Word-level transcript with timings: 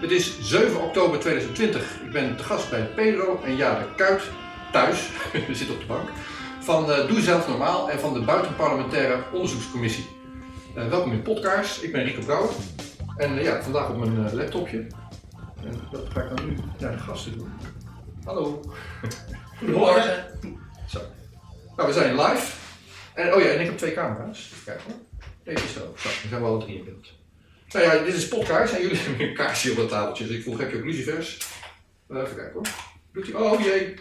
Het 0.00 0.10
is 0.10 0.40
7 0.40 0.82
oktober 0.82 1.18
2020. 1.18 2.00
Ik 2.04 2.12
ben 2.12 2.36
te 2.36 2.42
gast 2.42 2.70
bij 2.70 2.86
Pedro 2.86 3.40
en 3.44 3.56
Jade 3.56 3.94
Kuit 3.96 4.22
thuis, 4.72 5.10
we 5.46 5.54
zitten 5.54 5.74
op 5.74 5.80
de 5.80 5.86
bank, 5.86 6.08
van 6.60 6.90
uh, 6.90 7.06
Doe 7.08 7.20
Zelf 7.20 7.48
Normaal 7.48 7.90
en 7.90 8.00
van 8.00 8.12
de 8.14 8.20
Buitenparlementaire 8.20 9.22
Onderzoekscommissie. 9.32 10.06
Uh, 10.76 10.88
welkom 10.88 11.12
in 11.12 11.22
Podcast. 11.22 11.82
Ik 11.82 11.92
ben 11.92 12.04
Rico 12.04 12.24
Brouwer 12.24 12.50
en 13.16 13.36
uh, 13.36 13.42
ja, 13.42 13.62
vandaag 13.62 13.88
op 13.88 13.96
mijn 13.98 14.34
laptopje. 14.34 14.86
En 15.64 15.80
dat 15.90 16.08
ga 16.12 16.22
ik 16.22 16.36
dan 16.36 16.48
nu 16.48 16.56
naar 16.78 16.92
de 16.92 16.98
gasten 16.98 17.38
doen. 17.38 17.52
Hallo. 18.24 18.60
Goedemorgen. 19.58 20.24
Zo. 20.88 21.00
Nou, 21.76 21.88
we 21.88 21.94
zijn 21.94 22.14
live. 22.14 22.56
En, 23.14 23.34
oh 23.34 23.40
ja, 23.40 23.48
en 23.48 23.60
ik 23.60 23.66
heb 23.66 23.78
twee 23.78 23.92
camera's. 23.92 24.52
Kijk 24.64 24.80
hoor. 24.86 24.96
Deze 25.44 25.68
zo. 25.68 25.80
Zo, 25.96 26.08
we 26.08 26.28
zijn 26.28 26.42
wel 26.42 26.58
drie 26.58 26.76
in 26.76 26.84
beeld. 26.84 27.19
Nou 27.72 27.84
ja, 27.84 28.04
dit 28.04 28.14
is 28.14 28.28
podcast 28.28 28.72
en 28.72 28.80
jullie 28.80 28.96
hebben 28.96 29.28
een 29.28 29.34
kaarsje 29.34 29.70
op 29.70 29.76
het 29.76 29.88
tafeltje. 29.88 30.26
Dus 30.26 30.36
ik 30.36 30.42
vroeg, 30.42 30.58
heb 30.58 30.70
je 30.70 30.76
ook 30.76 30.84
lucifers? 30.84 31.38
Uh, 32.08 32.20
even 32.20 32.36
kijken 32.36 32.52
hoor. 32.52 32.66
Doet 33.12 33.26
hij? 33.26 33.34
Oh 33.34 33.60
jee. 33.60 33.94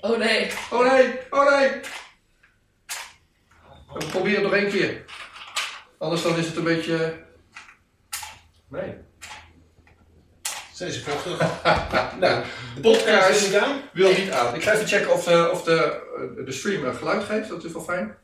Oh 0.00 0.18
nee. 0.18 0.50
Oh 0.70 0.92
nee. 0.92 1.18
Oh 1.30 1.58
nee. 1.58 1.70
We 3.92 4.06
proberen 4.10 4.42
het 4.42 4.50
nog 4.50 4.60
één 4.60 4.70
keer. 4.70 5.04
Anders 5.98 6.22
dan 6.22 6.36
is 6.36 6.46
het 6.46 6.56
een 6.56 6.64
beetje... 6.64 7.24
Nee. 8.68 8.94
Zijn 10.72 10.92
ze 10.92 11.02
terug? 11.02 11.38
nou, 12.20 12.44
de 12.74 12.80
podcast 12.80 13.50
wil 13.92 14.08
niet 14.08 14.30
aan. 14.30 14.54
Ik 14.54 14.62
ga 14.62 14.72
even 14.72 14.86
checken 14.86 15.12
of 15.12 15.24
de, 15.24 15.50
of 15.52 15.62
de, 15.62 16.00
de 16.44 16.52
stream 16.52 16.94
geluid 16.94 17.24
geeft. 17.24 17.48
Dat 17.48 17.64
is 17.64 17.72
wel 17.72 17.82
fijn. 17.82 18.16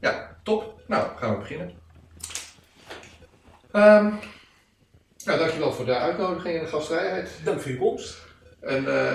Ja, 0.00 0.40
top. 0.42 0.80
Nou, 0.86 1.18
gaan 1.18 1.32
we 1.32 1.38
beginnen. 1.38 1.78
Um, 3.78 4.18
nou, 5.24 5.38
dankjewel 5.38 5.72
voor 5.72 5.84
de 5.84 5.96
uitnodiging 5.96 6.56
en 6.56 6.64
de 6.64 6.70
gastvrijheid. 6.70 7.30
Dank 7.44 7.60
voor 7.60 7.70
je 7.70 7.78
komst. 7.78 8.18
En 8.60 8.82
uh, 8.82 9.14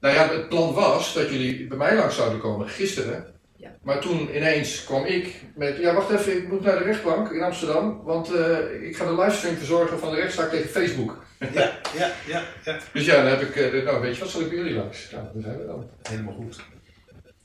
nou 0.00 0.14
ja, 0.14 0.28
het 0.28 0.48
plan 0.48 0.74
was 0.74 1.14
dat 1.14 1.28
jullie 1.28 1.66
bij 1.66 1.76
mij 1.76 1.96
langs 1.96 2.16
zouden 2.16 2.40
komen 2.40 2.68
gisteren. 2.68 3.26
Ja. 3.56 3.76
Maar 3.82 4.00
toen 4.00 4.36
ineens 4.36 4.84
kwam 4.84 5.04
ik 5.04 5.42
met, 5.54 5.76
ja 5.76 5.94
wacht 5.94 6.10
even, 6.10 6.36
ik 6.36 6.48
moet 6.48 6.62
naar 6.62 6.78
de 6.78 6.84
rechtbank 6.84 7.30
in 7.30 7.42
Amsterdam, 7.42 8.02
want 8.04 8.32
uh, 8.32 8.82
ik 8.82 8.96
ga 8.96 9.04
de 9.04 9.14
livestream 9.14 9.56
verzorgen 9.56 9.98
van 9.98 10.10
de 10.10 10.20
rechtszaak 10.20 10.50
tegen 10.50 10.68
Facebook. 10.68 11.24
Ja, 11.52 11.78
ja, 11.96 12.12
ja. 12.26 12.42
ja. 12.64 12.78
Dus 12.92 13.04
ja, 13.04 13.16
dan 13.16 13.26
heb 13.26 13.40
ik, 13.40 13.56
uh, 13.56 13.84
nou 13.84 14.00
weet 14.00 14.14
je 14.14 14.20
wat, 14.20 14.30
zal 14.30 14.40
ik 14.40 14.48
bij 14.48 14.56
jullie 14.56 14.74
langs? 14.74 15.10
Nou, 15.10 15.24
daar 15.32 15.42
zijn 15.42 15.58
we 15.58 15.66
dan. 15.66 15.90
Helemaal 16.02 16.34
goed. 16.34 16.60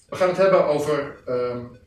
We 0.09 0.15
gaan 0.15 0.27
het 0.27 0.37
hebben 0.37 0.65
over 0.65 1.15
um, 1.27 1.77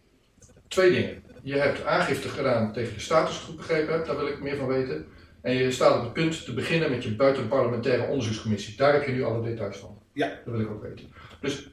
twee 0.68 0.90
dingen. 0.90 1.23
Je 1.44 1.58
hebt 1.58 1.84
aangifte 1.84 2.28
gedaan 2.28 2.72
tegen 2.72 2.94
de 2.94 3.00
statusgroep, 3.00 3.56
begrepen 3.56 3.92
heb, 3.92 4.06
daar 4.06 4.16
wil 4.16 4.26
ik 4.26 4.42
meer 4.42 4.56
van 4.56 4.66
weten. 4.66 5.06
En 5.42 5.54
je 5.54 5.70
staat 5.70 5.96
op 5.96 6.02
het 6.02 6.12
punt 6.12 6.44
te 6.44 6.54
beginnen 6.54 6.90
met 6.90 7.04
je 7.04 7.16
buitenparlementaire 7.16 8.06
onderzoekscommissie. 8.06 8.76
Daar 8.76 8.92
heb 8.92 9.06
je 9.06 9.12
nu 9.12 9.24
alle 9.24 9.42
details 9.42 9.76
van. 9.76 9.98
Ja. 10.12 10.28
Dat 10.44 10.54
wil 10.54 10.60
ik 10.60 10.70
ook 10.70 10.82
weten. 10.82 11.12
Dus 11.40 11.70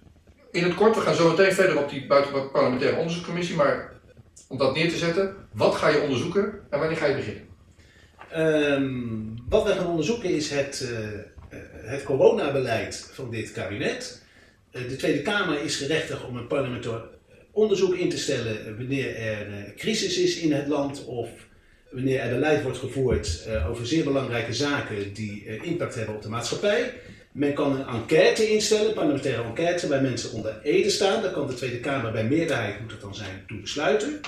in 0.51 0.63
het 0.63 0.73
kort, 0.73 0.95
we 0.95 1.01
gaan 1.01 1.15
zo 1.15 1.29
meteen 1.29 1.53
verder 1.53 1.77
op 1.77 1.89
die 1.89 2.07
buitenparlementaire 2.07 2.97
onderzoekscommissie. 2.97 3.55
Maar 3.55 3.93
om 4.47 4.57
dat 4.57 4.75
neer 4.75 4.89
te 4.89 4.97
zetten, 4.97 5.35
wat 5.53 5.75
ga 5.75 5.87
je 5.87 6.01
onderzoeken 6.01 6.59
en 6.69 6.79
wanneer 6.79 6.97
ga 6.97 7.05
je 7.05 7.15
beginnen? 7.15 7.47
Um, 8.37 9.35
wat 9.49 9.63
we 9.63 9.71
gaan 9.71 9.87
onderzoeken 9.87 10.29
is 10.29 10.49
het, 10.49 10.89
uh, 10.91 11.57
het 11.89 12.03
coronabeleid 12.03 13.09
van 13.13 13.29
dit 13.29 13.51
kabinet. 13.51 14.23
Uh, 14.71 14.89
de 14.89 14.95
Tweede 14.95 15.21
Kamer 15.21 15.61
is 15.61 15.75
gerechtigd 15.75 16.25
om 16.25 16.37
een 16.37 16.47
parlementair 16.47 17.01
onderzoek 17.51 17.95
in 17.95 18.09
te 18.09 18.17
stellen 18.17 18.77
wanneer 18.77 19.15
er 19.15 19.47
een 19.47 19.75
crisis 19.75 20.17
is 20.17 20.37
in 20.37 20.51
het 20.51 20.67
land 20.67 21.05
of 21.05 21.29
wanneer 21.91 22.19
er 22.19 22.33
beleid 22.33 22.63
wordt 22.63 22.77
gevoerd 22.77 23.45
uh, 23.47 23.69
over 23.69 23.87
zeer 23.87 24.03
belangrijke 24.03 24.53
zaken 24.53 25.13
die 25.13 25.45
uh, 25.45 25.63
impact 25.63 25.95
hebben 25.95 26.15
op 26.15 26.21
de 26.21 26.29
maatschappij. 26.29 26.93
Men 27.31 27.53
kan 27.53 27.75
een 27.75 27.87
enquête 27.87 28.49
instellen, 28.49 28.87
een 28.87 28.93
parlementaire 28.93 29.43
enquête, 29.43 29.87
waar 29.87 30.01
mensen 30.01 30.31
onder 30.31 30.59
ede 30.63 30.89
staan. 30.89 31.21
Daar 31.21 31.31
kan 31.31 31.47
de 31.47 31.53
Tweede 31.53 31.79
Kamer 31.79 32.11
bij 32.11 32.23
meerderheid, 32.23 32.79
moet 32.81 32.91
het 32.91 33.01
dan 33.01 33.15
zijn, 33.15 33.43
toe 33.47 33.59
besluiten. 33.59 34.19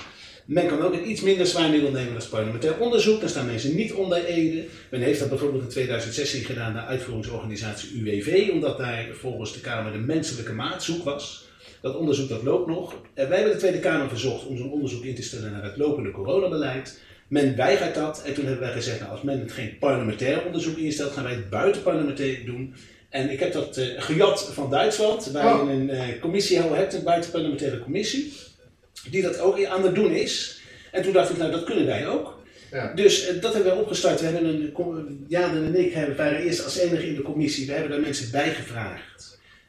Men 0.44 0.66
kan 0.66 0.82
ook 0.82 0.92
een 0.92 1.10
iets 1.10 1.20
minder 1.20 1.46
zwaar 1.46 1.70
middel 1.70 1.90
nemen 1.90 2.14
als 2.14 2.28
parlementair 2.28 2.78
onderzoek. 2.78 3.20
Dan 3.20 3.28
staan 3.28 3.46
mensen 3.46 3.74
niet 3.74 3.92
onder 3.92 4.24
ede. 4.24 4.64
Men 4.90 5.00
heeft 5.00 5.18
dat 5.18 5.28
bijvoorbeeld 5.28 5.62
in 5.62 5.68
2016 5.68 6.44
gedaan 6.44 6.72
naar 6.72 6.86
uitvoeringsorganisatie 6.86 8.00
UWV, 8.00 8.48
omdat 8.52 8.78
daar 8.78 9.06
volgens 9.12 9.52
de 9.52 9.60
Kamer 9.60 9.92
de 9.92 9.98
menselijke 9.98 10.52
maat 10.52 10.82
zoek 10.82 11.04
was. 11.04 11.43
Dat 11.84 11.96
onderzoek 11.96 12.28
dat 12.28 12.42
loopt 12.42 12.66
nog. 12.66 12.94
En 13.14 13.28
wij 13.28 13.36
hebben 13.36 13.54
de 13.54 13.60
Tweede 13.60 13.78
Kamer 13.78 14.08
verzocht 14.08 14.46
om 14.46 14.56
zo'n 14.56 14.72
onderzoek 14.72 15.04
in 15.04 15.14
te 15.14 15.22
stellen 15.22 15.52
naar 15.52 15.62
het 15.62 15.76
lopende 15.76 16.10
coronabeleid. 16.10 17.00
Men 17.28 17.56
weigert 17.56 17.94
dat 17.94 18.22
en 18.22 18.34
toen 18.34 18.44
hebben 18.44 18.62
wij 18.62 18.72
gezegd, 18.72 19.00
nou, 19.00 19.10
als 19.10 19.22
men 19.22 19.40
het 19.40 19.52
geen 19.52 19.78
parlementair 19.78 20.44
onderzoek 20.46 20.76
instelt, 20.76 21.12
gaan 21.12 21.24
wij 21.24 21.32
het 21.32 21.50
buitenparlementair 21.50 22.44
doen. 22.44 22.74
En 23.08 23.30
ik 23.30 23.40
heb 23.40 23.52
dat 23.52 23.78
uh, 23.78 23.86
gejat 23.96 24.50
van 24.52 24.70
Duitsland, 24.70 25.30
waar 25.30 25.64
je 25.64 25.72
een 25.72 25.88
uh, 25.88 26.20
commissie 26.20 26.58
hebt, 26.58 26.94
een 26.94 27.02
buitenparlementaire 27.02 27.78
commissie, 27.78 28.32
die 29.10 29.22
dat 29.22 29.38
ook 29.38 29.64
aan 29.64 29.84
het 29.84 29.94
doen 29.94 30.12
is. 30.12 30.60
En 30.92 31.02
toen 31.02 31.12
dacht 31.12 31.30
ik, 31.30 31.36
nou 31.36 31.50
dat 31.50 31.64
kunnen 31.64 31.86
wij 31.86 32.08
ook. 32.08 32.42
Ja. 32.70 32.94
Dus 32.94 33.30
uh, 33.30 33.42
dat 33.42 33.54
hebben 33.54 33.72
wij 33.72 33.80
opgestart. 33.80 34.20
We 34.20 34.26
hebben 34.26 34.72
een, 34.74 35.24
Jan 35.28 35.56
en 35.56 35.78
ik 35.78 35.92
hebben, 35.92 36.16
waren 36.16 36.42
eerst 36.42 36.64
als 36.64 36.78
enige 36.78 37.08
in 37.08 37.14
de 37.14 37.22
commissie, 37.22 37.66
we 37.66 37.72
hebben 37.72 37.90
daar 37.90 38.00
mensen 38.00 38.30
bij 38.30 38.54
gevraagd. 38.54 39.14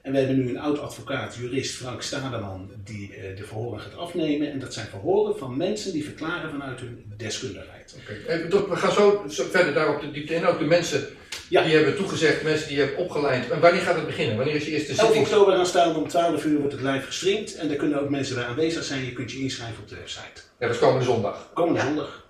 En 0.05 0.11
we 0.11 0.17
hebben 0.17 0.37
nu 0.37 0.49
een 0.49 0.59
oud 0.59 0.79
advocaat, 0.79 1.35
jurist 1.35 1.75
Frank 1.75 2.01
Stademan, 2.01 2.71
die 2.83 3.09
uh, 3.09 3.37
de 3.37 3.43
verhoren 3.43 3.79
gaat 3.79 3.97
afnemen. 3.97 4.51
En 4.51 4.59
dat 4.59 4.73
zijn 4.73 4.87
verhoren 4.87 5.37
van 5.37 5.57
mensen 5.57 5.91
die 5.91 6.03
verklaren 6.03 6.49
vanuit 6.49 6.79
hun 6.79 7.13
deskundigheid. 7.17 7.95
Oké, 8.01 8.45
okay. 8.49 8.69
we 8.69 8.75
gaan 8.75 8.91
zo, 8.91 9.23
verder 9.27 9.73
daarop 9.73 10.01
de 10.01 10.11
diepte 10.11 10.33
in. 10.33 10.45
Ook 10.45 10.59
de 10.59 10.65
mensen 10.65 11.07
ja. 11.49 11.63
die 11.63 11.75
hebben 11.75 11.95
toegezegd, 11.95 12.43
mensen 12.43 12.67
die 12.67 12.77
je 12.77 12.83
hebt 12.83 12.97
opgeleid. 12.97 13.49
En 13.49 13.59
wanneer 13.59 13.81
gaat 13.81 13.95
het 13.95 14.05
beginnen? 14.05 14.37
Wanneer 14.37 14.55
is 14.55 14.65
de 14.65 14.71
eerste 14.71 14.93
zitting? 14.93 15.15
11 15.15 15.19
oktober 15.19 15.53
aanstaande 15.53 15.99
om 15.99 16.07
12 16.07 16.45
uur 16.45 16.59
wordt 16.59 16.73
het 16.73 16.81
live 16.81 17.05
gestreamd. 17.05 17.55
En 17.55 17.67
daar 17.67 17.77
kunnen 17.77 18.01
ook 18.01 18.09
mensen 18.09 18.35
bij 18.35 18.45
aanwezig 18.45 18.83
zijn. 18.83 19.05
Je 19.05 19.13
kunt 19.13 19.31
je 19.31 19.39
inschrijven 19.39 19.83
op 19.83 19.89
de 19.89 19.95
website. 19.95 20.41
Ja, 20.59 20.67
dat 20.67 20.69
is 20.69 20.81
komende 20.81 21.05
zondag. 21.05 21.49
Komende 21.53 21.79
ja. 21.79 21.85
zondag. 21.85 22.25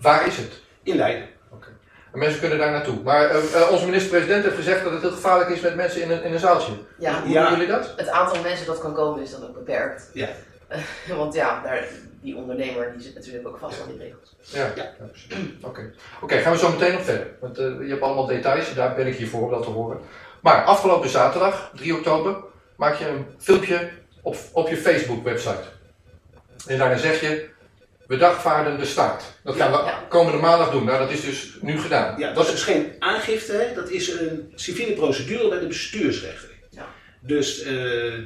Waar 0.00 0.26
is 0.26 0.36
het? 0.36 0.60
In 0.82 0.96
Leiden. 0.96 1.28
En 2.12 2.18
mensen 2.18 2.40
kunnen 2.40 2.58
daar 2.58 2.70
naartoe. 2.70 3.02
Maar 3.02 3.36
uh, 3.36 3.70
onze 3.70 3.84
minister-president 3.84 4.44
heeft 4.44 4.56
gezegd 4.56 4.84
dat 4.84 4.92
het 4.92 5.02
heel 5.02 5.10
gevaarlijk 5.10 5.50
is 5.50 5.60
met 5.60 5.74
mensen 5.74 6.02
in 6.02 6.10
een, 6.10 6.22
in 6.22 6.32
een 6.32 6.38
zaaltje. 6.38 6.72
Ja, 6.98 7.22
hoe 7.22 7.30
ja. 7.30 7.48
doen 7.48 7.58
jullie 7.58 7.72
dat? 7.72 7.92
Het 7.96 8.08
aantal 8.08 8.42
mensen 8.42 8.66
dat 8.66 8.80
kan 8.80 8.94
komen 8.94 9.22
is 9.22 9.30
dan 9.30 9.42
ook 9.42 9.54
beperkt. 9.54 10.10
Ja. 10.12 10.28
want 11.16 11.34
ja, 11.34 11.62
daar, 11.62 11.84
die 12.20 12.36
ondernemer 12.36 12.92
die 12.92 13.02
zit 13.02 13.14
natuurlijk 13.14 13.48
ook 13.48 13.58
vast 13.58 13.82
aan 13.82 13.88
die 13.88 13.98
regels. 13.98 14.36
Ja, 14.40 14.72
ja. 14.74 14.92
oké. 15.60 15.68
Okay. 15.68 15.92
okay. 16.20 16.42
gaan 16.42 16.52
we 16.52 16.58
zo 16.58 16.70
meteen 16.70 16.92
nog 16.92 17.04
verder. 17.04 17.26
Want 17.40 17.58
uh, 17.58 17.80
je 17.80 17.88
hebt 17.88 18.02
allemaal 18.02 18.26
details, 18.26 18.74
daar 18.74 18.94
ben 18.94 19.06
ik 19.06 19.16
hier 19.16 19.28
voor 19.28 19.42
om 19.42 19.50
dat 19.50 19.62
te 19.62 19.70
horen. 19.70 20.00
Maar 20.40 20.64
afgelopen 20.64 21.08
zaterdag, 21.08 21.70
3 21.74 21.96
oktober, 21.96 22.36
maak 22.76 22.94
je 22.94 23.08
een 23.08 23.26
filmpje 23.38 23.90
op, 24.22 24.36
op 24.52 24.68
je 24.68 24.76
Facebook-website. 24.76 25.62
En 26.66 26.78
daarin 26.78 26.98
zeg 26.98 27.20
je, 27.20 27.48
we 28.10 28.16
dagvaarden 28.16 28.78
de 28.78 28.84
staat. 28.84 29.24
Dat 29.44 29.56
gaan 29.56 29.70
we 29.72 29.92
komende 30.08 30.38
maandag 30.38 30.70
doen. 30.70 30.84
Nou, 30.84 30.98
dat 30.98 31.10
is 31.10 31.20
dus 31.24 31.56
nu 31.60 31.78
gedaan. 31.78 32.18
Ja, 32.18 32.32
dat 32.32 32.44
is 32.44 32.50
dus 32.50 32.62
geen 32.62 32.92
aangifte, 32.98 33.72
dat 33.74 33.90
is 33.90 34.08
een 34.12 34.52
civiele 34.54 34.92
procedure 34.92 35.48
bij 35.48 35.58
de 35.58 35.66
bestuursrechter. 35.66 36.50
Ja. 36.70 36.86
Dus 37.20 37.58
uh, 37.58 37.66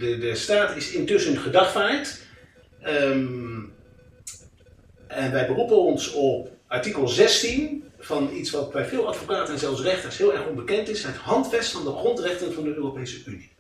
de, 0.01 0.19
de 0.21 0.35
staat 0.35 0.77
is 0.77 0.93
intussen 0.93 1.37
gedagvaard. 1.37 2.21
Um, 2.87 3.73
en 5.07 5.33
wij 5.33 5.47
beroepen 5.47 5.77
ons 5.77 6.13
op 6.13 6.51
artikel 6.67 7.09
16 7.09 7.85
van 7.99 8.31
iets 8.35 8.51
wat 8.51 8.73
bij 8.73 8.85
veel 8.85 9.09
advocaten 9.09 9.55
en 9.55 9.61
zelfs 9.61 9.83
rechters 9.83 10.19
heel 10.19 10.35
erg 10.35 10.47
onbekend 10.47 10.89
is: 10.89 11.03
het 11.03 11.17
handvest 11.17 11.73
van 11.73 11.85
de 11.85 11.91
grondrechten 11.91 12.53
van 12.53 12.65
de 12.65 12.75
Europese 12.75 13.23
Unie. 13.27 13.53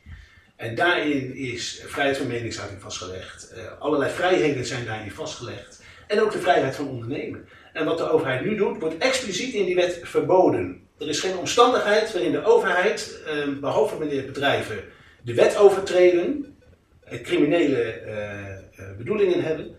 En 0.56 0.74
daarin 0.74 1.34
is 1.34 1.82
vrijheid 1.86 2.16
van 2.16 2.26
meningsuiting 2.26 2.82
vastgelegd. 2.82 3.52
Uh, 3.56 3.80
allerlei 3.80 4.12
vrijheden 4.12 4.66
zijn 4.66 4.84
daarin 4.84 5.10
vastgelegd. 5.10 5.82
En 6.14 6.22
ook 6.22 6.32
de 6.32 6.38
vrijheid 6.38 6.76
van 6.76 6.88
ondernemen. 6.88 7.48
En 7.72 7.84
wat 7.84 7.98
de 7.98 8.10
overheid 8.10 8.44
nu 8.44 8.56
doet, 8.56 8.80
wordt 8.80 8.98
expliciet 8.98 9.54
in 9.54 9.64
die 9.64 9.75
wet 9.75 10.00
verboden. 10.02 10.89
Er 10.98 11.09
is 11.09 11.21
geen 11.21 11.36
omstandigheid 11.36 12.12
waarin 12.12 12.33
de 12.33 12.44
overheid, 12.44 13.21
eh, 13.27 13.48
behalve 13.60 13.98
wanneer 13.98 14.27
bedrijven 14.27 14.84
de 15.22 15.34
wet 15.34 15.56
overtreden, 15.56 16.56
eh, 17.04 17.22
criminele 17.22 17.83
eh, 17.83 18.97
bedoelingen 18.97 19.42
hebben, 19.42 19.77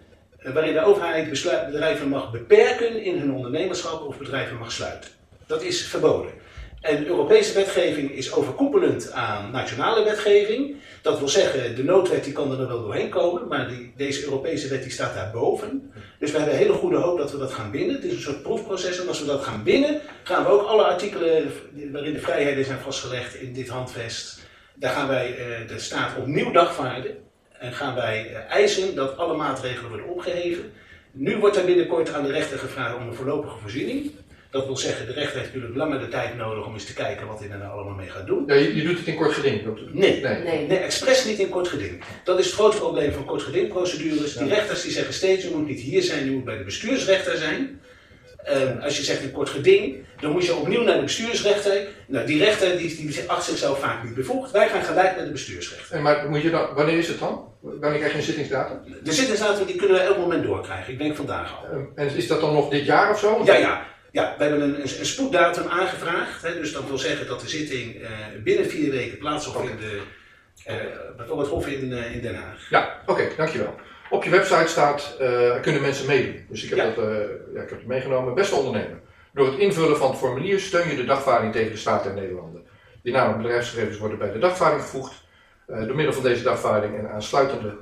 waarin 0.53 0.73
de 0.73 0.83
overheid 0.83 1.29
bedrijven 1.65 2.07
mag 2.09 2.31
beperken 2.31 3.03
in 3.03 3.19
hun 3.19 3.33
ondernemerschap 3.33 4.01
of 4.01 4.17
bedrijven 4.17 4.57
mag 4.57 4.71
sluiten. 4.71 5.09
Dat 5.47 5.63
is 5.63 5.87
verboden. 5.87 6.31
En 6.85 7.07
Europese 7.07 7.53
wetgeving 7.53 8.11
is 8.11 8.33
overkoepelend 8.33 9.11
aan 9.11 9.51
nationale 9.51 10.03
wetgeving. 10.03 10.75
Dat 11.01 11.19
wil 11.19 11.27
zeggen, 11.27 11.75
de 11.75 11.83
noodwet 11.83 12.23
die 12.23 12.33
kan 12.33 12.51
er 12.51 12.67
wel 12.67 12.81
doorheen 12.81 13.09
komen, 13.09 13.47
maar 13.47 13.67
die, 13.67 13.93
deze 13.95 14.23
Europese 14.23 14.67
wet 14.67 14.83
die 14.83 14.91
staat 14.91 15.13
daarboven. 15.13 15.91
Dus 16.19 16.31
we 16.31 16.37
hebben 16.37 16.57
hele 16.57 16.73
goede 16.73 16.97
hoop 16.97 17.17
dat 17.17 17.31
we 17.31 17.37
dat 17.37 17.53
gaan 17.53 17.71
binnen. 17.71 17.95
Het 17.95 18.03
is 18.03 18.13
een 18.13 18.19
soort 18.19 18.41
proefproces 18.41 18.99
en 18.99 19.07
als 19.07 19.19
we 19.19 19.25
dat 19.25 19.43
gaan 19.43 19.63
binnen, 19.63 20.01
gaan 20.23 20.43
we 20.43 20.49
ook 20.49 20.67
alle 20.67 20.83
artikelen 20.83 21.51
waarin 21.91 22.13
de 22.13 22.19
vrijheden 22.19 22.65
zijn 22.65 22.79
vastgelegd 22.79 23.35
in 23.35 23.53
dit 23.53 23.67
handvest, 23.67 24.39
daar 24.75 24.91
gaan 24.91 25.07
wij 25.07 25.37
eh, 25.37 25.67
de 25.67 25.79
staat 25.79 26.17
opnieuw 26.17 26.51
dagvaarden. 26.51 27.17
En 27.59 27.73
gaan 27.73 27.95
wij 27.95 28.33
eh, 28.33 28.51
eisen 28.55 28.95
dat 28.95 29.17
alle 29.17 29.35
maatregelen 29.35 29.89
worden 29.89 30.07
opgeheven. 30.09 30.71
Nu 31.11 31.37
wordt 31.37 31.57
er 31.57 31.65
binnenkort 31.65 32.13
aan 32.13 32.23
de 32.23 32.31
rechter 32.31 32.57
gevraagd 32.57 32.95
om 32.95 33.07
een 33.07 33.15
voorlopige 33.15 33.57
voorziening. 33.57 34.11
Dat 34.55 34.65
wil 34.65 34.77
zeggen, 34.77 35.05
de 35.05 35.11
rechter 35.13 35.39
heeft 35.39 35.53
natuurlijk 35.53 35.75
langer 35.75 35.99
de 35.99 36.07
tijd 36.07 36.37
nodig 36.37 36.65
om 36.65 36.73
eens 36.73 36.85
te 36.85 36.93
kijken 36.93 37.27
wat 37.27 37.39
hij 37.39 37.49
er 37.49 37.57
nou 37.57 37.71
allemaal 37.71 37.93
mee 37.95 38.09
gaat 38.09 38.25
doen. 38.27 38.43
Ja, 38.47 38.53
je, 38.53 38.75
je 38.75 38.83
doet 38.83 38.97
het 38.97 39.07
in 39.07 39.15
kort 39.15 39.31
geding. 39.33 39.63
dokter. 39.63 39.87
Nee, 39.91 40.21
Nee. 40.21 40.43
Nee. 40.43 40.67
Nee, 40.67 40.77
expres 40.77 41.25
niet 41.25 41.39
in 41.39 41.49
kort 41.49 41.67
geding. 41.67 42.03
Dat 42.23 42.39
is 42.39 42.45
het 42.45 42.53
grote 42.55 42.77
probleem 42.77 43.11
van 43.11 43.25
kort 43.25 43.41
gedingprocedures. 43.41 44.33
Die 44.33 44.47
Ja. 44.47 44.53
rechters 44.55 44.81
die 44.81 44.91
zeggen 44.91 45.13
steeds, 45.13 45.43
je 45.43 45.49
moet 45.55 45.67
niet 45.67 45.79
hier 45.79 46.01
zijn, 46.01 46.25
je 46.25 46.31
moet 46.31 46.43
bij 46.45 46.57
de 46.57 46.63
bestuursrechter 46.63 47.37
zijn. 47.37 47.81
Ehm, 48.43 48.77
als 48.81 48.97
je 48.97 49.03
zegt 49.03 49.21
in 49.21 49.31
kort 49.31 49.49
geding, 49.49 49.95
dan 50.19 50.31
moet 50.31 50.45
je 50.45 50.55
opnieuw 50.55 50.83
naar 50.83 50.95
de 50.95 51.01
bestuursrechter. 51.03 51.87
Nou, 52.07 52.25
die 52.25 52.39
rechter 52.43 52.77
die, 52.77 52.95
die 52.95 53.23
acht 53.29 53.45
zichzelf 53.45 53.79
vaak 53.79 54.03
niet 54.03 54.15
bevoegd. 54.15 54.51
Wij 54.51 54.69
gaan 54.69 54.83
gelijk 54.83 55.15
naar 55.15 55.25
de 55.25 55.31
bestuursrechter. 55.31 55.95
En 55.95 56.01
maar 56.01 56.29
moet 56.29 56.41
je 56.41 56.49
dan, 56.49 56.67
wanneer 56.75 56.97
is 56.97 57.07
het 57.07 57.19
dan? 57.19 57.47
Wanneer 57.61 57.97
krijg 57.99 58.11
je 58.11 58.17
een 58.17 58.23
zittingsdatum? 58.23 58.77
De 59.03 59.13
zittingsdatum 59.13 59.65
die 59.65 59.75
kunnen 59.75 59.97
we 59.97 60.03
elk 60.03 60.17
moment 60.17 60.43
doorkrijgen. 60.43 60.93
Ik 60.93 60.99
denk 60.99 61.15
vandaag 61.15 61.57
al. 61.57 61.65
Ehm, 61.71 61.83
En 61.95 62.15
is 62.15 62.27
dat 62.27 62.41
dan 62.41 62.53
nog 62.53 62.69
dit 62.69 62.85
jaar 62.85 63.11
of 63.11 63.19
zo? 63.19 63.41
Ja, 63.45 63.55
ja. 63.55 63.85
Ja, 64.15 64.35
we 64.37 64.43
hebben 64.43 64.81
een, 64.81 65.05
spoeddatum 65.05 65.67
aangevraagd. 65.67 66.41
Hè, 66.41 66.53
dus 66.59 66.73
dat 66.73 66.87
wil 66.87 66.97
zeggen 66.97 67.27
dat 67.27 67.41
de 67.41 67.49
zitting 67.49 68.01
eh, 68.01 68.09
binnen 68.43 68.65
vier 68.69 68.91
weken 68.91 69.17
plaatsvindt 69.17 69.69
in 69.69 69.77
de, 69.77 70.01
eh, 70.63 70.75
bijvoorbeeld 71.17 71.47
Hof 71.49 71.67
in, 71.67 71.93
eh, 71.93 72.15
in 72.15 72.21
Den 72.21 72.35
Haag. 72.35 72.69
Ja, 72.69 73.01
oké, 73.05 73.27
dankjewel. 73.37 73.75
Op 74.09 74.23
je 74.23 74.29
website 74.29 74.67
staat, 74.67 75.15
eh, 75.19 75.61
kunnen 75.61 75.81
mensen 75.81 76.05
meedoen. 76.05 76.45
Dus 76.49 76.63
ik 76.63 76.69
heb, 76.69 76.77
Ja. 76.77 76.85
dat, 76.85 76.97
eh, 76.97 77.13
ja, 77.53 77.61
ik 77.61 77.69
heb 77.69 77.77
het 77.79 77.87
meegenomen. 77.87 78.33
Beste 78.33 78.55
ondernemer. 78.55 78.99
Door 79.33 79.45
het 79.45 79.59
invullen 79.59 79.97
van 79.97 80.09
het 80.09 80.19
formulier 80.19 80.59
steun 80.59 80.89
je 80.89 80.95
de 80.95 81.05
dagvaarding 81.05 81.53
tegen 81.53 81.71
de 81.71 81.77
staat 81.77 82.03
der 82.03 82.13
Nederlanden. 82.13 82.63
Die 83.03 83.13
namen 83.13 83.35
en 83.35 83.41
bedrijfsgegevens 83.41 83.97
worden 83.97 84.17
bij 84.17 84.31
de 84.31 84.39
dagvaarding 84.39 84.81
gevoegd. 84.81 85.13
Eh, 85.67 85.85
door 85.85 85.95
middel 85.95 86.13
van 86.13 86.23
deze 86.23 86.43
dagvaarding 86.43 86.97
en 86.97 87.09
aansluitende 87.09 87.75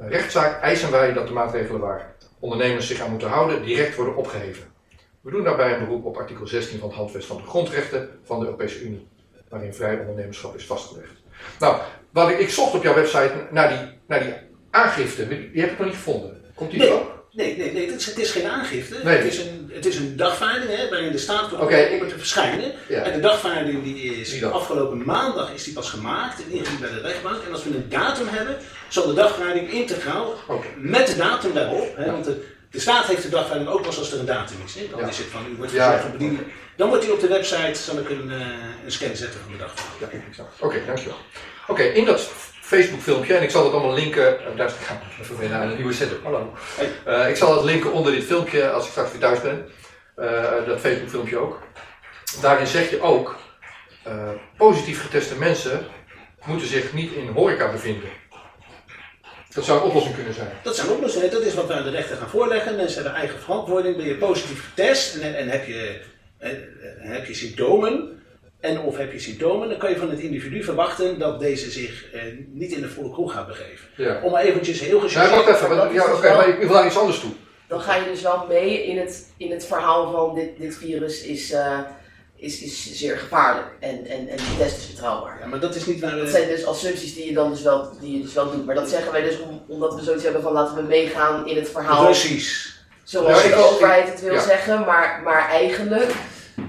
eh, 0.00 0.08
rechtszaak 0.08 0.62
eisen 0.62 0.90
wij 0.90 1.12
dat 1.12 1.26
de 1.26 1.32
maatregelen 1.32 1.80
waar 1.80 2.14
ondernemers 2.38 2.86
zich 2.86 3.00
aan 3.00 3.10
moeten 3.10 3.28
houden 3.28 3.62
direct 3.64 3.96
worden 3.96 4.16
opgeheven. 4.16 4.76
We 5.28 5.34
doen 5.34 5.44
daarbij 5.44 5.72
een 5.72 5.84
beroep 5.84 6.04
op 6.04 6.16
artikel 6.16 6.46
16 6.46 6.78
van 6.78 6.88
het 6.88 6.96
Handvest 6.96 7.26
van 7.26 7.36
de 7.36 7.42
Grondrechten 7.42 8.08
van 8.24 8.38
de 8.38 8.44
Europese 8.44 8.80
Unie, 8.82 9.06
waarin 9.48 9.74
vrij 9.74 9.98
ondernemerschap 9.98 10.56
is 10.56 10.64
vastgelegd. 10.64 11.12
Nou, 11.58 11.80
wat 12.10 12.30
ik, 12.30 12.38
ik 12.38 12.50
zocht 12.50 12.74
op 12.74 12.82
jouw 12.82 12.94
website 12.94 13.32
naar 13.50 13.68
die, 13.68 13.78
naar 14.06 14.20
die 14.22 14.32
aangifte, 14.70 15.28
die 15.28 15.60
heb 15.60 15.70
ik 15.70 15.78
nog 15.78 15.86
niet 15.86 15.96
gevonden. 15.96 16.40
Komt 16.54 16.70
die 16.70 16.80
Nee. 16.80 16.92
ook? 16.92 17.26
Nee, 17.32 17.56
nee, 17.56 17.72
nee 17.72 17.90
het, 17.90 18.00
is, 18.00 18.06
het 18.06 18.18
is 18.18 18.30
geen 18.30 18.46
aangifte. 18.46 19.00
Nee. 19.04 19.16
Het, 19.16 19.26
is 19.26 19.38
een, 19.38 19.70
het 19.72 19.86
is 19.86 19.96
een 19.96 20.16
dagvaarding 20.16 20.76
hè, 20.76 20.88
waarin 20.88 21.12
de 21.12 21.18
staat 21.18 21.52
om 21.52 21.68
het 21.68 22.08
te 22.08 22.18
verschijnen. 22.18 22.72
Ja. 22.88 23.02
En 23.02 23.12
de 23.12 23.20
dagvaarding 23.20 23.82
die 23.82 24.20
is 24.20 24.40
dat. 24.40 24.52
afgelopen 24.52 25.04
maandag 25.04 25.54
is 25.54 25.64
die 25.64 25.72
pas 25.74 25.90
gemaakt 25.90 26.42
en 26.44 26.50
ingediend 26.50 26.80
bij 26.80 26.90
de 26.90 27.00
rechtbank. 27.00 27.42
En 27.42 27.52
als 27.52 27.64
we 27.64 27.70
een 27.70 27.88
datum 27.88 28.26
hebben, 28.28 28.56
zal 28.88 29.06
de 29.06 29.14
dagvaarding 29.14 29.70
integraal 29.70 30.34
met 30.76 31.06
de 31.06 31.16
datum 31.16 31.52
daarop. 31.54 31.96
Hè, 31.96 32.10
want 32.10 32.24
de, 32.24 32.56
de 32.70 32.80
staat 32.80 33.06
heeft 33.06 33.22
de 33.22 33.28
dagvaarding 33.28 33.68
ook 33.70 33.82
pas 33.82 33.98
als 33.98 34.12
er 34.12 34.18
een 34.18 34.26
datum 34.26 34.56
is. 34.64 34.74
Hè. 34.74 34.86
Dan 34.90 35.00
Ja. 35.00 35.06
is 35.08 35.18
het 35.18 35.26
van 35.26 35.46
u 35.52 35.56
wordt 35.56 35.72
Ja. 35.72 36.00
Dan 36.76 36.88
wordt 36.88 37.04
die 37.04 37.12
op 37.12 37.20
de 37.20 37.28
website, 37.28 37.74
zal 37.74 37.98
ik 37.98 38.08
een, 38.10 38.30
eh, 38.30 38.40
een 38.84 38.92
scan 38.92 39.16
zetten 39.16 39.40
van 39.40 39.52
de 39.52 39.58
dagvaarding. 39.58 40.12
Ja, 40.12 40.28
exact. 40.28 40.60
Oké, 40.60 40.80
dankjewel. 40.86 41.16
Oké, 41.66 41.82
in 41.82 42.04
dat 42.04 42.20
Facebook 42.60 43.00
filmpje, 43.00 43.34
en 43.36 43.42
ik 43.42 43.50
zal 43.50 43.64
het 43.64 43.72
allemaal 43.72 43.94
linken, 43.94 44.40
eh, 44.40 44.56
daar 44.56 44.70
gaan 44.70 45.00
we 45.16 45.22
even 45.22 45.38
weer 45.38 45.48
naar 45.48 45.62
een 45.62 45.76
nieuwe 45.76 45.92
setup. 45.92 46.22
Hallo. 46.24 46.52
Eh, 47.04 47.28
ik 47.28 47.36
zal 47.36 47.54
het 47.54 47.64
linken 47.64 47.92
onder 47.92 48.12
dit 48.12 48.24
filmpje 48.24 48.70
als 48.70 48.84
ik 48.84 48.90
straks 48.90 49.10
weer 49.10 49.20
thuis 49.20 49.40
ben. 49.40 49.68
Dat 50.66 50.80
Facebook 50.80 51.08
filmpje 51.10 51.38
ook. 51.38 51.58
Daarin 52.40 52.66
zeg 52.66 52.90
je 52.90 53.00
ook, 53.02 53.36
positief 54.56 55.02
geteste 55.02 55.34
mensen 55.36 55.86
moeten 56.44 56.68
zich 56.68 56.92
niet 56.92 57.12
in 57.12 57.28
horeca 57.28 57.70
bevinden. 57.70 58.08
Dat 59.58 59.66
zou 59.66 59.80
een 59.80 59.86
oplossing 59.86 60.14
kunnen 60.14 60.34
zijn. 60.34 60.48
Dat 60.62 60.76
zijn 60.76 60.90
oplossingen. 60.90 61.30
Dat 61.30 61.42
is 61.42 61.54
wat 61.54 61.66
we 61.66 61.72
aan 61.72 61.84
de 61.84 61.90
rechter 61.90 62.16
gaan 62.16 62.28
voorleggen. 62.28 62.76
Mensen 62.76 63.02
hebben 63.02 63.20
eigen 63.20 63.38
verantwoording. 63.38 63.96
Ben 63.96 64.06
je 64.06 64.14
positief 64.14 64.64
getest 64.68 65.16
en, 65.16 65.36
en 65.36 65.48
heb, 65.48 65.66
je, 65.66 66.00
en, 66.38 66.68
en 67.00 67.10
heb 67.10 67.26
je 67.26 67.34
symptomen, 67.34 68.22
en 68.60 68.80
of 68.80 68.96
heb 68.96 69.12
je 69.12 69.18
symptomen, 69.18 69.68
dan 69.68 69.78
kan 69.78 69.90
je 69.90 69.96
van 69.96 70.10
het 70.10 70.18
individu 70.18 70.64
verwachten 70.64 71.18
dat 71.18 71.40
deze 71.40 71.70
zich 71.70 72.12
eh, 72.12 72.22
niet 72.52 72.72
in 72.72 72.80
de 72.80 72.88
volle 72.88 73.10
kroeg 73.10 73.32
gaat 73.32 73.46
begeven. 73.46 73.88
Ja. 73.96 74.20
Om 74.22 74.30
maar 74.30 74.42
eventjes 74.42 74.80
heel 74.80 74.96
Ja, 74.96 75.02
gechargeerd... 75.02 75.44
wacht 75.44 75.62
even. 75.62 75.92
Ja, 75.92 76.12
oké, 76.14 76.34
maar 76.34 76.48
ik 76.48 76.58
wil 76.58 76.68
daar 76.68 76.86
iets 76.86 76.98
anders 76.98 77.20
toe. 77.20 77.30
Dan 77.68 77.80
ga 77.80 77.96
je 77.96 78.04
dus 78.04 78.22
wel 78.22 78.46
mee 78.48 78.86
in 78.86 78.98
het, 78.98 79.32
in 79.36 79.50
het 79.50 79.66
verhaal 79.66 80.12
van 80.12 80.34
dit, 80.34 80.58
dit 80.58 80.76
virus 80.76 81.22
is, 81.22 81.50
eh, 81.50 81.78
is, 82.38 82.62
is 82.62 82.92
zeer 82.98 83.18
gevaarlijk 83.18 83.66
en, 83.80 84.06
en, 84.06 84.28
en 84.28 84.36
de 84.36 84.54
test 84.58 84.76
is 84.78 84.86
betrouwbaar. 84.86 85.38
Ja, 85.40 85.46
maar 85.46 85.60
dat 85.60 85.74
is 85.74 85.86
niet 85.86 86.00
waar 86.00 86.10
Dat 86.16 86.20
we... 86.24 86.30
zijn 86.30 86.48
dus 86.48 86.64
assumpties 86.66 87.14
die 87.14 87.26
je 87.26 87.32
dan 87.32 87.50
dus 87.50 87.62
wel, 87.62 87.90
die 88.00 88.16
je 88.16 88.22
dus 88.22 88.32
wel 88.32 88.50
doet. 88.50 88.66
Maar 88.66 88.74
dat 88.74 88.88
zeggen 88.88 89.12
wij 89.12 89.22
dus 89.22 89.40
om, 89.40 89.62
omdat 89.68 89.94
we 89.94 90.02
zoiets 90.02 90.22
hebben 90.24 90.42
van 90.42 90.52
laten 90.52 90.74
we 90.76 90.82
meegaan 90.82 91.46
in 91.46 91.56
het 91.56 91.68
verhaal 91.68 92.04
Precies. 92.04 92.76
zoals 93.04 93.38
Ja, 93.42 93.48
ik- 93.48 93.54
de 93.54 93.56
overheid 93.70 94.08
het 94.08 94.20
wil 94.20 94.32
ja. 94.34 94.40
zeggen. 94.42 94.84
Maar, 94.84 95.20
maar 95.24 95.48
eigenlijk, 95.48 96.12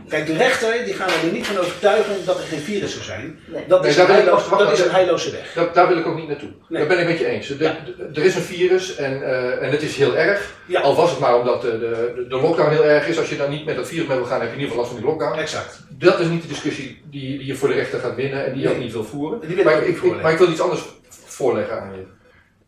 Kijk, 0.10 0.26
de 0.26 0.38
rechter 0.38 0.86
die 0.86 0.94
gaan 0.94 1.10
er 1.10 1.32
niet 1.32 1.48
van 1.48 1.58
overtuigen 1.58 2.16
dat 2.26 2.38
er 2.38 2.44
geen 2.44 2.60
virus 2.60 2.92
zou 2.92 3.04
zijn. 3.04 3.40
nee. 3.46 3.64
Dat 3.68 3.86
is, 3.86 3.98
een, 3.98 4.26
wacht, 4.26 4.50
dat 4.50 4.72
is 4.72 4.80
een 4.80 4.92
heilloze 4.92 5.32
weg. 5.32 5.54
Dat, 5.54 5.74
daar 5.74 5.88
wil 5.88 5.98
ik 5.98 6.06
ook 6.08 6.16
niet 6.16 6.28
naartoe. 6.28 6.50
Nee. 6.70 6.80
Daar 6.80 6.88
ben 6.88 7.00
ik 7.00 7.08
met 7.08 7.20
je 7.20 7.26
eens. 7.26 7.50
Er, 7.50 7.62
Ja. 7.62 8.22
is 8.24 8.36
een 8.36 8.42
virus 8.42 8.96
en, 8.96 9.24
eh, 9.24 9.64
en 9.64 9.72
het 9.72 9.82
is 9.82 9.96
heel 9.96 10.16
erg. 10.18 10.54
Ja. 10.66 10.82
Al 10.82 10.96
was 10.96 11.10
het 11.10 11.20
maar 11.20 11.40
omdat 11.40 11.62
de, 11.62 11.80
de, 11.80 12.26
de 12.30 12.36
lockdown 12.36 12.70
heel 12.72 12.86
erg 12.86 13.08
is. 13.08 13.18
Als 13.20 13.30
je 13.30 13.38
dan 13.38 13.50
niet 13.50 13.66
met 13.66 13.76
dat 13.76 13.88
virus 13.88 14.08
mee 14.08 14.18
wil 14.18 14.26
gaan, 14.26 14.40
heb 14.42 14.50
je 14.50 14.56
in 14.56 14.62
ieder 14.62 14.76
geval 14.76 14.84
last 14.84 14.92
van 14.94 15.00
die 15.02 15.10
lockdown. 15.10 15.40
Exact. 15.40 15.80
Dat 15.90 16.20
is 16.20 16.28
niet 16.28 16.42
de 16.42 16.48
discussie 16.48 17.02
die, 17.10 17.38
die 17.38 17.46
je 17.48 17.56
voor 17.56 17.68
de 17.68 17.74
rechter 17.74 18.00
gaat 18.00 18.16
winnen 18.16 18.46
en 18.46 18.54
die 18.54 18.62
je 18.62 18.70
ook 18.70 18.78
niet 18.78 18.94
wil 18.94 19.04
voeren. 19.04 19.40
Maar, 19.64 19.84
ik, 19.84 20.22
maar 20.22 20.32
ik 20.32 20.38
wil 20.38 20.50
iets 20.50 20.62
anders 20.62 20.82
voorleggen 21.26 21.82
aan 21.82 21.92
je. 21.96 22.04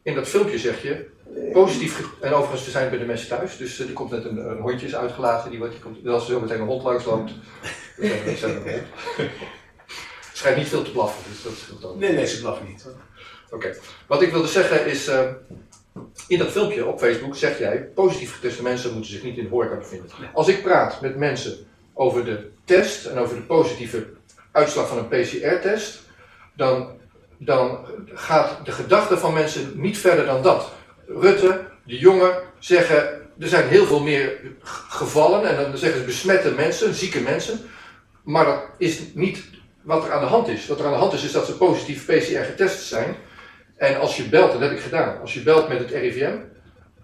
In 0.04 0.16
dat 0.16 0.28
filmpje 0.28 0.58
zeg 0.58 0.82
je, 0.82 1.06
positief, 1.54 1.96
ge- 1.96 2.26
en 2.26 2.34
overigens 2.34 2.66
we 2.66 2.72
zijn 2.72 2.90
bij 2.90 3.00
de 3.00 3.06
mensen 3.06 3.28
thuis, 3.28 3.58
dus 3.58 3.80
eh, 3.80 3.88
er 3.88 3.94
komt 3.94 4.12
net 4.12 4.26
een, 4.26 4.38
een 4.50 4.60
hondje 4.60 4.86
is 4.88 4.96
uitgelaten, 4.96 5.50
die, 5.50 5.60
wordt, 5.60 5.74
die 5.74 5.84
komt, 5.84 6.08
als 6.08 6.24
er 6.28 6.34
zo 6.34 6.40
meteen 6.40 6.60
een 6.60 6.68
hond 6.68 6.84
langs 6.84 7.06
loopt, 7.06 7.32
dan 7.98 8.36
zijn 8.38 8.64
we- 8.64 8.70
een 8.70 8.74
hond. 8.74 9.30
Het 10.28 10.38
schijnt 10.40 10.58
niet 10.58 10.68
veel 10.68 10.84
te 10.84 10.92
blaffen, 10.92 11.24
dus 11.32 11.44
dat 11.44 11.54
scheelt 11.54 11.86
ook. 11.86 12.00
Nee, 12.00 12.14
nee, 12.14 12.26
ze 12.28 12.42
blaffen 12.42 12.68
niet. 12.68 12.86
Oké, 13.50 13.76
wat 14.08 14.22
ik 14.22 14.32
wilde 14.32 14.48
zeggen 14.48 14.86
is, 14.86 15.08
eh, 15.08 15.20
in 16.28 16.38
dat 16.38 16.48
filmpje 16.52 16.86
op 16.86 17.00
Facebook 17.00 17.36
zeg 17.36 17.60
jij, 17.60 17.78
positief 17.96 18.34
geteste 18.36 18.62
mensen 18.64 18.94
moeten 18.94 19.12
zich 19.12 19.24
niet 19.24 19.38
in 19.38 19.44
de 19.44 19.50
horeca 19.50 19.76
bevinden. 19.76 20.10
Als 20.34 20.48
ik 20.48 20.64
praat 20.64 21.02
met 21.02 21.16
mensen 21.18 21.58
over 21.94 22.26
de 22.26 22.50
test 22.66 23.06
en 23.06 23.18
over 23.18 23.36
de 23.36 23.42
positieve 23.42 24.08
uitslag 24.52 24.88
van 24.88 24.98
een 24.98 25.08
PCR-test, 25.08 26.00
dan, 26.56 26.90
dan 27.38 27.86
gaat 28.14 28.66
de 28.66 28.72
gedachte 28.72 29.18
van 29.18 29.34
mensen 29.34 29.72
niet 29.76 29.98
verder 29.98 30.26
dan 30.26 30.42
dat. 30.42 30.72
Rutte, 31.20 31.62
de 31.84 31.98
jongen 31.98 32.34
zeggen, 32.60 33.22
er 33.40 33.48
zijn 33.48 33.68
heel 33.68 33.86
veel 33.86 34.02
meer 34.02 34.40
gevallen 34.88 35.50
en 35.50 35.56
dan 35.56 35.78
zeggen 35.78 36.00
ze 36.00 36.06
besmette 36.06 36.52
mensen, 36.52 36.94
zieke 36.94 37.22
mensen, 37.22 37.60
maar 38.24 38.46
dat 38.46 38.64
is 38.78 39.00
niet 39.14 39.44
wat 39.82 40.06
er 40.06 40.12
aan 40.12 40.22
de 40.22 40.28
hand 40.28 40.48
is. 40.48 40.68
Wat 40.68 40.80
er 40.80 40.86
aan 40.86 40.92
de 40.92 40.98
hand 40.98 41.14
is, 41.14 41.24
is 41.24 41.32
dat 41.32 41.46
ze 41.46 41.58
positief 41.58 42.06
PCR 42.06 42.44
getest 42.44 42.82
zijn. 42.82 43.16
En 43.78 44.00
als 44.00 44.18
je 44.18 44.24
belt, 44.24 44.52
dat 44.52 44.62
heb 44.62 44.72
ik 44.72 44.80
gedaan, 44.80 45.20
als 45.22 45.34
je 45.34 45.42
belt 45.42 45.70
met 45.70 45.80
het 45.80 45.90
RIVM, 45.90 46.36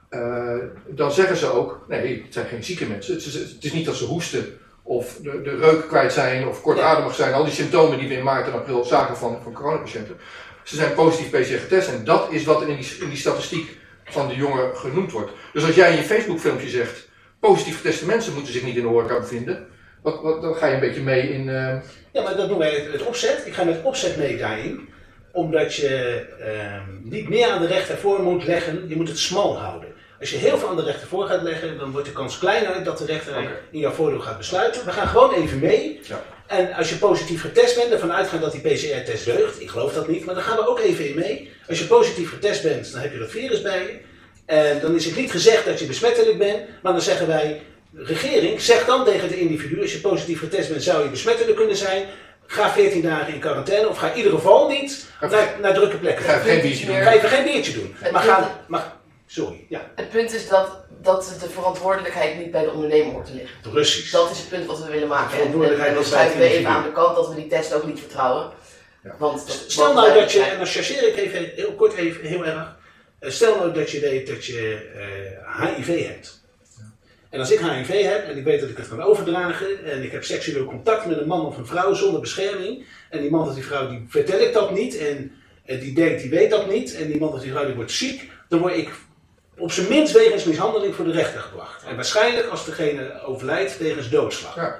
eh, 0.09 0.55
dan 0.87 1.11
zeggen 1.11 1.37
ze 1.37 1.51
ook, 1.51 1.85
nee, 1.87 2.21
het 2.23 2.33
zijn 2.33 2.47
geen 2.47 2.63
zieke 2.63 2.85
mensen. 2.85 3.13
Het 3.13 3.63
is, 3.63 3.73
niet 3.73 3.85
dat 3.85 3.95
ze 3.95 4.05
hoesten 4.05 4.57
of 4.83 5.19
de, 5.21 5.41
de 5.41 5.55
reuk 5.55 5.87
kwijt 5.87 6.13
zijn 6.13 6.47
of 6.47 6.61
kortademig 6.61 7.15
zijn. 7.15 7.33
Al 7.33 7.43
die 7.43 7.53
symptomen 7.53 7.99
die 7.99 8.07
we 8.07 8.13
in 8.13 8.23
maart 8.23 8.47
en 8.47 8.53
april 8.53 8.83
zagen 8.83 9.17
van, 9.17 9.39
van 9.43 9.53
coronapatiënten. 9.53 10.17
Ze 10.63 10.75
zijn 10.75 10.93
positief 10.93 11.29
PCR 11.29 11.59
getest 11.59 11.89
en 11.89 12.03
dat 12.03 12.31
is 12.31 12.43
wat 12.43 12.61
in 12.61 12.75
die, 12.75 12.97
in 12.99 13.09
die 13.09 13.17
statistiek 13.17 13.77
van 14.09 14.27
de 14.27 14.35
jongen 14.35 14.75
genoemd 14.77 15.11
wordt. 15.11 15.31
Dus 15.53 15.65
als 15.65 15.75
jij 15.75 15.89
in 15.91 15.97
je 15.97 16.03
Facebook 16.03 16.39
filmpje 16.39 16.69
zegt, 16.69 17.07
positief 17.39 17.75
geteste 17.77 18.05
mensen 18.05 18.33
moeten 18.33 18.53
zich 18.53 18.63
niet 18.63 18.75
in 18.75 18.81
de 18.81 18.87
horeca 18.87 19.19
bevinden, 19.19 19.67
wat, 20.01 20.21
wat, 20.21 20.41
dan 20.41 20.55
ga 20.55 20.67
je 20.67 20.73
een 20.73 20.79
beetje 20.79 21.01
mee 21.01 21.29
in... 21.33 21.49
eh, 21.49 21.75
Ja, 22.11 22.21
maar 22.23 22.35
dat 22.35 22.47
noemen 22.47 22.57
wij 22.57 22.79
het, 22.79 22.91
het 22.91 23.05
opzet. 23.05 23.43
Ik 23.45 23.53
ga 23.53 23.63
met 23.63 23.83
opzet 23.83 24.17
mee 24.17 24.37
daarin. 24.37 24.89
Omdat 25.31 25.75
je 25.75 26.25
ehm, 26.41 27.09
niet 27.09 27.29
meer 27.29 27.49
aan 27.49 27.61
de 27.61 27.67
rechter 27.67 27.97
voor 27.97 28.21
moet 28.21 28.45
leggen. 28.45 28.85
Je 28.87 28.95
moet 28.95 29.07
het 29.07 29.19
smal 29.19 29.57
houden. 29.59 29.89
Als 30.19 30.29
je 30.29 30.37
heel 30.37 30.57
veel 30.57 30.69
aan 30.69 30.75
de 30.75 30.83
rechter 30.83 31.07
voor 31.07 31.27
gaat 31.27 31.41
leggen, 31.41 31.77
dan 31.77 31.91
wordt 31.91 32.07
de 32.07 32.13
kans 32.13 32.39
kleiner 32.39 32.83
dat 32.83 32.97
de 32.97 33.05
rechter 33.05 33.33
in 33.71 33.79
jouw 33.79 33.91
voordeel 33.91 34.19
gaat 34.19 34.37
besluiten. 34.37 34.85
We 34.85 34.91
gaan 34.91 35.07
gewoon 35.07 35.33
even 35.33 35.59
mee. 35.59 35.99
Ja. 36.03 36.21
En 36.47 36.73
als 36.73 36.89
je 36.89 36.95
positief 36.95 37.41
getest 37.41 37.75
bent, 37.75 37.91
ervan 37.91 38.13
uitgaan 38.13 38.39
dat 38.39 38.51
die 38.51 38.61
PCR-test 38.61 39.25
deugt. 39.25 39.61
Ik 39.61 39.69
geloof 39.69 39.93
dat 39.93 40.07
niet, 40.07 40.25
maar 40.25 40.35
dan 40.35 40.43
gaan 40.43 40.57
we 40.57 40.67
ook 40.67 40.79
even 40.79 41.09
in 41.09 41.15
mee. 41.15 41.51
Als 41.67 41.79
je 41.79 41.85
positief 41.85 42.29
getest 42.29 42.63
bent, 42.63 42.91
dan 42.91 43.01
heb 43.01 43.13
je 43.13 43.19
dat 43.19 43.31
virus 43.31 43.61
bij 43.61 43.79
je. 43.79 43.99
En 44.45 44.79
dan 44.79 44.95
is 44.95 45.05
het 45.05 45.15
niet 45.15 45.31
gezegd 45.31 45.65
dat 45.65 45.79
je 45.79 45.85
besmettelijk 45.85 46.37
bent, 46.37 46.59
maar 46.81 46.91
dan 46.91 47.01
zeggen 47.01 47.27
wij, 47.27 47.61
regering, 47.93 48.61
zeg 48.61 48.85
dan 48.85 49.05
tegen 49.05 49.27
het 49.27 49.37
individu, 49.37 49.81
als 49.81 49.93
je 49.93 49.99
positief 49.99 50.39
getest 50.39 50.69
bent, 50.69 50.83
zou 50.83 51.03
je 51.03 51.09
besmettelijk 51.09 51.57
kunnen 51.57 51.75
zijn. 51.75 52.05
Ga 52.45 52.71
14 52.71 53.01
dagen 53.01 53.33
in 53.33 53.39
quarantaine 53.39 53.87
of 53.87 53.97
ga 53.97 54.11
in 54.11 54.17
ieder 54.17 54.31
geval 54.31 54.69
niet 54.69 55.05
naar, 55.21 55.55
naar 55.61 55.73
drukke 55.73 55.97
plekken. 55.97 56.25
Ga 56.25 56.37
geen 56.37 56.61
biertje 56.61 56.85
doen. 56.85 56.95
Ga 56.95 57.13
even 57.13 57.29
geen 57.29 57.43
biertje 57.43 57.73
doen. 57.73 57.95
Maar 58.11 58.21
ga, 58.21 58.61
maar, 58.67 58.93
sorry, 59.25 59.65
ja, 59.69 59.91
Het 59.95 60.09
punt 60.09 60.33
is 60.33 60.47
dat, 60.47 60.69
dat 61.01 61.35
de 61.39 61.49
verantwoordelijkheid 61.49 62.37
niet 62.37 62.51
bij 62.51 62.63
de 62.63 62.71
ondernemer 62.71 63.13
hoort 63.13 63.25
te 63.25 63.33
liggen. 63.33 63.71
Precies. 63.71 64.11
Dat 64.11 64.31
is 64.31 64.37
het 64.37 64.49
punt 64.49 64.65
wat 64.65 64.79
we 64.79 64.85
willen 64.85 64.99
De 64.99 65.05
maken. 65.05 65.39
En, 65.39 65.95
en, 65.95 66.05
schuiven 66.05 66.39
we 66.39 66.45
even 66.45 66.69
aan 66.69 66.83
de 66.83 66.91
kant 66.91 67.15
dat 67.15 67.29
we 67.29 67.35
die 67.35 67.47
test 67.47 67.73
ook 67.73 67.85
niet 67.85 67.99
vertrouwen. 67.99 68.51
Ja. 69.03 69.15
Want 69.19 69.47
dat 69.47 69.63
Stel 69.67 69.93
nou 69.93 70.13
dat 70.13 70.31
je, 70.31 70.41
en 70.41 70.57
dan 70.57 70.65
chargeer 70.65 71.07
ik 71.07 71.15
even 71.15 71.51
heel 71.55 71.73
kort 71.73 71.93
even 71.93 72.25
heel 72.25 72.45
erg. 72.45 72.77
Eh, 73.19 73.31
Stel 73.31 73.55
nou 73.55 73.73
dat 73.73 73.89
je 73.89 73.99
weet 73.99 74.27
dat 74.27 74.45
je 74.45 74.89
eh, 74.95 75.75
HIV 75.75 76.07
hebt. 76.07 76.45
En 77.29 77.39
als 77.39 77.51
ik 77.51 77.59
HIV 77.59 78.03
heb 78.03 78.27
en 78.27 78.37
ik 78.37 78.43
weet 78.43 78.59
dat 78.59 78.69
ik 78.69 78.77
het 78.77 78.87
kan 78.87 79.01
overdragen 79.01 79.85
en 79.85 80.03
ik 80.03 80.11
heb 80.11 80.23
seksueel 80.23 80.65
contact 80.65 81.05
met 81.05 81.19
een 81.19 81.27
man 81.27 81.45
of 81.45 81.57
een 81.57 81.65
vrouw 81.65 81.93
zonder 81.93 82.21
bescherming 82.21 82.85
en 83.09 83.21
die 83.21 83.31
man 83.31 83.47
of 83.47 83.53
die 83.53 83.63
vrouw 83.63 83.89
die 83.89 84.05
vertel 84.09 84.39
ik 84.39 84.53
dat 84.53 84.71
niet 84.71 84.97
en, 84.97 85.31
en 85.65 85.79
die 85.79 85.93
denkt 85.93 86.21
die 86.21 86.29
weet 86.29 86.49
dat 86.49 86.69
niet 86.69 86.95
en 86.95 87.07
die 87.07 87.19
man 87.19 87.33
of 87.33 87.41
die 87.41 87.51
vrouw 87.51 87.65
die 87.65 87.75
wordt 87.75 87.91
ziek, 87.91 88.31
dan 88.49 88.59
word 88.59 88.75
ik 88.75 88.89
op 89.57 89.71
zijn 89.71 89.87
minst 89.87 90.13
wegens 90.13 90.43
mishandeling 90.43 90.95
voor 90.95 91.05
de 91.05 91.11
rechter 91.11 91.39
gebracht. 91.39 91.83
En 91.83 91.95
waarschijnlijk 91.95 92.47
als 92.47 92.65
degene 92.65 93.21
overlijdt 93.23 93.77
wegens 93.77 94.09
doodslag. 94.09 94.55
Ja. 94.55 94.79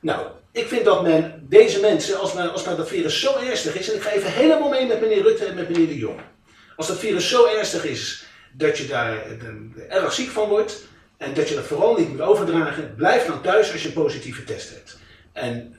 Nou, 0.00 0.26
ik 0.52 0.68
vind 0.68 0.84
dat 0.84 1.02
men 1.02 1.46
deze 1.48 1.80
mensen, 1.80 2.20
als, 2.20 2.32
men, 2.32 2.52
als 2.52 2.64
nou 2.64 2.76
dat 2.76 2.88
virus 2.88 3.20
zo 3.20 3.36
ernstig 3.36 3.74
is, 3.74 3.90
en 3.90 3.96
ik 3.96 4.02
ga 4.02 4.10
even 4.10 4.32
helemaal 4.32 4.68
mee 4.68 4.86
met 4.86 5.00
meneer 5.00 5.22
Rutte 5.22 5.44
en 5.44 5.54
met 5.54 5.68
meneer 5.68 5.86
De 5.86 5.98
Jong. 5.98 6.20
Als 6.76 6.86
dat 6.86 6.98
virus 6.98 7.28
zo 7.28 7.46
ernstig 7.46 7.84
is 7.84 8.24
dat 8.52 8.78
je 8.78 8.86
daar 8.86 9.16
eh, 9.16 9.96
erg 9.96 10.12
ziek 10.12 10.30
van 10.30 10.48
wordt 10.48 10.86
en 11.16 11.34
dat 11.34 11.48
je 11.48 11.54
dat 11.54 11.64
vooral 11.64 11.96
niet 11.96 12.08
moet 12.08 12.20
overdragen, 12.20 12.94
blijf 12.96 13.26
dan 13.26 13.42
thuis 13.42 13.72
als 13.72 13.82
je 13.82 13.88
een 13.88 13.94
positieve 13.94 14.44
test 14.44 14.70
hebt. 14.70 14.98
En 15.32 15.76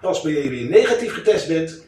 pas 0.00 0.22
wanneer 0.22 0.42
je 0.42 0.50
weer 0.50 0.68
negatief 0.68 1.14
getest 1.14 1.48
bent, 1.48 1.86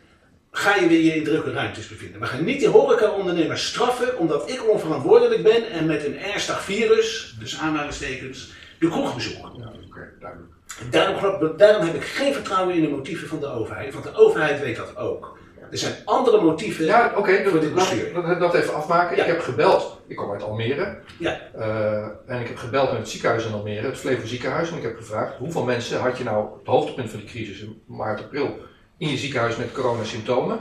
ga 0.51 0.77
je 0.77 0.89
weer 0.89 1.01
je 1.01 1.15
in 1.15 1.25
drukke 1.25 1.53
ruimtes 1.53 1.89
bevinden. 1.89 2.21
We 2.21 2.27
gaan 2.27 2.45
niet 2.45 2.59
die 2.59 2.69
horeca-ondernemers 2.69 3.67
straffen 3.67 4.19
omdat 4.19 4.51
ik 4.51 4.71
onverantwoordelijk 4.71 5.43
ben 5.43 5.71
en 5.71 5.87
met 5.87 6.05
een 6.05 6.19
ernstig 6.19 6.63
virus, 6.63 7.37
dus 7.39 7.59
aanhalingstekens, 7.59 8.53
de 8.79 8.89
kroeg 8.89 9.15
bezoek. 9.15 9.51
Ja, 9.57 9.73
duidelijk. 10.21 10.49
Daarom, 10.91 11.57
daarom 11.57 11.87
heb 11.87 11.95
ik 11.95 12.05
geen 12.05 12.35
vertrouwen 12.35 12.75
in 12.75 12.83
de 12.83 12.89
motieven 12.89 13.29
van 13.29 13.41
de 13.41 13.47
overheid, 13.47 13.93
want 13.93 14.05
de 14.05 14.15
overheid 14.15 14.61
weet 14.61 14.77
dat 14.77 14.97
ook. 14.97 15.39
Er 15.71 15.79
zijn 15.79 15.95
andere 16.05 16.41
motieven 16.43 16.85
Ja, 16.85 17.13
oké, 17.17 17.43
voor 17.43 17.53
dat, 17.53 17.61
dit 17.61 17.71
laat 17.73 17.91
bestuur. 17.91 18.31
ik 18.33 18.39
dat, 18.39 18.55
even 18.55 18.75
afmaken. 18.75 19.17
Ja. 19.17 19.23
Ik 19.23 19.29
heb 19.29 19.41
gebeld, 19.41 20.01
ik 20.07 20.17
kom 20.17 20.33
uit 20.33 20.43
Almere, 20.43 20.99
Ja, 21.19 21.41
eh, 21.55 22.05
en 22.27 22.41
ik 22.41 22.47
heb 22.47 22.57
gebeld 22.57 22.91
met 22.91 22.99
het 22.99 23.09
ziekenhuis 23.09 23.47
in 23.47 23.53
Almere, 23.53 23.87
het 23.87 23.99
Flevo 23.99 24.27
ziekenhuis, 24.27 24.71
en 24.71 24.77
ik 24.77 24.83
heb 24.83 24.97
gevraagd 24.97 25.37
hoeveel 25.37 25.65
mensen 25.65 26.01
had 26.01 26.19
je 26.19 26.25
nou 26.25 26.49
het 26.59 26.67
hoogtepunt 26.67 27.11
van 27.11 27.19
die 27.19 27.29
crisis 27.29 27.61
in 27.61 27.83
maart, 27.87 28.21
april 28.21 28.59
in 29.01 29.09
je 29.09 29.17
ziekenhuis 29.17 29.57
met 29.57 29.73
coronasymptomen. 29.73 30.59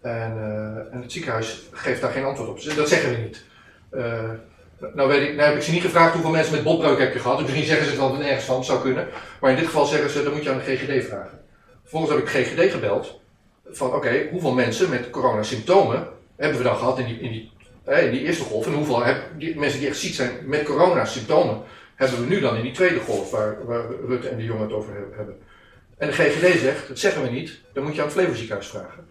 En, 0.00 0.32
eh, 0.38 0.94
en 0.94 1.02
het 1.02 1.12
ziekenhuis 1.12 1.62
geeft 1.72 2.00
daar 2.00 2.10
geen 2.10 2.24
antwoord 2.24 2.50
op. 2.50 2.58
Ze- 2.58 2.74
Dat 2.74 2.88
zeggen 2.88 3.10
we 3.10 3.16
niet. 3.16 3.44
Eh, 3.90 4.30
nou, 4.94 5.08
weet 5.08 5.28
ik, 5.28 5.34
nou 5.36 5.48
heb 5.48 5.56
ik 5.56 5.62
ze 5.62 5.70
niet 5.70 5.82
gevraagd 5.82 6.12
hoeveel 6.12 6.30
mensen 6.30 6.54
met 6.54 6.62
botbreuk 6.62 6.98
heb 6.98 7.12
je 7.12 7.18
gehad. 7.18 7.36
Dus 7.38 7.46
misschien 7.46 7.66
zeggen 7.66 7.84
ze 7.84 7.90
het 7.90 8.00
wel 8.00 8.14
nergens 8.14 8.44
van, 8.44 8.64
zou 8.64 8.80
kunnen. 8.80 9.08
Maar 9.40 9.50
in 9.50 9.56
dit 9.56 9.66
geval 9.66 9.84
zeggen 9.86 10.10
ze, 10.10 10.22
dan 10.22 10.32
moet 10.32 10.42
je 10.42 10.50
aan 10.50 10.58
de 10.64 10.76
GGD 10.76 11.04
vragen. 11.06 11.40
Vervolgens 11.80 12.12
heb 12.12 12.20
ik 12.22 12.28
GGD 12.28 12.72
gebeld. 12.72 13.20
Van 13.70 13.94
oké, 13.94 14.28
hoeveel 14.30 14.52
mensen 14.52 14.90
met 14.90 15.10
coronasymptomen 15.10 16.08
hebben 16.36 16.58
we 16.58 16.64
dan 16.64 16.76
gehad 16.76 16.98
in 16.98 17.06
die, 17.06 17.20
in 17.20 17.30
die, 17.30 17.52
die 18.10 18.20
eerste 18.24 18.44
golf? 18.44 18.66
En 18.66 18.72
hoeveel 18.72 19.02
die, 19.38 19.58
mensen 19.58 19.78
die 19.78 19.88
echt 19.88 19.98
ziek 19.98 20.14
zijn 20.14 20.30
met 20.44 20.62
coronasymptomen 20.62 21.62
hebben 21.94 22.20
we 22.20 22.26
nu 22.26 22.40
dan 22.40 22.56
in 22.56 22.62
die 22.62 22.72
tweede 22.72 23.00
golf 23.00 23.30
waar, 23.30 23.56
waar 23.66 23.82
Rutte 24.06 24.28
en 24.28 24.36
de 24.36 24.44
jongen 24.44 24.62
het 24.62 24.72
over 24.72 24.92
he- 24.94 25.16
hebben? 25.16 25.36
En 26.00 26.06
de 26.06 26.12
GGD 26.12 26.60
zegt, 26.60 26.88
dat 26.88 26.98
zeggen 26.98 27.22
we 27.22 27.28
niet, 27.28 27.60
dan 27.72 27.84
moet 27.84 27.94
je 27.94 28.00
aan 28.00 28.06
het 28.06 28.16
Flevo 28.16 28.34
ziekenhuis 28.34 28.66
vragen. 28.66 29.08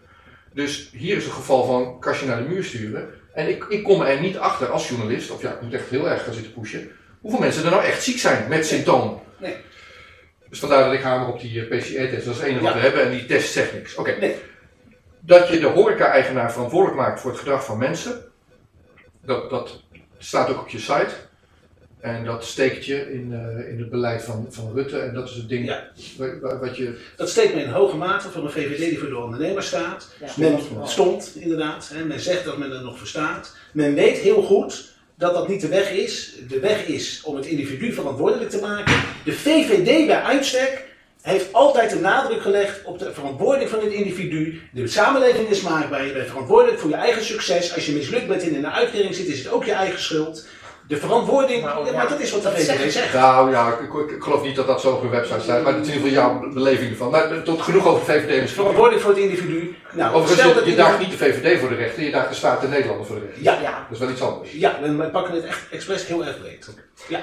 Dus 0.53 0.89
hier 0.93 1.17
is 1.17 1.25
een 1.25 1.31
geval 1.31 1.65
van 1.65 1.99
kastje 1.99 2.25
naar 2.25 2.43
de 2.43 2.49
muur 2.49 2.63
sturen. 2.63 3.09
En 3.33 3.49
ik, 3.49 3.63
ik 3.63 3.83
kom 3.83 4.01
er 4.01 4.19
niet 4.19 4.37
achter 4.37 4.67
als 4.67 4.89
journalist, 4.89 5.31
of 5.31 5.41
ja, 5.41 5.53
ik 5.53 5.61
moet 5.61 5.73
echt 5.73 5.89
heel 5.89 6.09
erg 6.09 6.23
gaan 6.23 6.33
zitten 6.33 6.53
pushen, 6.53 6.91
hoeveel 7.21 7.39
mensen 7.39 7.63
er 7.65 7.71
nou 7.71 7.83
echt 7.83 8.03
ziek 8.03 8.17
zijn 8.19 8.49
met 8.49 8.65
symptomen. 8.65 9.19
Nee. 9.37 9.55
Dus 10.49 10.59
vandaar 10.59 10.83
dat 10.83 10.93
ik 10.93 11.01
hamer 11.01 11.27
op 11.27 11.39
die 11.39 11.67
eh, 11.67 11.77
PCR-test. 11.77 12.25
Dat 12.25 12.33
is 12.35 12.39
het 12.39 12.49
enige 12.49 12.63
wat 12.63 12.73
Ja. 12.73 12.79
we 12.79 12.85
hebben 12.85 13.03
en 13.03 13.11
die 13.11 13.25
test 13.25 13.51
zegt 13.51 13.73
niks. 13.73 13.95
Oké. 13.95 14.15
Nee. 14.19 14.35
Dat 15.19 15.47
je 15.47 15.59
de 15.59 15.67
horeca-eigenaar 15.67 16.51
verantwoordelijk 16.51 16.97
maakt 16.97 17.19
voor 17.19 17.31
het 17.31 17.39
gedrag 17.39 17.65
van 17.65 17.77
mensen, 17.77 18.31
dat, 19.21 19.49
dat 19.49 19.83
staat 20.17 20.49
ook 20.49 20.59
op 20.59 20.69
je 20.69 20.79
site. 20.79 21.09
En 21.99 22.25
dat 22.25 22.45
steekt 22.45 22.85
je 22.85 23.13
in, 23.13 23.33
eh, 23.33 23.71
in 23.71 23.79
het 23.79 23.89
beleid 23.89 24.23
van, 24.23 24.47
van 24.49 24.71
Rutte. 24.75 24.99
En 24.99 25.13
dat 25.13 25.29
is 25.29 25.35
het 25.35 25.49
ding 25.49 25.65
Ja. 25.65 25.87
wat 26.59 26.77
je. 26.77 26.97
dat 27.15 27.29
steekt 27.29 27.53
me 27.55 27.61
in 27.61 27.69
hoge 27.69 27.95
mate 27.95 28.29
van 28.29 28.43
een 28.45 28.51
VVD 28.51 28.77
die 28.77 28.99
voor 28.99 29.09
de 29.09 29.17
ondernemer 29.17 29.63
staat. 29.63 30.07
Ja. 30.19 30.27
Men 30.37 30.59
Stond. 30.85 31.31
inderdaad. 31.35 31.91
Hè. 31.93 32.05
Men 32.05 32.19
zegt 32.19 32.45
dat 32.45 32.57
men 32.57 32.71
het 32.71 32.83
nog 32.83 32.97
verstaat. 32.97 33.55
Men 33.73 33.93
weet 33.93 34.17
heel 34.17 34.41
goed 34.41 34.91
dat 35.15 35.33
dat 35.33 35.47
niet 35.47 35.61
de 35.61 35.67
weg 35.67 35.91
is. 35.91 36.33
De 36.47 36.59
weg 36.59 36.85
is 36.87 37.21
om 37.23 37.35
het 37.35 37.45
individu 37.45 37.93
verantwoordelijk 37.93 38.49
te 38.49 38.59
maken. 38.59 38.95
De 39.25 39.33
VVD 39.33 40.05
bij 40.07 40.21
uitstek 40.21 40.87
heeft 41.21 41.53
altijd 41.53 41.89
de 41.89 41.99
nadruk 41.99 42.41
gelegd 42.41 42.83
op 42.85 42.99
de 42.99 43.13
verantwoording 43.13 43.69
van 43.69 43.79
het 43.79 43.91
individu. 43.91 44.59
De 44.73 44.87
samenleving 44.87 45.49
is 45.49 45.61
maakbaar. 45.61 46.05
Je 46.05 46.13
bent 46.13 46.27
verantwoordelijk 46.27 46.79
voor 46.79 46.89
je 46.89 46.95
eigen 46.95 47.23
succes. 47.25 47.73
Als 47.75 47.85
je 47.85 47.91
mislukt 47.91 48.27
bent 48.27 48.41
en 48.41 48.49
in 48.49 48.55
een 48.55 48.71
uitkering 48.71 49.15
zit, 49.15 49.27
is 49.27 49.37
het 49.43 49.51
ook 49.51 49.63
je 49.65 49.71
eigen 49.71 49.99
schuld. 49.99 50.47
De 50.89 50.97
verantwoording, 50.97 51.63
Nou, 51.63 51.85
ja, 51.85 51.91
maar 51.91 52.09
dat 52.09 52.19
is 52.19 52.31
wat 52.31 52.41
de 52.41 52.49
VVD 52.49 52.91
zegt. 52.91 53.13
Nou 53.13 53.51
ja, 53.51 53.67
ik, 53.67 53.93
ik, 53.93 54.11
ik 54.11 54.23
geloof 54.23 54.43
niet 54.43 54.55
dat 54.55 54.67
dat 54.67 54.81
zo 54.81 54.91
op 54.91 55.01
hun 55.01 55.09
website 55.09 55.39
staat. 55.39 55.63
Maar 55.63 55.73
dat 55.73 55.81
is 55.81 55.87
in 55.87 55.93
ieder 55.93 56.09
geval 56.09 56.23
jouw 56.23 56.53
beleving 56.53 56.89
ervan. 56.91 57.11
Maar 57.11 57.43
tot 57.43 57.61
genoeg 57.61 57.87
over 57.87 58.05
VVD 58.05 58.41
misschien. 58.41 58.47
Verantwoordelijk 58.61 59.01
voor 59.01 59.11
het 59.11 59.19
individu. 59.19 59.75
Nou, 59.91 60.15
Overigens, 60.15 60.39
stel 60.39 60.49
je, 60.49 60.55
dat 60.55 60.65
je 60.65 60.75
daagt 60.75 60.99
niet 60.99 61.11
de 61.11 61.17
VVD 61.17 61.59
voor 61.59 61.69
de 61.69 61.75
rechter, 61.75 62.03
je 62.03 62.11
daagt 62.11 62.29
de 62.29 62.35
Staat 62.35 62.61
der 62.61 62.69
Nederlanden 62.69 63.05
voor 63.05 63.15
de 63.15 63.25
rechter. 63.25 63.43
Ja, 63.43 63.61
Ja. 63.61 63.71
Dat 63.71 63.91
is 63.91 63.99
wel 63.99 64.09
iets 64.09 64.21
anders. 64.21 64.51
ja, 64.51 64.79
we 64.81 65.09
pakken 65.11 65.33
het 65.33 65.45
echt 65.45 65.69
expres 65.71 66.07
heel 66.07 66.25
erg 66.25 66.39
breed. 66.39 66.69
Ja. 67.07 67.19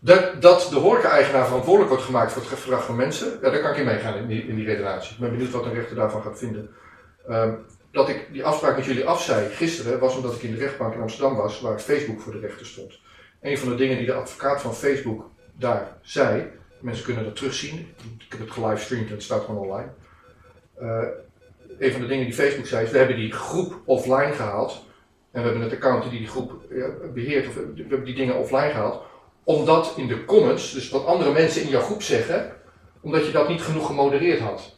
Dat, 0.00 0.42
dat 0.42 0.66
de 0.70 0.76
horeca-eigenaar 0.78 1.46
verantwoordelijk 1.46 1.90
wordt 1.90 2.04
gemaakt 2.04 2.32
voor 2.32 2.42
het 2.42 2.60
gedrag 2.60 2.84
van 2.84 2.96
mensen, 2.96 3.38
ja, 3.42 3.50
daar 3.50 3.60
kan 3.60 3.70
ik 3.70 3.76
in 3.76 3.84
meegaan 3.84 4.16
in 4.16 4.26
die, 4.26 4.46
in 4.46 4.54
die 4.54 4.66
redenatie. 4.66 5.12
Ik 5.12 5.18
ben 5.18 5.30
benieuwd 5.30 5.50
wat 5.50 5.64
een 5.64 5.74
rechter 5.74 5.96
daarvan 5.96 6.22
gaat 6.22 6.38
vinden. 6.38 6.70
Ehm, 7.28 7.52
dat 7.94 8.08
ik 8.08 8.26
die 8.32 8.44
afspraak 8.44 8.76
met 8.76 8.84
jullie 8.84 9.06
afzei 9.06 9.48
gisteren 9.48 9.98
was 9.98 10.16
omdat 10.16 10.34
ik 10.34 10.42
in 10.42 10.52
de 10.52 10.58
rechtbank 10.58 10.94
in 10.94 11.00
Amsterdam 11.00 11.36
was, 11.36 11.60
waar 11.60 11.78
Facebook 11.78 12.20
voor 12.20 12.32
de 12.32 12.38
rechter 12.38 12.66
stond. 12.66 12.98
Een 13.40 13.58
van 13.58 13.68
de 13.68 13.74
dingen 13.74 13.96
die 13.96 14.06
de 14.06 14.14
advocaat 14.14 14.60
van 14.60 14.74
Facebook 14.74 15.30
daar 15.52 15.96
zei, 16.02 16.50
mensen 16.80 17.04
kunnen 17.04 17.24
dat 17.24 17.36
terugzien, 17.36 17.94
ik 18.18 18.26
heb 18.28 18.40
het 18.40 18.50
gelivestreamd 18.50 19.06
en 19.06 19.12
het 19.12 19.22
staat 19.22 19.44
gewoon 19.44 19.60
online. 19.60 19.88
Eh, 20.74 21.06
een 21.78 21.92
van 21.92 22.00
de 22.00 22.06
dingen 22.06 22.24
die 22.24 22.34
Facebook 22.34 22.66
zei 22.66 22.84
is, 22.84 22.90
we 22.90 22.98
hebben 22.98 23.16
die 23.16 23.32
groep 23.32 23.80
offline 23.84 24.32
gehaald. 24.32 24.84
En 25.30 25.42
we 25.42 25.48
hebben 25.48 25.64
het 25.64 25.72
account 25.72 26.10
die 26.10 26.18
die 26.18 26.28
groep 26.28 26.52
beheert, 27.14 27.48
of 27.48 27.54
we 27.54 27.72
hebben 27.76 28.04
die 28.04 28.14
dingen 28.14 28.36
offline 28.36 28.70
gehaald 28.70 29.02
omdat 29.44 29.94
in 29.96 30.06
de 30.06 30.24
comments, 30.24 30.72
dus 30.72 30.90
wat 30.90 31.06
andere 31.06 31.32
mensen 31.32 31.62
in 31.62 31.68
jouw 31.68 31.80
groep 31.80 32.02
zeggen, 32.02 32.52
omdat 33.00 33.26
je 33.26 33.32
dat 33.32 33.48
niet 33.48 33.62
genoeg 33.62 33.86
gemodereerd 33.86 34.40
had. 34.40 34.76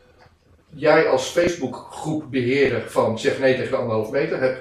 Jij 0.79 1.09
als 1.09 1.27
Facebook 1.29 1.87
groepbeheerder 1.91 2.91
van 2.91 3.19
zeg 3.19 3.39
nee 3.39 3.57
tegen 3.57 3.71
de 3.71 3.77
anderhalf 3.77 4.11
meter 4.11 4.41
hebt 4.41 4.59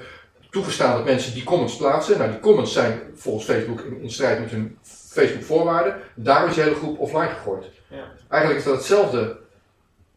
toegestaan 0.50 0.96
dat 0.96 1.04
mensen 1.04 1.34
die 1.34 1.44
comments 1.44 1.76
plaatsen. 1.76 2.18
Nou, 2.18 2.30
die 2.30 2.40
comments 2.40 2.72
zijn 2.72 3.00
volgens 3.14 3.44
Facebook 3.44 3.80
in, 3.80 4.00
in 4.00 4.10
strijd 4.10 4.40
met 4.40 4.50
hun 4.50 4.78
Facebook 4.82 5.42
voorwaarden. 5.42 5.96
Daar 6.14 6.48
is 6.48 6.54
je 6.54 6.60
hele 6.60 6.74
groep 6.74 6.98
offline 6.98 7.28
gegooid. 7.28 7.64
Ja. 7.88 8.12
Eigenlijk 8.28 8.60
is 8.60 8.66
dat 8.66 8.76
hetzelfde 8.76 9.36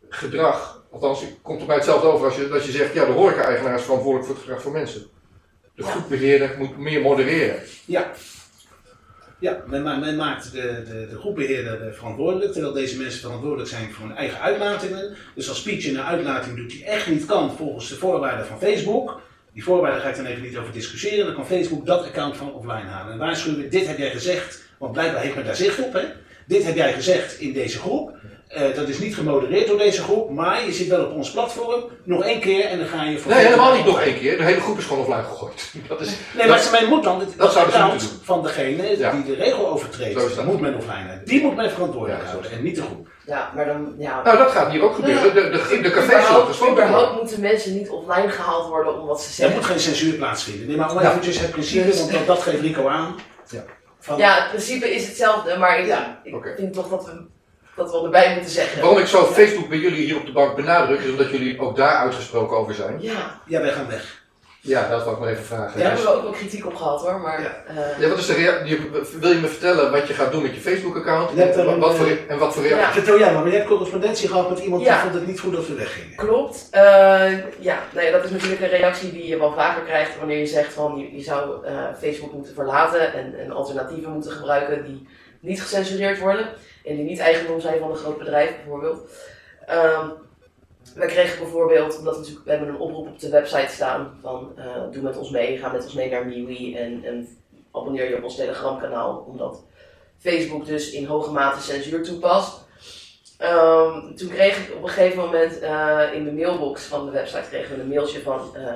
gedrag, 0.10 0.84
althans 0.92 1.22
het 1.22 1.36
komt 1.42 1.62
er 1.62 1.68
bij 1.68 1.76
hetzelfde 1.76 2.08
over 2.08 2.26
als 2.26 2.36
je, 2.36 2.48
dat 2.48 2.66
je 2.66 2.72
zegt, 2.72 2.94
ja 2.94 3.06
de 3.06 3.12
horeca-eigenaar 3.12 3.76
is 3.76 3.82
verantwoordelijk 3.82 4.26
voor 4.26 4.36
het 4.36 4.44
gedrag 4.44 4.62
van 4.62 4.72
mensen. 4.72 5.06
De 5.76 5.84
groepbeheerder 5.84 6.56
moet 6.58 6.78
meer 6.78 7.02
modereren. 7.02 7.60
Ja. 7.86 8.12
Ja, 9.40 9.64
men, 9.68 10.00
men 10.00 10.16
maakt 10.16 10.52
de, 10.52 10.84
de, 10.88 11.08
de 11.10 11.20
groepbeheerder 11.20 11.88
eh, 11.88 11.94
verantwoordelijk, 11.94 12.52
terwijl 12.52 12.74
deze 12.74 12.98
mensen 12.98 13.20
verantwoordelijk 13.20 13.70
zijn 13.70 13.92
voor 13.92 14.08
hun 14.08 14.16
eigen 14.16 14.40
uitlatingen. 14.40 15.16
Dus 15.36 15.50
als 15.50 15.62
Pietje 15.62 15.90
een 15.90 16.02
uitlating 16.02 16.56
doet 16.56 16.70
die 16.70 16.86
echt 16.86 17.10
niet 17.10 17.26
kan 17.26 17.56
volgens 17.56 17.90
de 17.90 17.96
voorwaarden 17.96 18.46
van 18.46 18.60
Facebook, 18.60 19.22
die 19.54 19.64
voorwaarden 19.64 20.02
ga 20.02 20.10
ik 20.10 20.16
dan 20.16 20.26
even 20.26 20.44
niet 20.44 20.58
over 20.58 20.74
discussiëren, 20.74 21.26
dan 21.26 21.36
kan 21.36 21.48
Facebook 21.48 21.86
dat 21.86 22.06
account 22.06 22.38
van 22.38 22.54
offline 22.54 22.88
halen. 22.90 23.14
En 23.14 23.20
waarschuwen, 23.20 23.70
dit 23.70 23.88
heb 23.88 23.98
jij 23.98 24.12
gezegd, 24.12 24.64
want 24.78 24.92
blijkbaar 24.94 25.22
heeft 25.22 25.36
men 25.36 25.46
daar 25.46 25.56
zicht 25.56 25.80
op, 25.80 25.94
hè? 25.94 26.04
Dit 26.46 26.64
heb 26.64 26.76
jij 26.76 26.94
gezegd 26.94 27.40
in 27.40 27.54
deze 27.54 27.80
groep. 27.80 28.18
Eh, 28.50 28.76
dat 28.76 28.88
is 28.88 29.00
niet 29.00 29.16
gemodereerd 29.16 29.68
door 29.68 29.78
deze 29.78 30.02
groep, 30.02 30.30
maar 30.30 30.66
je 30.66 30.72
zit 30.74 30.88
wel 30.88 31.06
op 31.06 31.14
ons 31.16 31.32
platform. 31.32 31.84
Nog 32.04 32.24
één 32.24 32.40
keer 32.40 32.66
en 32.66 32.78
dan 32.78 32.88
ga 32.88 33.04
je 33.04 33.18
voor. 33.20 33.32
Nee, 33.32 33.44
helemaal 33.46 33.76
niet 33.76 33.86
nog 33.86 34.02
één 34.02 34.18
keer. 34.20 34.38
De 34.38 34.44
hele 34.44 34.62
groep 34.62 34.78
is 34.78 34.86
gewoon 34.86 35.00
offline 35.06 35.24
gegooid. 35.24 35.74
Dat 35.90 36.02
is, 36.02 36.10
Nee, 36.38 36.48
maar 36.48 36.60
ze- 36.60 36.72
men 36.72 36.90
moet 36.90 37.04
dan 37.04 37.20
het, 37.20 37.30
dat 37.38 37.56
account 37.56 38.00
doen. 38.00 38.10
van 38.24 38.44
degene 38.44 38.98
Ja. 38.98 39.12
die 39.12 39.24
de 39.24 39.34
regel 39.36 39.68
overtreedt, 39.70 40.36
dat. 40.36 40.46
moet 40.46 40.60
men 40.62 40.76
offline 40.76 40.94
houden. 41.08 41.22
Die 41.26 41.42
moet 41.42 41.56
men 41.56 41.72
verantwoordelijk 41.72 42.22
Ja, 42.24 42.30
houden 42.30 42.52
en 42.52 42.64
niet 42.64 42.76
de 42.76 42.82
groep. 42.82 43.08
Ja, 43.26 43.52
maar 43.56 43.66
dan, 43.66 43.96
ja. 43.98 44.22
nou, 44.24 44.38
dat 44.38 44.52
gaat 44.52 44.72
hier 44.72 44.82
ook 44.84 44.96
gebeuren. 44.96 45.34
De, 45.34 45.50
de, 45.70 45.82
de 45.82 45.92
cafés 45.92 46.70
überhaupt, 46.72 47.20
moeten 47.22 47.40
mensen 47.42 47.74
niet 47.74 47.90
offline 47.90 48.30
gehaald 48.30 48.68
worden 48.70 49.00
om 49.02 49.08
wat 49.08 49.22
ze 49.22 49.28
Er 49.28 49.34
zeggen. 49.34 49.56
moet 49.56 49.66
geen 49.66 49.80
censuur 49.80 50.14
plaatsvinden. 50.14 50.68
Nee, 50.68 50.78
maar 50.78 50.94
Ja. 50.94 51.10
eventjes 51.10 51.40
het 51.40 51.52
principe, 51.52 51.86
Dus- 51.88 52.00
want 52.00 52.12
dat, 52.12 52.28
dat 52.28 52.40
geeft 52.42 52.62
Rico 52.62 52.88
aan. 52.88 53.16
Ja. 53.50 53.64
Van, 54.00 54.18
Ja, 54.18 54.36
het 54.36 54.48
principe 54.50 54.94
is 54.96 55.08
hetzelfde, 55.08 55.58
maar 55.58 55.80
ik, 55.80 55.86
Ja, 55.88 56.20
ik 56.24 56.36
vind 56.58 56.74
toch 56.74 56.90
dat 56.90 57.06
we, 57.06 57.12
dat 57.80 57.92
we 57.92 58.04
erbij 58.04 58.34
moeten 58.34 58.52
zeggen. 58.52 58.82
Waarom 58.82 59.00
ik 59.00 59.06
zo 59.08 59.26
Facebook 59.26 59.70
bij 59.70 59.78
jullie 59.78 60.06
hier 60.06 60.18
op 60.18 60.26
de 60.26 60.32
bank 60.32 60.56
benadruk, 60.56 61.00
is 61.00 61.10
omdat 61.12 61.30
jullie 61.30 61.60
ook 61.60 61.76
daar 61.76 61.96
uitgesproken 61.96 62.58
over 62.58 62.74
zijn. 62.74 62.98
Ja, 63.02 63.42
ja, 63.46 63.62
wij 63.62 63.72
gaan 63.72 63.88
weg. 63.88 64.18
Ja, 64.62 64.90
dat 64.90 65.04
wil 65.04 65.14
ik 65.14 65.20
maar 65.20 65.30
even 65.30 65.44
vragen. 65.44 65.80
daar 65.80 65.90
Dus- 65.92 66.00
hebben 66.04 66.04
we 66.06 66.18
ook 66.18 66.24
wel 66.24 66.32
kritiek 66.40 66.66
op 66.66 66.76
gehad 66.76 67.02
hoor, 67.02 67.20
maar... 67.20 67.42
Ja. 67.42 67.64
eh, 67.68 68.00
ja, 68.00 68.08
wat 68.10 68.18
is 68.18 68.26
de 68.26 69.18
wil 69.20 69.32
je 69.32 69.40
me 69.40 69.48
vertellen 69.48 69.92
wat 69.92 70.08
je 70.08 70.14
gaat 70.14 70.32
doen 70.32 70.42
met 70.42 70.54
je 70.56 70.62
Facebook-account? 70.62 71.32
Er 71.32 71.50
En, 71.50 71.70
een, 71.70 71.80
wat 71.80 71.96
voor, 71.96 72.06
eh, 72.06 72.14
en 72.28 72.38
wat 72.38 72.54
voor 72.54 72.64
reactie? 72.64 72.86
Ja. 72.86 72.92
Vertel 72.92 73.20
jij 73.20 73.34
maar, 73.34 73.42
maar 73.42 73.52
je 73.52 73.58
hebt 73.58 73.68
correspondentie 73.70 74.28
gehad 74.28 74.50
met 74.50 74.60
iemand 74.60 74.84
Ja. 74.84 74.92
die 74.94 75.02
vond 75.02 75.14
het 75.14 75.28
niet 75.28 75.40
goed 75.40 75.54
dat 75.54 75.68
we 75.68 75.74
weggingen. 75.74 76.16
Klopt. 76.16 76.68
Eh, 76.72 76.82
ja, 77.60 77.78
nou 77.94 78.06
ja, 78.06 78.12
dat 78.12 78.24
is 78.24 78.30
natuurlijk 78.30 78.62
een 78.62 78.70
reactie 78.70 79.12
die 79.12 79.28
je 79.28 79.38
wel 79.40 79.54
vaker 79.54 79.82
krijgt 79.84 80.18
wanneer 80.18 80.38
je 80.40 80.46
zegt 80.46 80.74
van 80.74 80.98
je, 80.98 81.16
je 81.18 81.24
zou 81.24 81.66
eh, 81.66 81.74
Facebook 82.02 82.34
moeten 82.34 82.54
verlaten 82.54 83.14
en, 83.14 83.40
en 83.40 83.52
alternatieven 83.52 84.12
moeten 84.12 84.32
gebruiken 84.32 84.86
die 84.86 85.08
niet 85.40 85.62
gecensureerd 85.62 86.20
worden 86.20 86.50
en 86.90 86.96
die 86.96 87.06
niet 87.06 87.20
eigendom 87.20 87.60
zijn 87.60 87.80
van 87.80 87.90
een 87.90 87.96
groot 87.96 88.18
bedrijf 88.18 88.56
bijvoorbeeld. 88.56 89.00
Um, 89.70 90.12
wij 90.96 91.08
kregen 91.08 91.40
bijvoorbeeld, 91.40 91.98
omdat 91.98 92.28
we 92.28 92.34
we 92.44 92.50
hebben 92.50 92.68
een 92.68 92.80
oproep 92.80 93.08
op 93.08 93.20
de 93.20 93.30
website 93.30 93.74
staan 93.74 94.18
van 94.22 94.52
uh, 94.58 94.66
doe 94.92 95.04
met 95.04 95.18
ons 95.18 95.30
mee, 95.30 95.58
ga 95.58 95.72
met 95.72 95.84
ons 95.84 95.94
mee 95.94 96.10
naar 96.10 96.26
MiWi 96.26 96.76
en, 96.76 97.04
en 97.04 97.28
abonneer 97.72 98.10
je 98.10 98.18
op 98.18 98.24
ons 98.24 98.36
Telegram 98.36 98.80
kanaal, 98.80 99.26
omdat 99.28 99.64
Facebook 100.18 100.66
dus 100.66 100.92
in 100.92 101.06
hoge 101.06 101.32
mate 101.32 101.62
censuur 101.62 102.04
toepast. 102.04 102.68
Um, 103.42 104.16
toen 104.16 104.30
kreeg 104.30 104.68
ik 104.68 104.76
op 104.76 104.84
een 104.84 104.90
gegeven 104.90 105.18
moment 105.18 105.62
uh, 105.62 106.02
in 106.14 106.24
de 106.24 106.32
mailbox 106.32 106.84
van 106.84 107.06
de 107.06 107.12
website 107.12 107.50
kregen 107.50 107.76
we 107.76 107.82
een 107.82 107.88
mailtje 107.88 108.22
van, 108.22 108.42
uh, 108.58 108.74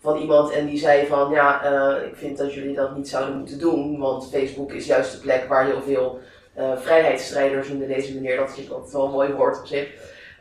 van 0.00 0.16
iemand 0.16 0.50
en 0.50 0.66
die 0.66 0.78
zei 0.78 1.06
van 1.06 1.30
ja, 1.30 1.62
ik 1.96 2.16
vind 2.16 2.38
dat 2.38 2.54
jullie 2.54 2.74
dat 2.74 2.96
niet 2.96 3.08
zouden 3.08 3.36
moeten 3.36 3.58
doen, 3.58 3.98
want 3.98 4.30
Facebook 4.30 4.72
is 4.72 4.86
juist 4.86 5.12
de 5.12 5.18
plek 5.18 5.48
waar 5.48 5.66
heel 5.66 5.82
veel 5.82 6.20
vrijheidsstrijders, 6.54 7.68
noemde 7.68 7.86
deze 7.86 8.14
meneer, 8.14 8.36
dat 8.36 8.56
is 8.56 8.70
altijd 8.70 8.92
wel 8.92 9.04
een 9.04 9.10
mooi 9.10 9.32
woord 9.32 9.58
op 9.58 9.66
zich, 9.66 9.88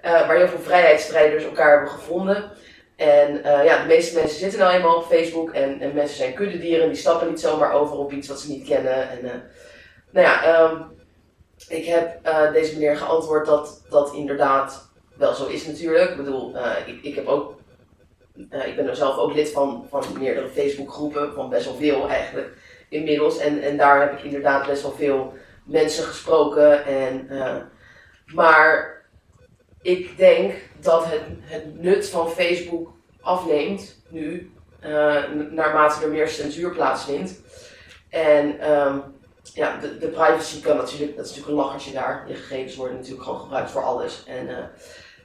waar 0.01 0.35
heel 0.35 0.47
veel 0.47 0.59
vrijheidsstrijders 0.59 1.43
elkaar 1.43 1.71
hebben 1.71 1.89
gevonden. 1.89 2.51
En 2.95 3.41
ja, 3.43 3.81
de 3.81 3.87
meeste 3.87 4.19
mensen 4.19 4.39
zitten 4.39 4.59
nou 4.59 4.73
eenmaal 4.73 4.95
op 4.95 5.05
Facebook 5.05 5.53
en, 5.53 5.81
en 5.81 5.93
mensen 5.93 6.17
zijn 6.17 6.33
kuddedieren, 6.33 6.87
die 6.87 6.97
stappen 6.97 7.27
niet 7.27 7.39
zomaar 7.39 7.73
over 7.73 7.97
op 7.97 8.11
iets 8.11 8.27
wat 8.27 8.39
ze 8.39 8.51
niet 8.51 8.67
kennen. 8.67 9.09
En, 9.09 9.43
nou 10.11 10.27
ja, 10.27 10.61
um, 10.61 10.97
ik 11.67 11.85
heb 11.85 12.19
uh, 12.25 12.51
deze 12.51 12.73
meneer 12.73 12.97
geantwoord 12.97 13.45
dat 13.45 13.85
dat 13.89 14.13
inderdaad 14.13 14.89
wel 15.17 15.33
zo 15.33 15.45
is 15.45 15.65
natuurlijk. 15.65 16.09
Ik 16.09 16.17
bedoel, 16.17 16.55
uh, 16.55 16.71
ik, 16.85 17.03
ik 17.03 17.15
heb 17.15 17.27
ook, 17.27 17.59
uh, 18.51 18.67
ik 18.67 18.75
ben 18.75 18.87
er 18.87 18.95
zelf 18.95 19.17
ook 19.17 19.33
lid 19.33 19.51
van, 19.51 19.85
van 19.89 20.03
meerdere 20.19 20.49
Facebookgroepen, 20.49 21.33
van 21.33 21.49
best 21.49 21.65
wel 21.65 21.75
veel 21.75 22.09
eigenlijk 22.09 22.53
inmiddels. 22.89 23.37
En, 23.37 23.61
en 23.61 23.77
daar 23.77 24.01
heb 24.01 24.17
ik 24.17 24.23
inderdaad 24.23 24.67
best 24.67 24.81
wel 24.81 24.91
veel 24.91 25.33
mensen 25.69 26.03
gesproken. 26.03 26.85
En, 26.85 27.29
maar 28.25 29.01
ik 29.81 30.17
denk 30.17 30.53
dat 30.79 31.05
het, 31.05 31.21
het 31.41 31.81
nut 31.81 32.09
van 32.09 32.29
Facebook 32.29 32.91
afneemt 33.21 34.01
nu, 34.09 34.51
naarmate 35.51 36.03
er 36.03 36.09
meer 36.09 36.27
censuur 36.27 36.71
plaatsvindt. 36.71 37.39
En 38.09 38.71
um, 38.71 39.03
ja, 39.53 39.77
de, 39.77 39.97
de 39.97 40.07
privacy 40.07 40.61
kan 40.61 40.77
natuurlijk, 40.77 41.15
dat 41.15 41.25
is 41.25 41.31
natuurlijk 41.31 41.57
een 41.57 41.65
lachertje 41.65 41.91
daar. 41.91 42.25
Je 42.27 42.35
gegevens 42.35 42.75
worden 42.75 42.95
natuurlijk 42.95 43.23
gewoon 43.23 43.39
gebruikt 43.39 43.71
voor 43.71 43.83
alles. 43.83 44.23
En 44.27 44.47
uh, 44.47 44.57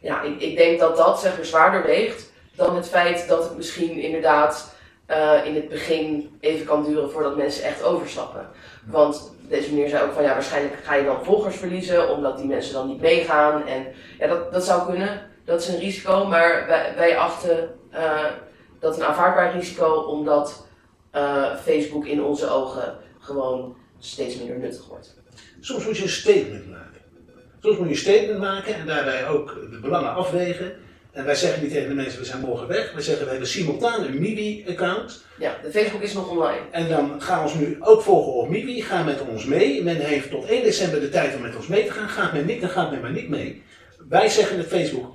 ja, 0.01 0.23
ik, 0.23 0.41
ik 0.41 0.57
denk 0.57 0.81
dat 0.81 0.97
dat 0.97 1.21
zeg 1.21 1.37
maar 1.37 1.45
zwaarder 1.45 1.83
weegt 1.83 2.33
dan 2.57 2.77
het 2.77 2.89
feit 2.89 3.29
dat 3.29 3.45
het 3.45 3.57
misschien 3.57 3.99
inderdaad 3.99 4.73
in 5.45 5.55
het 5.55 5.69
begin 5.69 6.37
even 6.41 6.67
kan 6.67 6.85
duren 6.85 7.11
voordat 7.11 7.37
mensen 7.37 7.65
echt 7.65 7.83
overstappen. 7.83 8.51
Want 8.87 9.34
deze 9.49 9.75
meneer 9.75 9.89
zei 9.89 10.05
ook 10.05 10.13
van 10.13 10.23
ja, 10.23 10.33
waarschijnlijk 10.33 10.75
ga 10.83 10.95
je 10.95 11.05
dan 11.05 11.25
volgers 11.25 11.57
verliezen 11.57 12.11
omdat 12.11 12.37
die 12.37 12.47
mensen 12.47 12.75
dan 12.75 12.87
niet 12.87 13.01
meegaan. 13.01 13.67
En 13.67 13.87
ja, 14.19 14.27
dat, 14.27 14.53
dat 14.53 14.65
zou 14.65 14.91
kunnen. 14.91 15.31
Dat 15.45 15.61
is 15.61 15.69
een 15.69 15.79
risico, 15.79 16.25
maar 16.27 16.65
wij, 16.67 16.93
wij 16.97 17.19
achten 17.19 17.71
uh, 17.95 18.25
dat 18.81 18.97
een 18.97 19.05
aanvaardbaar 19.05 19.57
risico 19.57 19.95
omdat 19.95 20.67
Facebook 21.63 22.07
in 22.07 22.23
onze 22.23 22.51
ogen 22.51 22.97
gewoon 23.19 23.77
steeds 23.99 24.39
minder 24.39 24.59
nuttig 24.59 24.87
wordt. 24.89 25.15
Soms 25.61 25.87
moet 25.87 25.97
je 25.97 26.03
een 26.03 26.09
statement 26.09 26.71
maken. 26.71 27.01
Soms 27.61 27.77
moet 27.77 27.87
je 27.87 27.93
een 27.93 28.01
statement 28.01 28.39
maken 28.39 28.75
en 28.75 28.87
daarbij 28.87 29.29
ook 29.29 29.55
de 29.71 29.79
belangen 29.81 30.15
afwegen. 30.15 30.73
En 31.15 31.25
wij 31.25 31.35
zeggen 31.35 31.63
niet 31.63 31.73
tegen 31.73 31.89
de 31.89 31.95
mensen, 31.95 32.19
we 32.19 32.25
zijn 32.25 32.41
morgen 32.41 32.69
weg. 32.69 32.93
Wij 32.93 33.03
zeggen, 33.03 33.25
we 33.25 33.31
hebben 33.31 33.49
simultaan 33.49 34.05
een 34.05 34.21
MIBI-account. 34.21 35.25
Ja, 35.39 35.57
de 35.63 35.71
Facebook 35.71 36.03
is 36.03 36.13
nog 36.13 36.31
online. 36.31 36.61
En 36.71 36.89
dan 36.89 37.23
gaan 37.23 37.39
we 37.39 37.45
ons 37.45 37.55
nu 37.55 37.77
ook 37.81 38.03
volgen 38.03 38.33
op 38.33 38.49
MIBI. 38.49 38.83
Ga 38.83 39.03
met 39.03 39.21
ons 39.21 39.45
mee. 39.45 39.83
Men 39.83 39.97
heeft 39.97 40.31
tot 40.31 40.45
1 40.45 40.63
december 40.63 41.01
de 41.01 41.09
tijd 41.09 41.35
om 41.35 41.43
met 41.43 41.57
ons 41.57 41.67
mee 41.67 41.85
te 41.87 41.93
gaan. 41.93 42.09
Gaat 42.09 42.33
men 42.33 42.47
niet, 42.47 42.61
dan 42.61 42.71
gaat 42.71 42.91
men 42.91 43.01
maar 43.01 43.13
niet 43.13 43.29
mee. 43.29 43.63
Wij 44.09 44.29
zeggen 44.29 44.57
de 44.57 44.65
Facebook 44.65 45.13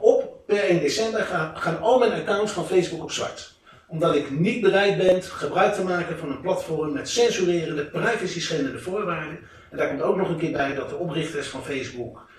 op 0.00 0.46
per 0.46 0.64
1 0.64 0.80
december 0.80 1.20
gaan, 1.20 1.56
gaan 1.56 1.80
al 1.80 1.98
mijn 1.98 2.12
accounts 2.12 2.52
van 2.52 2.66
Facebook 2.66 3.02
op 3.02 3.10
zwart 3.10 3.52
omdat 3.92 4.14
ik 4.14 4.30
niet 4.30 4.60
bereid 4.60 4.98
ben 4.98 5.22
gebruik 5.22 5.74
te 5.74 5.82
maken 5.82 6.18
van 6.18 6.30
een 6.30 6.40
platform 6.40 6.92
met 6.92 7.08
censurerende, 7.08 7.84
privacy 7.84 8.40
schendende 8.40 8.78
voorwaarden. 8.78 9.38
En 9.70 9.76
daar 9.76 9.88
komt 9.88 10.02
ook 10.02 10.16
nog 10.16 10.28
een 10.28 10.38
keer 10.38 10.52
bij 10.52 10.74
dat 10.74 10.88
de 10.88 10.96
oprichters 10.96 11.48
van 11.48 11.64
Facebook 11.64 12.30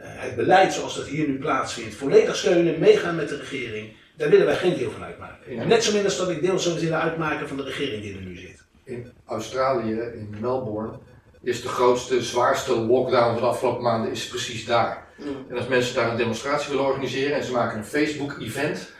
het 0.00 0.36
beleid 0.36 0.72
zoals 0.72 0.96
dat 0.96 1.06
hier 1.06 1.28
nu 1.28 1.38
plaatsvindt 1.38 1.94
volledig 1.94 2.36
steunen, 2.36 2.78
meegaan 2.78 3.16
met 3.16 3.28
de 3.28 3.36
regering. 3.36 3.96
Daar 4.16 4.30
willen 4.30 4.46
wij 4.46 4.56
geen 4.56 4.76
deel 4.76 4.90
van 4.90 5.04
uitmaken. 5.04 5.68
Net 5.68 5.84
zo 5.84 5.92
min 5.92 6.04
als 6.04 6.16
dat 6.16 6.30
ik 6.30 6.42
deel 6.42 6.58
zou 6.58 6.80
willen 6.80 7.00
uitmaken 7.00 7.48
van 7.48 7.56
de 7.56 7.62
regering 7.62 8.02
die 8.02 8.14
er 8.14 8.20
nu 8.20 8.36
zit. 8.36 8.64
In 8.84 9.12
Australië, 9.26 9.92
in 9.92 10.36
Melbourne, 10.40 10.98
is 11.42 11.62
de 11.62 11.68
grootste, 11.68 12.22
zwaarste 12.22 12.76
lockdown 12.80 13.32
van 13.32 13.42
de 13.42 13.48
afgelopen 13.48 13.82
maanden 13.82 14.10
is 14.10 14.28
precies 14.28 14.66
daar. 14.66 15.06
Mm. 15.16 15.46
En 15.48 15.56
als 15.56 15.66
mensen 15.66 15.94
daar 15.94 16.10
een 16.10 16.16
demonstratie 16.16 16.70
willen 16.70 16.86
organiseren 16.86 17.36
en 17.36 17.44
ze 17.44 17.52
maken 17.52 17.78
een 17.78 17.84
Facebook-event, 17.84 18.90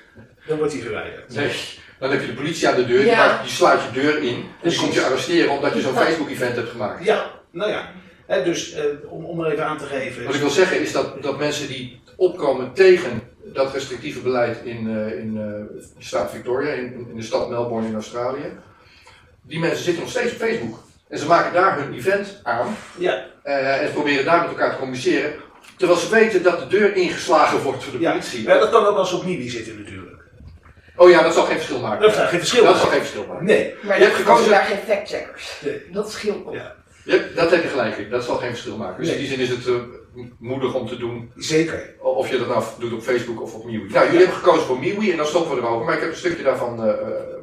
dan 0.46 0.58
wordt 0.58 0.72
hij 0.72 0.82
verwijderd. 0.82 1.34
Nee, 1.34 1.52
dan 1.98 2.10
heb 2.10 2.20
je 2.20 2.26
de 2.26 2.32
politie 2.32 2.68
aan 2.68 2.74
de 2.74 2.86
deur, 2.86 3.04
ja. 3.04 3.42
die, 3.42 3.50
sluit 3.50 3.80
je 3.82 4.00
deur 4.00 4.22
in 4.22 4.44
en 4.62 4.68
die 4.68 4.78
komt 4.78 4.94
je 4.94 5.04
arresteren 5.04 5.50
omdat 5.50 5.74
je 5.74 5.80
zo'n 5.80 5.94
Facebook-event 5.94 6.56
hebt 6.56 6.68
gemaakt. 6.68 7.04
Ja, 7.04 7.30
nou 7.50 7.70
ja. 7.70 7.90
Dus 8.28 8.76
uh, 8.76 8.82
om, 9.06 9.24
om 9.24 9.40
er 9.40 9.52
even 9.52 9.66
aan 9.66 9.78
te 9.78 9.84
geven. 9.84 10.24
Wat 10.24 10.34
ik 10.34 10.40
wil 10.40 10.50
zeggen 10.50 10.80
is 10.80 10.92
dat, 10.92 11.22
dat 11.22 11.38
mensen 11.38 11.68
die 11.68 12.00
opkomen 12.16 12.72
tegen 12.72 13.22
dat 13.44 13.72
restrictieve 13.72 14.20
beleid 14.20 14.58
in, 14.64 14.88
uh, 14.88 15.18
in 15.18 15.34
uh, 15.34 15.42
de 15.96 16.04
staat 16.04 16.30
Victoria, 16.30 16.72
in, 16.72 17.06
in, 17.10 17.16
de 17.16 17.22
stad 17.22 17.48
Melbourne 17.48 17.88
in 17.88 17.94
Australië, 17.94 18.52
die 19.42 19.58
mensen 19.58 19.84
zitten 19.84 20.02
nog 20.02 20.12
steeds 20.12 20.32
op 20.32 20.38
Facebook. 20.38 20.78
En 21.08 21.18
ze 21.18 21.26
maken 21.26 21.52
daar 21.52 21.78
hun 21.78 21.94
event 21.94 22.40
aan 22.42 22.76
ja. 22.98 23.24
en 23.42 23.92
proberen 23.92 24.24
daar 24.24 24.40
met 24.40 24.48
elkaar 24.48 24.70
te 24.70 24.78
communiceren. 24.78 25.32
Terwijl 25.76 25.98
ze 25.98 26.10
weten 26.10 26.42
dat 26.42 26.58
de 26.58 26.66
deur 26.66 26.96
ingeslagen 26.96 27.62
wordt 27.62 27.84
door 27.84 28.00
de 28.00 28.08
politie. 28.08 28.42
Ja, 28.42 28.58
dat 28.58 28.70
kan 28.70 28.86
ook 28.86 28.96
als 28.96 29.08
ze 29.08 29.16
op 29.16 29.24
MIDI 29.24 29.48
zitten 29.48 29.78
natuurlijk. 29.78 30.22
Oh 30.96 31.10
ja, 31.10 31.22
dat 31.22 31.34
zal 31.34 31.44
geen 31.44 31.56
verschil 31.56 31.80
maken. 31.80 32.02
Dat 32.02 32.14
zal 32.14 32.26
geen 32.26 32.38
verschil 32.38 32.64
dat 32.64 32.76
zal 32.76 32.88
geen 32.88 32.98
verschil 32.98 33.26
maken. 33.26 33.44
Nee. 33.44 33.74
Maar 33.82 33.98
je 33.98 34.04
hebt 34.04 34.16
gekozen 34.16 34.50
daar 34.50 34.64
geen 34.64 34.78
factcheckers. 34.86 35.60
Nee. 35.64 35.82
Dat 35.92 36.10
scheelt. 36.10 36.52
Ja. 36.54 36.74
Ja, 37.08 37.18
dat 37.34 37.50
heb 37.50 37.62
je 37.62 37.68
gelijk 37.68 37.96
in. 37.96 38.10
Dat 38.10 38.24
zal 38.24 38.36
geen 38.36 38.50
verschil 38.50 38.76
maken. 38.76 39.04
Dus 39.04 39.12
in 39.12 39.18
die 39.18 39.26
zin 39.26 39.38
is 39.38 39.48
het 39.48 39.66
uh, 39.66 39.76
moedig 40.38 40.74
om 40.74 40.86
te 40.86 40.96
doen. 40.96 41.30
Zeker. 41.36 41.94
Of 41.98 42.30
je 42.30 42.38
dat 42.38 42.48
nou 42.48 42.64
doet 42.78 42.92
op 42.92 43.02
Facebook 43.02 43.42
of 43.42 43.54
op 43.54 43.64
MeWe. 43.64 43.88
Nou, 43.88 44.04
jullie 44.04 44.26
hebben 44.26 44.36
gekozen 44.36 44.66
voor 44.66 44.78
MeWe 44.78 45.10
en 45.10 45.16
dan 45.16 45.26
stoppen 45.26 45.54
we 45.54 45.60
erover. 45.60 45.84
Maar 45.86 45.94
ik 45.94 46.00
heb 46.00 46.10
een 46.10 46.16
stukje 46.16 46.42
daarvan 46.42 46.86
uh, 46.86 46.94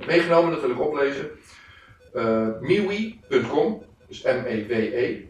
meegenomen, 0.08 0.52
dat 0.52 0.62
wil 0.62 0.70
ik 0.70 0.82
oplezen. 0.82 1.30
Uh, 2.14 2.48
MeWe.com, 2.60 3.84
dus 4.08 4.22
M-E-W-E. 4.22 5.22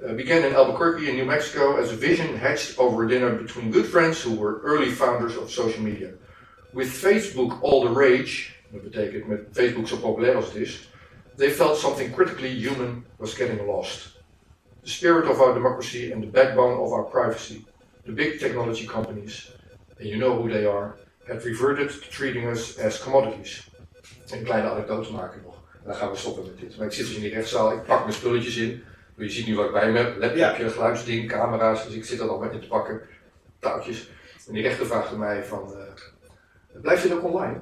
Uh, 0.00 0.14
began 0.14 0.42
in 0.44 0.56
Albuquerque 0.56 1.06
in 1.06 1.16
New 1.16 1.26
Mexico 1.26 1.76
as 1.76 1.90
a 1.90 1.96
vision 1.96 2.36
hatched 2.38 2.78
over 2.78 3.08
dinner 3.08 3.36
between 3.36 3.72
good 3.72 3.86
friends 3.86 4.22
who 4.22 4.36
were 4.40 4.60
early 4.64 4.90
founders 4.90 5.36
of 5.36 5.50
social 5.50 5.82
media. 5.82 6.08
With 6.70 6.88
Facebook 6.88 7.62
all 7.62 7.80
the 7.80 7.92
rage, 7.92 8.50
dat 8.68 8.82
betekent 8.82 9.26
met 9.26 9.40
Facebook 9.52 9.88
zo 9.88 9.96
populair 9.96 10.34
als 10.34 10.46
het 10.46 10.54
is, 10.54 10.90
they 11.36 11.50
felt 11.50 11.78
something 11.78 12.12
critically 12.12 12.50
human 12.50 13.04
was 13.18 13.34
getting 13.34 13.66
lost. 13.66 14.18
The 14.82 14.90
spirit 14.90 15.28
of 15.28 15.40
our 15.40 15.54
democracy 15.54 16.12
and 16.12 16.22
the 16.22 16.26
backbone 16.26 16.78
of 16.84 16.92
our 16.92 17.04
privacy. 17.04 17.64
The 18.04 18.12
big 18.12 18.38
technology 18.38 18.86
companies, 18.86 19.50
and 19.98 20.08
you 20.08 20.16
know 20.16 20.40
who 20.40 20.48
they 20.48 20.64
are, 20.64 20.96
have 21.28 21.44
reverted 21.44 21.90
to 21.90 22.10
treating 22.10 22.46
us 22.46 22.78
as 22.78 23.02
commodities. 23.02 23.70
Een 24.30 24.44
kleine 24.44 24.70
anekdote 24.70 25.12
maken 25.12 25.42
nog. 25.44 25.54
En 25.72 25.84
dan 25.84 25.94
gaan 25.94 26.10
we 26.10 26.16
stoppen 26.16 26.44
met 26.44 26.58
dit. 26.58 26.76
Maar 26.76 26.86
ik 26.86 26.92
zit 26.92 27.06
dus 27.06 27.14
in 27.14 27.20
die 27.20 27.34
rechtszaal, 27.34 27.72
ik 27.72 27.84
pak 27.84 28.00
mijn 28.00 28.12
spulletjes 28.12 28.56
in. 28.56 28.82
Je 29.16 29.28
ziet 29.28 29.46
nu 29.46 29.56
wat 29.56 29.66
ik 29.66 29.72
bij 29.72 29.92
me 29.92 29.98
heb, 29.98 30.16
laptopje, 30.16 30.64
ja. 30.64 30.70
geluidsding, 30.70 31.28
camera's. 31.28 31.84
Dus 31.84 31.94
ik 31.94 32.04
zit 32.04 32.20
er 32.20 32.28
al 32.28 32.38
met 32.38 32.52
in 32.52 32.60
te 32.60 32.66
pakken, 32.66 33.00
touwtjes. 33.58 34.10
En 34.46 34.52
die 34.52 34.62
rechter 34.62 34.86
vraagt 34.86 35.16
mij 35.16 35.44
van, 35.44 35.72
uh, 35.72 36.80
Blijft 36.82 37.02
dit 37.02 37.12
ook 37.12 37.24
online? 37.24 37.60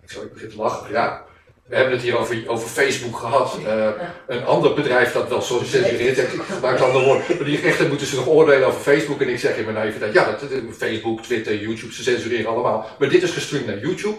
Ik 0.00 0.10
zou 0.10 0.26
ik 0.26 0.32
begin 0.32 0.48
te 0.48 0.56
lachen. 0.56 0.90
Ja, 0.90 1.24
we 1.72 1.78
hebben 1.78 1.96
het 1.96 2.06
hier 2.06 2.18
over, 2.18 2.42
over 2.46 2.68
Facebook 2.68 3.16
gehad. 3.16 3.58
Uh, 3.66 3.88
een 4.26 4.44
ander 4.44 4.74
bedrijf 4.74 5.12
dat 5.12 5.28
wel 5.28 5.42
censureert 5.42 6.16
heeft 6.16 6.34
gebruikt 6.50 6.80
andere 6.80 7.04
woorden. 7.04 7.24
Maar 7.36 7.44
die 7.44 7.60
rechter 7.60 7.88
moeten 7.88 8.06
ze 8.06 8.16
nog 8.16 8.26
oordelen 8.26 8.66
over 8.66 8.80
Facebook. 8.80 9.20
En 9.20 9.28
ik 9.28 9.38
zeg 9.38 9.56
in 9.56 9.64
mijn 9.64 9.76
naïviteit, 9.76 10.14
ja, 10.14 10.24
dat, 10.24 10.50
Facebook, 10.76 11.22
Twitter, 11.22 11.56
YouTube, 11.56 11.92
ze 11.92 12.02
censureren 12.02 12.50
allemaal. 12.50 12.88
Maar 12.98 13.08
dit 13.08 13.22
is 13.22 13.30
gestreamd 13.30 13.66
naar 13.66 13.78
YouTube. 13.78 14.16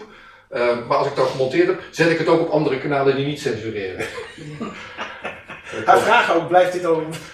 Uh, 0.50 0.86
maar 0.88 0.96
als 0.96 1.06
ik 1.06 1.16
dat 1.16 1.28
gemonteerd 1.28 1.66
heb, 1.66 1.80
zet 1.90 2.10
ik 2.10 2.18
het 2.18 2.28
ook 2.28 2.40
op 2.40 2.50
andere 2.50 2.78
kanalen 2.78 3.16
die 3.16 3.26
niet 3.26 3.40
censureren. 3.40 4.06
Hij 5.64 5.98
vraagt 5.98 6.34
ook, 6.34 6.48
blijft 6.48 6.72
dit, 6.72 6.86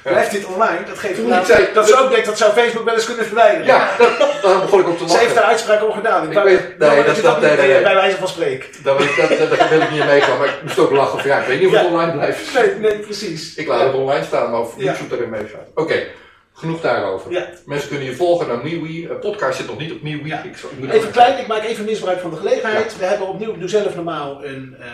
blijft 0.03 0.31
dit 0.31 0.45
online? 0.45 0.85
Dat 0.87 0.99
geeft 0.99 1.17
hem 1.17 1.45
zei, 1.45 1.67
dat 1.75 1.89
ze 1.89 1.97
ook 1.97 2.11
denkt, 2.11 2.27
dat 2.27 2.39
zou 2.39 2.53
Facebook 2.53 2.85
wel 2.85 2.95
eens 2.95 3.05
kunnen 3.05 3.25
verwijderen. 3.25 3.67
Ja, 3.67 3.91
dat, 3.99 4.19
daar 4.43 4.61
begon 4.61 4.81
ik 4.81 4.89
op 4.89 4.97
te 4.97 5.03
lachen. 5.03 5.19
Ze 5.19 5.25
heeft 5.25 5.35
daar 5.35 5.45
uitspraak 5.45 5.83
over 5.83 5.95
gedaan. 5.95 6.31
Ik, 6.31 6.39
ik 6.39 6.43
weet, 6.43 6.79
nee, 6.79 7.05
dat, 7.05 7.23
dat, 7.23 7.41
nee, 7.41 7.57
nee, 7.57 7.83
bij 7.83 7.95
wijze 7.95 8.17
van 8.17 8.29
spreken. 8.29 8.69
Daar 8.83 8.97
wil 8.97 9.07
ik, 9.07 9.17
dat, 9.39 9.59
dat, 9.59 9.69
wil 9.69 9.81
ik 9.81 9.91
niet 9.91 10.05
meegaan, 10.05 10.39
maar 10.39 10.49
ik 10.49 10.63
moest 10.63 10.79
ook 10.79 10.91
lachen 10.91 11.19
van 11.19 11.31
ja, 11.31 11.39
ik 11.39 11.47
weet 11.47 11.61
niet 11.61 11.69
of 11.69 11.75
het 11.75 11.87
online 11.87 12.13
blijft. 12.13 12.55
Nee, 12.55 12.75
nee, 12.75 12.99
precies. 12.99 13.55
Ik 13.55 13.67
laat 13.67 13.81
het 13.81 13.95
online 13.95 14.25
staan, 14.25 14.51
maar 14.51 14.61
of 14.61 14.75
YouTube 14.77 15.17
erin 15.17 15.31
meegaat. 15.31 15.69
Oké. 15.71 15.81
Okay. 15.81 16.09
Genoeg 16.53 16.81
daarover. 16.81 17.33
Ja. 17.33 17.49
Mensen 17.67 17.89
kunnen 17.89 18.07
je 18.07 18.15
volgen 18.15 18.49
naar 18.49 18.59
MeWe. 18.63 19.11
Een 19.11 19.19
podcast 19.19 19.57
zit 19.57 19.67
nog 19.67 19.79
niet 19.79 19.93
op 19.93 20.03
MeWe. 20.03 20.27
Ja. 20.27 20.43
even 20.91 21.11
klein, 21.11 21.39
ik 21.39 21.47
maak 21.47 21.65
even 21.65 21.85
misbruik 21.85 22.21
van 22.21 22.31
de 22.31 22.37
gelegenheid. 22.37 22.93
Ja. 22.93 22.99
We 22.99 23.05
hebben 23.05 23.29
opnieuw, 23.29 23.59
doe 23.59 23.69
zelf 23.69 23.95
normaal, 23.95 24.45
een, 24.45 24.77
uh, 24.81 24.87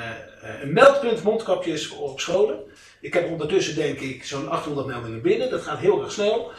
een 0.62 0.72
meldpunt 0.72 1.22
mondkapjes 1.22 1.88
op 1.90 2.20
scholen. 2.20 2.59
Ik 3.00 3.14
heb 3.14 3.30
ondertussen 3.30 3.74
denk 3.74 3.98
ik 3.98 4.24
zo'n 4.24 4.48
800 4.48 4.87
meldingen 4.87 5.22
binnen. 5.22 5.50
Dat 5.50 5.62
gaat 5.62 5.78
heel 5.78 6.02
erg 6.02 6.12
snel. 6.12 6.50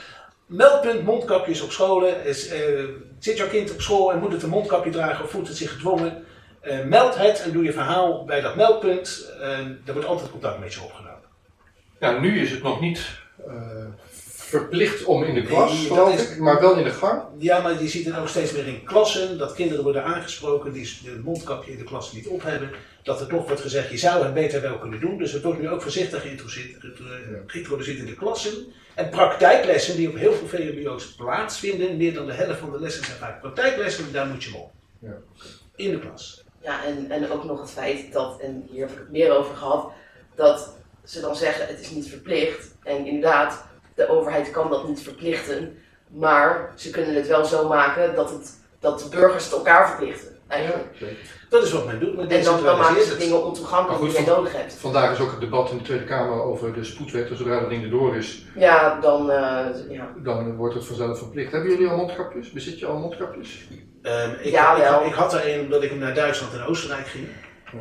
Meldpunt 0.46 1.04
mondkapjes 1.04 1.62
op 1.62 1.72
scholen. 1.72 2.26
Is, 2.26 2.48
eh, 2.48 2.84
zit 3.20 3.38
jouw 3.38 3.48
kind 3.48 3.74
op 3.74 3.82
school 3.82 4.12
en 4.12 4.20
moet 4.20 4.32
het 4.32 4.44
een 4.44 4.50
mondkapje 4.50 4.92
dragen 4.92 5.24
of 5.24 5.32
voelt 5.32 5.48
het 5.48 5.58
zich 5.58 5.72
gedwongen? 5.72 6.26
Eh, 6.62 6.84
meld 6.84 7.16
het 7.16 7.42
en 7.42 7.52
doe 7.52 7.64
je 7.64 7.74
verhaal 7.74 8.26
bij 8.26 8.42
dat 8.42 8.56
meldpunt. 8.56 9.32
En 9.42 9.82
daar 9.86 9.94
wordt 9.94 10.10
altijd 10.10 10.32
contact 10.32 10.60
met 10.60 10.74
je 10.74 10.82
opgenomen. 10.82 11.22
Ja, 12.00 12.20
nu 12.20 12.40
is 12.42 12.52
het 12.52 12.64
nog 12.64 12.80
niet 12.80 13.20
eh, 13.48 13.54
verplicht 14.48 15.04
om 15.04 15.24
in 15.24 15.34
de 15.34 15.44
klas, 15.44 15.80
Nee, 15.80 15.90
dat 15.98 16.14
is- 16.14 16.30
ik, 16.30 16.38
maar 16.38 16.62
wel 16.62 16.78
in 16.78 16.84
de 16.84 16.90
gang. 16.90 17.22
Ja, 17.38 17.62
maar 17.62 17.82
je 17.82 17.88
ziet 17.88 18.06
het 18.06 18.18
ook 18.18 18.28
steeds 18.28 18.52
meer 18.52 18.68
in 18.68 18.84
klassen, 18.84 19.38
dat 19.38 19.54
kinderen 19.54 19.84
worden 19.84 20.04
aangesproken 20.04 20.74
die 20.74 20.98
het 21.06 21.24
mondkapje 21.24 21.72
in 21.72 21.78
de 21.78 21.84
klas 21.84 22.14
niet 22.14 22.28
op 22.28 22.44
hebben. 22.44 22.70
Dat 23.04 23.22
er 23.22 23.28
toch 23.28 23.48
wordt 23.48 23.62
gezegd, 23.62 23.90
je 23.90 23.98
zou 23.98 24.24
het 24.24 24.34
beter 24.34 24.62
wel 24.62 24.78
kunnen 24.78 25.00
doen. 25.00 25.18
Dus 25.18 25.32
het 25.32 25.44
wordt 25.44 25.60
nu 25.62 25.70
ook 25.70 25.82
voorzichtig 25.82 26.22
geïntroduceerd 27.48 28.00
in 28.00 28.06
de 28.06 28.16
klassen. 28.16 28.52
En 28.96 29.10
praktijklessen 29.10 29.96
die 29.96 30.10
op 30.10 30.16
heel 30.16 30.34
veel 30.34 30.48
VMBO's 30.48 31.06
plaatsvinden, 31.06 31.98
meer 31.98 32.14
dan 32.14 32.26
de 32.26 32.34
helft 32.34 32.60
van 32.60 32.72
de 32.72 32.80
lessen 32.80 33.06
zijn 33.06 33.18
vaak 33.18 33.40
praktijklessen, 33.42 34.12
daar 34.12 34.28
moet 34.28 34.44
je 34.44 34.56
op. 34.56 34.72
Ja. 35.00 35.18
In 35.76 35.92
de 35.92 36.00
klas. 36.00 36.44
Ja, 36.62 36.86
en, 36.86 37.12
en 37.12 37.32
ook 37.32 37.44
nog 37.44 37.60
het 37.62 37.72
feit 37.72 38.14
dat, 38.14 38.40
en 38.42 38.68
hier 38.72 38.80
heb 38.82 38.92
ik 38.92 38.98
het 38.98 39.12
meer 39.12 39.38
over 39.38 39.56
gehad, 39.56 39.92
dat 40.36 40.76
ze 41.04 41.22
dan 41.22 41.36
zeggen 41.36 41.68
het 41.68 41.80
is 41.80 41.90
niet 41.90 42.08
verplicht. 42.10 42.76
En 42.84 43.06
inderdaad, 43.06 43.66
de 43.98 44.10
overheid 44.10 44.52
kan 44.52 44.70
dat 44.70 44.88
niet 44.88 45.02
verplichten, 45.02 45.78
maar 46.08 46.72
ze 46.76 46.90
kunnen 46.90 47.16
het 47.16 47.28
wel 47.28 47.46
zo 47.46 47.68
maken 47.68 48.16
dat, 48.16 48.30
het, 48.30 48.60
dat 48.80 49.00
de 49.00 49.10
burgers 49.10 49.44
het 49.44 49.54
elkaar 49.54 49.88
verplichten. 49.90 50.36
Eigenlijk. 50.48 50.86
Dat 51.50 51.64
is 51.64 51.72
wat 51.72 51.86
men 51.86 52.00
doet. 52.00 52.16
Men 52.16 52.30
En 52.30 52.44
dan, 52.44 52.64
dan 52.64 52.78
maken 52.78 53.04
ze 53.04 53.18
dingen 53.18 53.46
ontoegankelijk 53.46 54.02
die 54.02 54.26
je 54.26 54.26
nodig 54.32 54.54
hebt. 54.54 54.74
Vandaag 54.74 55.12
is 55.12 55.20
ook 55.20 55.32
het 55.32 55.40
debat 55.40 55.72
in 55.72 55.78
de 55.78 55.84
Tweede 55.84 56.04
Kamer 56.04 56.44
over 56.44 56.74
de 56.74 56.84
spoedwet. 56.84 57.28
Dus 57.28 57.38
zodra 57.38 57.60
dat 57.60 57.70
ding 57.70 57.84
erdoor 57.84 58.16
is, 58.16 58.46
Ja, 58.56 59.00
dan, 59.00 59.32
eh, 59.32 59.66
ja. 59.90 60.14
dan 60.24 60.56
wordt 60.56 60.74
het 60.76 60.86
vanzelf 60.86 61.18
verplicht. 61.18 61.52
Hebben 61.52 61.70
jullie 61.72 61.88
al 61.88 61.98
mondkapjes? 61.98 62.52
Bezit 62.52 62.80
je 62.80 62.86
al 62.86 62.98
mondkapjes? 62.98 63.68
Ehm, 64.02 64.32
ik, 64.32 64.52
Ja, 64.52 64.76
ik, 64.76 64.82
wel. 64.84 65.06
ik 65.06 65.14
had 65.14 65.34
er 65.34 65.54
een 65.54 65.60
omdat 65.60 65.84
ik 65.84 65.96
naar 65.96 66.14
Duitsland 66.14 66.54
en 66.54 66.66
Oostenrijk 66.66 67.08
ging. 67.08 67.28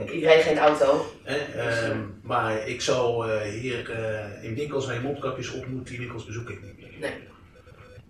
Ik, 0.06 0.22
rijd 0.22 0.42
geen 0.42 0.58
auto. 0.58 1.06
Ehm, 1.24 2.00
maar 2.22 2.68
ik 2.68 2.80
zou 2.80 3.30
eh, 3.30 3.40
hier 3.40 3.90
eh, 3.90 4.44
in 4.44 4.54
winkels 4.54 4.86
je 4.86 5.00
mondkapjes 5.02 5.52
op 5.52 5.66
moet, 5.66 5.86
die 5.86 5.98
winkels 5.98 6.24
bezoek 6.24 6.50
ik 6.50 6.62
niet 6.62 6.78
meer. 6.78 6.94
Nee. 7.00 7.28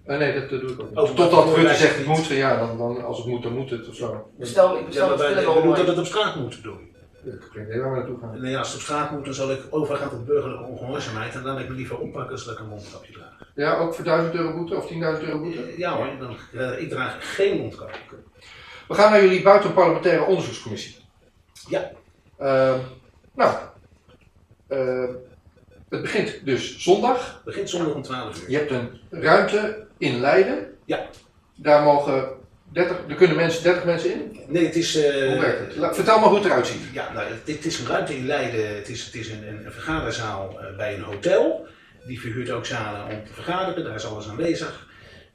Eh, 0.06 0.18
nee, 0.18 0.34
dat 0.40 0.42
eh, 0.42 0.60
doe 0.60 0.70
ik 0.70 0.80
ook 0.80 0.88
niet. 0.88 0.98
Oh, 0.98 1.04
Totdat 1.04 1.30
dat 1.30 1.56
Rutte 1.56 1.74
zegt 1.74 1.96
het 1.96 2.06
moet, 2.06 2.26
ja, 2.26 2.58
dan, 2.58 2.78
dan, 2.78 3.04
als 3.04 3.18
het 3.18 3.26
moet, 3.26 3.42
dan 3.42 3.52
moet 3.52 3.70
het 3.70 3.88
of 3.88 3.94
zo. 3.94 4.30
Bestel, 4.38 4.74
ik 4.74 4.80
Ja, 4.80 4.86
bestel 4.86 5.08
maar 5.08 5.18
mijn 5.18 5.34
wij 5.34 5.44
wel 5.44 5.54
bedoelt 5.54 5.76
dat 5.76 5.86
het 5.86 5.98
op 5.98 6.06
straat 6.06 6.36
moet 6.36 6.62
doen. 6.62 6.94
Heb 7.24 7.80
waar 7.80 7.90
we 7.90 7.96
naartoe 7.96 8.18
gaan. 8.18 8.40
Nee, 8.40 8.58
als 8.58 8.68
het 8.68 8.76
op 8.76 8.82
straat 8.82 9.10
moet, 9.10 9.24
dan 9.24 9.34
zal 9.34 9.50
ik 9.50 9.60
overgaan 9.70 10.10
tot 10.10 10.26
burgerlijke 10.26 10.64
ongehoorzaamheid 10.64 11.34
en 11.34 11.42
dan 11.42 11.54
laat 11.54 11.62
ik 11.62 11.68
me 11.68 11.74
liever 11.74 11.98
oppakken 11.98 12.38
zodat 12.38 12.54
ik 12.54 12.60
een 12.60 12.68
mondkapje 12.68 13.12
draag. 13.12 13.38
Ja, 13.54 13.76
ook 13.76 13.94
voor 13.94 14.04
1000 14.04 14.34
euro 14.34 14.52
boete 14.56 14.76
of 14.76 14.92
10.000 14.92 14.96
euro 14.98 15.38
boete? 15.40 15.62
Eh, 15.62 15.78
Ja 15.78 15.96
hoor, 15.96 16.08
dan, 16.18 16.36
eh, 16.52 16.80
ik 16.80 16.88
draag 16.88 17.34
geen 17.34 17.60
mondkapje. 17.60 18.00
We 18.88 18.94
gaan 18.94 19.10
naar 19.10 19.22
jullie 19.22 19.42
buitenparlementaire 19.42 20.24
onderzoekscommissie. 20.24 20.96
Ja. 21.68 21.90
Ehm, 22.38 22.78
nou, 23.34 23.54
ehm, 24.68 25.12
het 25.88 26.02
begint 26.02 26.40
dus 26.44 26.78
zondag. 26.78 27.32
Het 27.34 27.44
begint 27.44 27.70
zondag 27.70 27.94
om 27.94 28.02
12 28.02 28.42
uur. 28.42 28.50
Je 28.50 28.56
hebt 28.56 28.70
een 28.70 29.00
ruimte 29.10 29.86
in 29.98 30.20
Leiden. 30.20 30.66
Ja. 30.84 31.06
Daar 31.56 31.82
mogen 31.82 32.28
30, 32.72 32.96
er 33.08 33.14
kunnen 33.14 33.36
mensen, 33.36 33.62
30 33.62 33.84
mensen 33.84 34.10
in. 34.12 34.40
Nee, 34.48 34.64
het 34.66 34.76
is... 34.76 34.96
eh, 34.96 35.28
Hoe 35.30 35.40
werkt 35.40 35.58
het? 35.60 35.76
La- 35.76 35.94
Vertel 35.94 36.18
maar 36.18 36.28
hoe 36.28 36.36
het 36.36 36.46
eruit 36.46 36.66
ziet. 36.66 36.80
Ja, 36.92 37.12
nou, 37.12 37.26
het, 37.28 37.54
het 37.56 37.64
is 37.64 37.78
een 37.78 37.86
ruimte 37.86 38.16
in 38.16 38.26
Leiden. 38.26 38.76
Het 38.76 38.88
is, 38.88 39.04
het 39.04 39.14
is 39.14 39.28
een, 39.30 39.48
een, 39.48 39.66
een 39.66 39.72
vergaderzaal 39.72 40.60
eh, 40.60 40.76
bij 40.76 40.94
een 40.94 41.02
hotel. 41.02 41.66
Die 42.06 42.20
verhuurt 42.20 42.50
ook 42.50 42.66
zalen 42.66 43.04
om 43.04 43.24
te 43.26 43.32
vergaderen. 43.32 43.84
Daar 43.84 43.94
is 43.94 44.06
alles 44.06 44.28
aanwezig. 44.28 44.86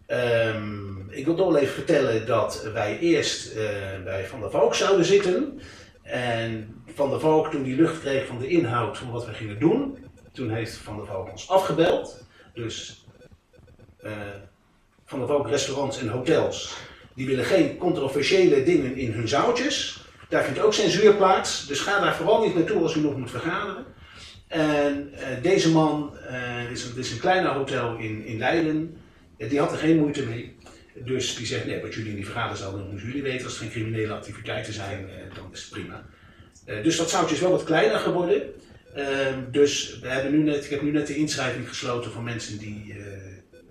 Ehm, 0.05 1.09
ik 1.09 1.25
wil 1.25 1.35
toch 1.35 1.55
even 1.55 1.73
vertellen 1.73 2.25
dat 2.25 2.69
wij 2.73 2.99
eerst 2.99 3.55
eh, 3.55 3.63
bij 4.03 4.25
Van 4.27 4.39
der 4.41 4.51
Valk 4.51 4.75
zouden 4.75 5.05
zitten. 5.05 5.59
En 6.11 6.83
Van 6.93 7.09
der 7.09 7.19
Valk, 7.19 7.51
toen 7.51 7.63
die 7.63 7.75
lucht 7.75 7.99
kreeg 7.99 8.25
van 8.25 8.39
de 8.39 8.47
inhoud 8.47 8.97
van 8.97 9.11
wat 9.11 9.25
we 9.25 9.33
gingen 9.33 9.59
doen, 9.59 9.97
toen 10.31 10.49
heeft 10.49 10.75
Van 10.75 10.95
der 10.95 11.05
Valk 11.05 11.31
ons 11.31 11.49
afgebeld. 11.49 12.25
Dus 12.53 13.05
eh, 14.01 14.11
Van 15.05 15.19
der 15.19 15.27
Valk 15.27 15.47
restaurants 15.47 15.99
en 15.99 16.07
hotels, 16.07 16.77
die 17.15 17.27
willen 17.27 17.45
geen 17.45 17.77
controversiële 17.77 18.63
dingen 18.63 18.95
in 18.95 19.11
hun 19.11 19.27
zaaltjes. 19.27 20.05
Daar 20.29 20.43
vindt 20.43 20.59
ook 20.59 20.73
censuur 20.73 21.15
plaats, 21.15 21.67
dus 21.67 21.79
ga 21.79 21.99
daar 21.99 22.15
vooral 22.15 22.45
niet 22.45 22.55
naartoe 22.55 22.81
als 22.81 22.95
u 22.95 22.99
nog 22.99 23.17
moet 23.17 23.31
vergaderen. 23.31 23.85
En 24.47 25.13
eh, 25.13 25.41
deze 25.41 25.71
man, 25.71 26.17
eh, 26.17 26.71
is, 26.71 26.83
een, 26.83 26.89
het 26.89 26.97
is 26.97 27.11
een 27.11 27.19
kleiner 27.19 27.51
hotel 27.51 27.95
in, 27.95 28.25
in 28.25 28.37
Leiden, 28.37 28.97
die 29.37 29.59
had 29.59 29.71
er 29.71 29.77
geen 29.77 29.97
moeite 29.97 30.25
mee. 30.25 30.57
Dus 31.05 31.35
die 31.35 31.45
zegt, 31.45 31.65
nee, 31.65 31.81
wat 31.81 31.93
jullie 31.93 32.09
in 32.09 32.15
die 32.15 32.25
vergaderzaal 32.25 32.71
doen, 32.71 32.87
moeten 32.89 33.07
jullie 33.07 33.21
weten. 33.23 33.43
Als 33.45 33.53
het 33.53 33.61
geen 33.61 33.71
criminele 33.71 34.13
activiteiten 34.13 34.73
zijn, 34.73 35.09
eh, 35.09 35.35
dan 35.35 35.49
is 35.53 35.61
het 35.61 35.69
prima. 35.69 36.05
Eh, 36.65 36.83
dus 36.83 36.97
dat 36.97 37.09
zaaltje 37.09 37.35
is 37.35 37.41
wel 37.41 37.51
wat 37.51 37.63
kleiner 37.63 37.99
geworden. 37.99 38.41
Ehm, 38.95 39.39
dus 39.51 39.99
we 40.01 40.07
hebben 40.07 40.31
nu 40.31 40.37
net, 40.37 40.63
ik 40.63 40.69
heb 40.69 40.81
nu 40.81 40.91
net 40.91 41.07
de 41.07 41.15
inschrijving 41.15 41.67
gesloten 41.69 42.11
voor 42.11 42.23
mensen 42.23 42.57
die 42.57 42.93
eh, 42.97 43.05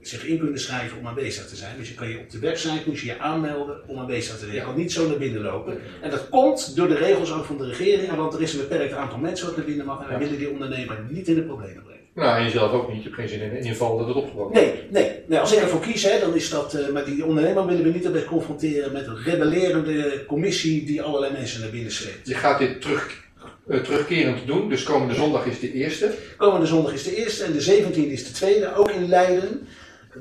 zich 0.00 0.24
in 0.26 0.38
kunnen 0.38 0.60
schrijven 0.60 0.98
om 0.98 1.06
aanwezig 1.06 1.46
te 1.46 1.56
zijn. 1.56 1.76
Dus 1.78 1.88
je 1.88 1.94
kan 1.94 2.08
je 2.08 2.18
op 2.18 2.30
de 2.30 2.38
website 2.38 2.82
moet 2.86 2.98
je, 2.98 3.06
je 3.06 3.18
aanmelden 3.18 3.88
om 3.88 3.98
aanwezig 3.98 4.34
te 4.38 4.44
zijn. 4.44 4.54
Je 4.54 4.62
kan 4.62 4.76
niet 4.76 4.92
zo 4.92 5.08
naar 5.08 5.18
binnen 5.18 5.42
lopen. 5.42 5.78
En 6.02 6.10
dat 6.10 6.28
komt 6.28 6.76
door 6.76 6.88
de 6.88 6.94
regels 6.96 7.32
ook 7.32 7.44
van 7.44 7.58
de 7.58 7.66
regering, 7.66 8.14
want 8.14 8.34
er 8.34 8.42
is 8.42 8.52
een 8.52 8.58
beperkt 8.60 8.92
aantal 8.92 9.18
mensen 9.18 9.46
wat 9.46 9.56
naar 9.56 9.66
binnen 9.66 9.86
mag. 9.86 10.00
En 10.00 10.06
we 10.06 10.12
Ja. 10.12 10.18
willen 10.18 10.38
die 10.38 10.50
ondernemer 10.50 10.98
niet 11.08 11.28
in 11.28 11.34
de 11.34 11.42
problemen 11.42 11.82
brengen. 11.82 11.99
Nou, 12.14 12.38
en 12.38 12.44
jezelf 12.44 12.72
ook 12.72 12.88
niet. 12.88 12.96
Je 12.96 13.02
hebt 13.02 13.14
geen 13.14 13.28
zin 13.28 13.40
in 13.40 13.50
een 13.50 13.64
inval 13.64 13.98
dat 13.98 14.06
het 14.06 14.16
opgebroken 14.16 14.54
Nee, 14.54 14.72
nee, 14.90 15.10
nee. 15.26 15.38
Als 15.38 15.52
ik 15.52 15.58
ervoor 15.62 15.80
kies, 15.80 16.02
hè, 16.02 16.20
dan 16.20 16.34
is 16.34 16.50
dat. 16.50 16.74
eh, 16.74 16.88
maar 16.88 17.04
die 17.04 17.24
ondernemer 17.24 17.66
willen 17.66 17.82
we 17.84 17.90
niet 17.90 18.04
erbij 18.04 18.24
confronteren 18.24 18.92
met 18.92 19.06
een 19.06 19.22
rebellerende 19.22 20.24
commissie 20.26 20.84
die 20.86 21.02
allerlei 21.02 21.32
mensen 21.32 21.60
naar 21.60 21.70
binnen 21.70 21.92
sleept. 21.92 22.28
Je 22.28 22.34
gaat 22.34 22.58
dit 22.58 22.80
terug, 22.80 23.22
eh, 23.68 23.78
terugkerend 23.78 24.46
doen. 24.46 24.68
Dus 24.68 24.82
komende 24.82 25.14
zondag 25.14 25.44
is 25.46 25.60
de 25.60 25.72
eerste. 25.72 26.10
Komende 26.36 26.66
zondag 26.66 26.92
is 26.92 27.02
de 27.02 27.16
eerste 27.16 27.44
en 27.44 27.52
de 27.52 27.60
17e 27.60 28.12
is 28.12 28.26
de 28.26 28.32
tweede, 28.32 28.74
ook 28.74 28.90
in 28.90 29.08
Leiden. 29.08 29.66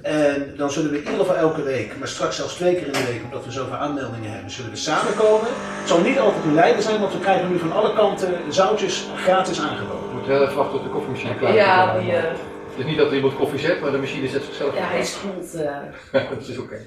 En 0.01 0.53
dan 0.57 0.71
zullen 0.71 0.91
we 0.91 0.97
in 0.97 1.03
ieder 1.03 1.19
geval 1.19 1.35
elke 1.35 1.61
week, 1.63 1.97
maar 1.99 2.07
straks 2.07 2.35
zelfs 2.35 2.53
twee 2.55 2.75
keer 2.75 2.85
in 2.85 2.91
de 2.91 3.05
week, 3.11 3.21
omdat 3.23 3.45
we 3.45 3.51
zoveel 3.51 3.73
aanmeldingen 3.75 4.31
hebben, 4.31 4.51
zullen 4.51 4.71
we 4.71 4.77
samenkomen. 4.77 5.47
Het 5.79 5.87
zal 5.87 5.99
niet 6.01 6.19
altijd 6.19 6.43
in 6.43 6.53
Leiden 6.53 6.83
zijn, 6.83 6.99
want 6.99 7.13
we 7.13 7.19
krijgen 7.19 7.51
nu 7.51 7.57
van 7.59 7.71
alle 7.71 7.93
kanten 7.93 8.33
zoutjes 8.49 9.05
gratis 9.15 9.59
aangeboden. 9.59 9.98
Even 10.29 10.55
wachten 10.55 10.71
tot 10.75 10.83
de 10.83 10.89
koffiemachine 10.89 11.35
klaar 11.35 11.49
is. 11.49 11.55
Ja, 11.55 11.99
die, 11.99 12.11
eh, 12.11 12.23
Het 12.23 12.77
is 12.77 12.85
niet 12.85 12.97
dat 12.97 13.07
er 13.09 13.15
iemand 13.15 13.35
koffie 13.35 13.59
zet, 13.59 13.81
maar 13.81 13.91
de 13.91 13.97
machine 13.97 14.27
zet 14.27 14.43
zichzelf. 14.43 14.75
ja, 14.75 14.83
hij 14.87 15.03
spoelt. 15.05 15.53
eh, 15.53 16.29
dat 16.29 16.47
is 16.47 16.57
oké. 16.57 16.77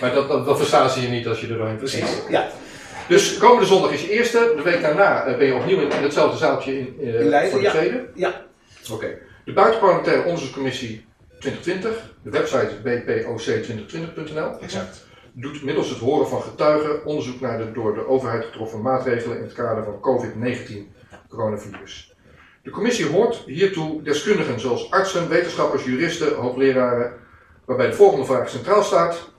Maar 0.00 0.14
dat, 0.14 0.28
dat, 0.28 0.46
dat 0.46 0.56
verstaan 0.56 0.90
ze 0.90 1.00
je 1.02 1.08
niet 1.08 1.26
als 1.28 1.40
je 1.40 1.46
er 1.48 1.56
doorheen 1.58 1.76
Precies. 1.76 2.00
precies. 2.00 2.22
Ja, 2.28 2.48
Dus 3.08 3.38
komende 3.38 3.66
zondag 3.66 3.92
is 3.92 4.02
je 4.02 4.10
eerste. 4.10 4.52
De 4.56 4.62
week 4.62 4.80
daarna 4.82 5.24
eh, 5.24 5.36
ben 5.38 5.46
je 5.46 5.54
opnieuw 5.54 5.78
in, 5.80 5.90
in 5.92 6.02
hetzelfde 6.02 6.36
zaaltje 6.36 6.78
in, 6.78 6.96
eh, 7.00 7.20
In 7.20 7.28
Leiden, 7.28 7.50
voor 7.50 7.60
de 7.60 7.64
ja. 7.66 7.70
tweede. 7.72 8.06
ja. 8.14 8.42
Oké. 8.92 9.18
De 9.44 9.52
Buitenparlementaire 9.52 10.22
Onderzoekscommissie 10.24 11.04
2020, 11.38 12.10
de 12.22 12.30
website 12.30 12.70
bpoc2020.nl, 12.84 14.58
exact. 14.60 15.06
doet 15.32 15.62
middels 15.62 15.88
het 15.88 15.98
horen 15.98 16.28
van 16.28 16.42
getuigen 16.42 17.04
onderzoek 17.04 17.40
naar 17.40 17.58
de 17.58 17.72
door 17.72 17.94
de 17.94 18.06
overheid 18.08 18.44
getroffen 18.44 18.82
maatregelen 18.82 19.36
in 19.36 19.42
het 19.42 19.52
kader 19.52 19.84
van 19.84 20.00
COVID-19 20.00 20.94
coronavirus. 21.28 22.14
De 22.66 22.72
commissie 22.72 23.06
hoort 23.06 23.42
hiertoe 23.46 24.02
deskundigen 24.02 24.60
zoals 24.60 24.90
artsen, 24.90 25.28
wetenschappers, 25.28 25.84
juristen, 25.84 26.34
hoogleraren, 26.34 27.12
waarbij 27.64 27.86
de 27.86 27.92
volgende 27.92 28.24
vraag 28.24 28.48
centraal 28.48 28.82
staat. 28.82 29.30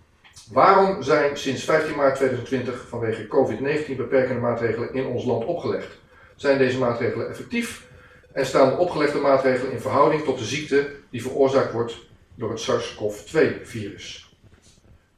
Waarom 0.52 1.04
zijn 1.04 1.38
sinds 1.38 1.63
15 1.63 1.96
maart 1.96 2.16
2020 2.16 2.88
vanwege 2.88 3.28
COVID-19 3.28 3.96
beperkende 3.96 4.42
maatregelen 4.42 4.94
in 4.94 5.06
ons 5.06 5.26
land 5.26 5.46
opgelegd? 5.46 5.98
Zijn 6.36 6.58
deze 6.58 6.78
maatregelen 6.78 7.30
effectief 7.30 7.88
en 8.32 8.46
staan 8.46 8.70
de 8.70 8.78
opgelegde 8.78 9.20
maatregelen 9.20 9.72
in 9.72 9.80
verhouding 9.80 10.24
tot 10.24 10.38
de 10.38 10.46
ziekte 10.46 10.90
die 11.10 11.22
veroorzaakt 11.22 11.72
wordt 11.72 11.98
door 12.36 12.50
het 12.50 12.60
SARS-CoV-2-virus? 12.60 14.36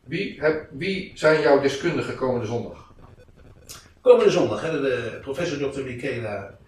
Wie, 0.04 0.42
wie 0.72 1.12
zijn 1.16 1.42
jouw 1.42 1.60
deskundigen 1.60 2.16
komende 2.16 2.46
zondag? 2.46 2.94
Komende 4.02 4.32
zondag 4.32 4.62
hebben 4.62 4.82
we 4.82 5.20
professor 5.22 5.72
Dr. 5.72 5.82
Michaela 5.82 6.59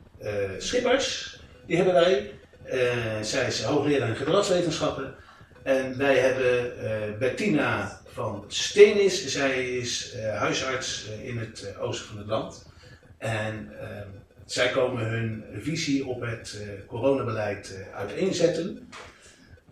Schippers. 0.57 1.39
Die 1.65 1.75
hebben 1.75 1.93
wij. 1.93 2.31
Eh, 2.63 3.21
zij 3.21 3.47
is 3.47 3.63
hoogleraar 3.63 4.09
in 4.09 4.15
gedragswetenschappen. 4.15 5.15
En 5.63 5.97
wij 5.97 6.17
hebben 6.17 6.77
eh, 6.79 7.17
Bettina 7.19 8.01
van 8.05 8.45
Steenis. 8.47 9.27
Zij 9.27 9.65
is 9.77 10.11
eh, 10.13 10.37
huisarts 10.37 11.07
eh, 11.09 11.27
in 11.27 11.37
het 11.37 11.63
eh, 11.75 11.83
oosten 11.83 12.07
van 12.07 12.17
het 12.17 12.27
land. 12.27 12.65
En 13.17 13.71
eh, 13.79 13.87
zij 14.45 14.69
komen 14.69 15.05
hun 15.09 15.43
visie 15.59 16.05
op 16.05 16.21
het 16.21 16.57
eh, 16.61 16.85
coronabeleid 16.87 17.75
eh, 17.75 17.95
uiteenzetten. 17.97 18.89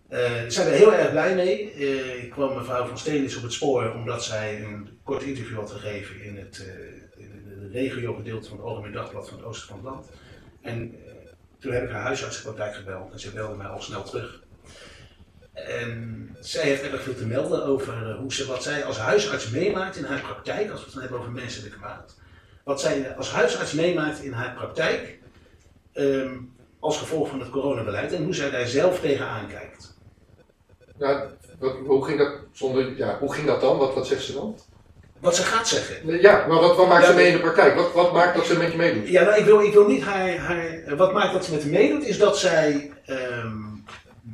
Eh, 0.08 0.20
Daar 0.20 0.50
zijn 0.52 0.68
we 0.70 0.76
heel 0.76 0.94
erg 0.94 1.10
blij 1.10 1.34
mee. 1.34 1.72
Eh, 1.72 2.22
ik 2.22 2.30
kwam 2.30 2.56
mevrouw 2.56 2.86
van 2.86 2.98
Steenis 2.98 3.36
op 3.36 3.42
het 3.42 3.52
spoor 3.52 3.92
omdat 3.92 4.24
zij 4.24 4.62
een 4.62 4.98
kort 5.02 5.22
interview 5.22 5.56
had 5.56 5.70
gegeven 5.70 6.22
in 6.22 6.36
het, 6.36 6.66
eh, 6.66 7.22
in 7.22 8.34
het 8.34 8.46
van 8.48 8.56
het 8.56 8.66
Algemeen 8.66 8.92
Dagblad 8.92 9.28
van 9.28 9.38
het 9.38 9.46
oosten 9.46 9.68
van 9.68 9.76
het 9.76 9.84
land. 9.86 10.06
En 10.62 10.94
eh, 10.94 11.12
Toen 11.58 11.72
heb 11.72 11.84
ik 11.84 11.90
haar 11.90 12.02
huisartsenpraktijk 12.02 12.74
gebeld 12.74 13.12
en 13.12 13.20
ze 13.20 13.32
belde 13.32 13.56
mij 13.56 13.66
al 13.66 13.82
snel 13.82 14.02
terug. 14.02 14.42
En 15.52 16.36
zij 16.40 16.62
heeft 16.64 16.82
erg 16.82 17.02
veel 17.02 17.14
te 17.14 17.26
melden 17.26 17.64
over 17.64 18.10
eh, 18.10 18.18
hoe 18.18 18.32
ze, 18.34 18.46
wat 18.46 18.62
zij 18.62 18.84
als 18.84 18.98
huisarts 18.98 19.50
meemaakt 19.50 19.96
in 19.96 20.04
haar 20.04 20.20
praktijk, 20.20 20.70
als 20.70 20.78
we 20.78 20.84
het 20.84 20.92
dan 20.92 21.02
hebben 21.02 21.20
over 21.20 21.32
menselijke 21.32 21.78
kwaad. 21.78 22.18
Wat 22.64 22.80
zij 22.80 23.16
als 23.16 23.30
huisarts 23.30 23.72
meemaakt 23.72 24.22
in 24.22 24.32
haar 24.32 24.54
praktijk 24.54 25.18
ehm, 25.92 26.36
als 26.78 26.98
gevolg 26.98 27.28
van 27.28 27.40
het 27.40 27.50
coronabeleid 27.50 28.12
en 28.12 28.24
hoe 28.24 28.34
zij 28.34 28.50
daar 28.50 28.66
zelf 28.66 29.00
tegenaan 29.00 29.48
kijkt. 29.48 29.98
Wat, 31.58 31.76
hoe, 31.86 32.04
ging 32.04 32.18
dat 32.18 32.32
hoe 33.18 33.34
ging 33.34 33.46
dat 33.46 33.60
dan? 33.60 33.78
Wat, 33.78 33.94
wat 33.94 34.06
zegt 34.06 34.22
ze 34.22 34.32
dan? 34.32 34.58
Wat 35.20 35.36
ze 35.36 35.42
gaat 35.42 35.68
zeggen. 35.68 36.20
Ja, 36.20 36.46
maar 36.46 36.60
wat, 36.60 36.76
wat 36.76 36.88
maakt 36.88 37.02
Ja, 37.02 37.10
ze 37.10 37.14
mee 37.14 37.26
in 37.26 37.32
de 37.32 37.40
praktijk? 37.40 37.74
Wat, 37.74 37.92
wat 37.92 38.12
maakt 38.12 38.36
dat 38.36 38.46
ze 38.46 38.56
met 38.56 38.70
je 38.70 38.76
meedoet? 38.76 39.08
Ja, 39.08 39.22
nou, 39.22 39.38
ik, 39.38 39.44
wil, 39.44 39.60
ik 39.60 39.72
wil 39.72 39.86
niet 39.86 40.02
haar, 40.02 40.36
haar. 40.36 40.96
Wat 40.96 41.12
maakt 41.12 41.32
dat 41.32 41.44
ze 41.44 41.52
met 41.52 41.64
meedoet, 41.64 42.06
is 42.06 42.18
dat 42.18 42.38
zij 42.38 42.92
ehm, 43.06 43.58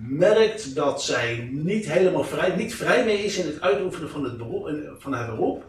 merkt 0.09 0.75
dat 0.75 1.03
zij 1.03 1.49
niet 1.53 1.87
helemaal 1.87 2.25
vrij, 2.25 2.57
niet 2.57 2.75
vrij 2.75 3.05
mee 3.05 3.25
is 3.25 3.37
in 3.37 3.46
het 3.46 3.61
uitoefenen 3.61 4.11
van, 4.11 4.25
het 4.25 4.37
beroep, 4.37 4.66
eh, 4.66 4.75
van 4.99 5.12
haar 5.12 5.27
beroep. 5.27 5.64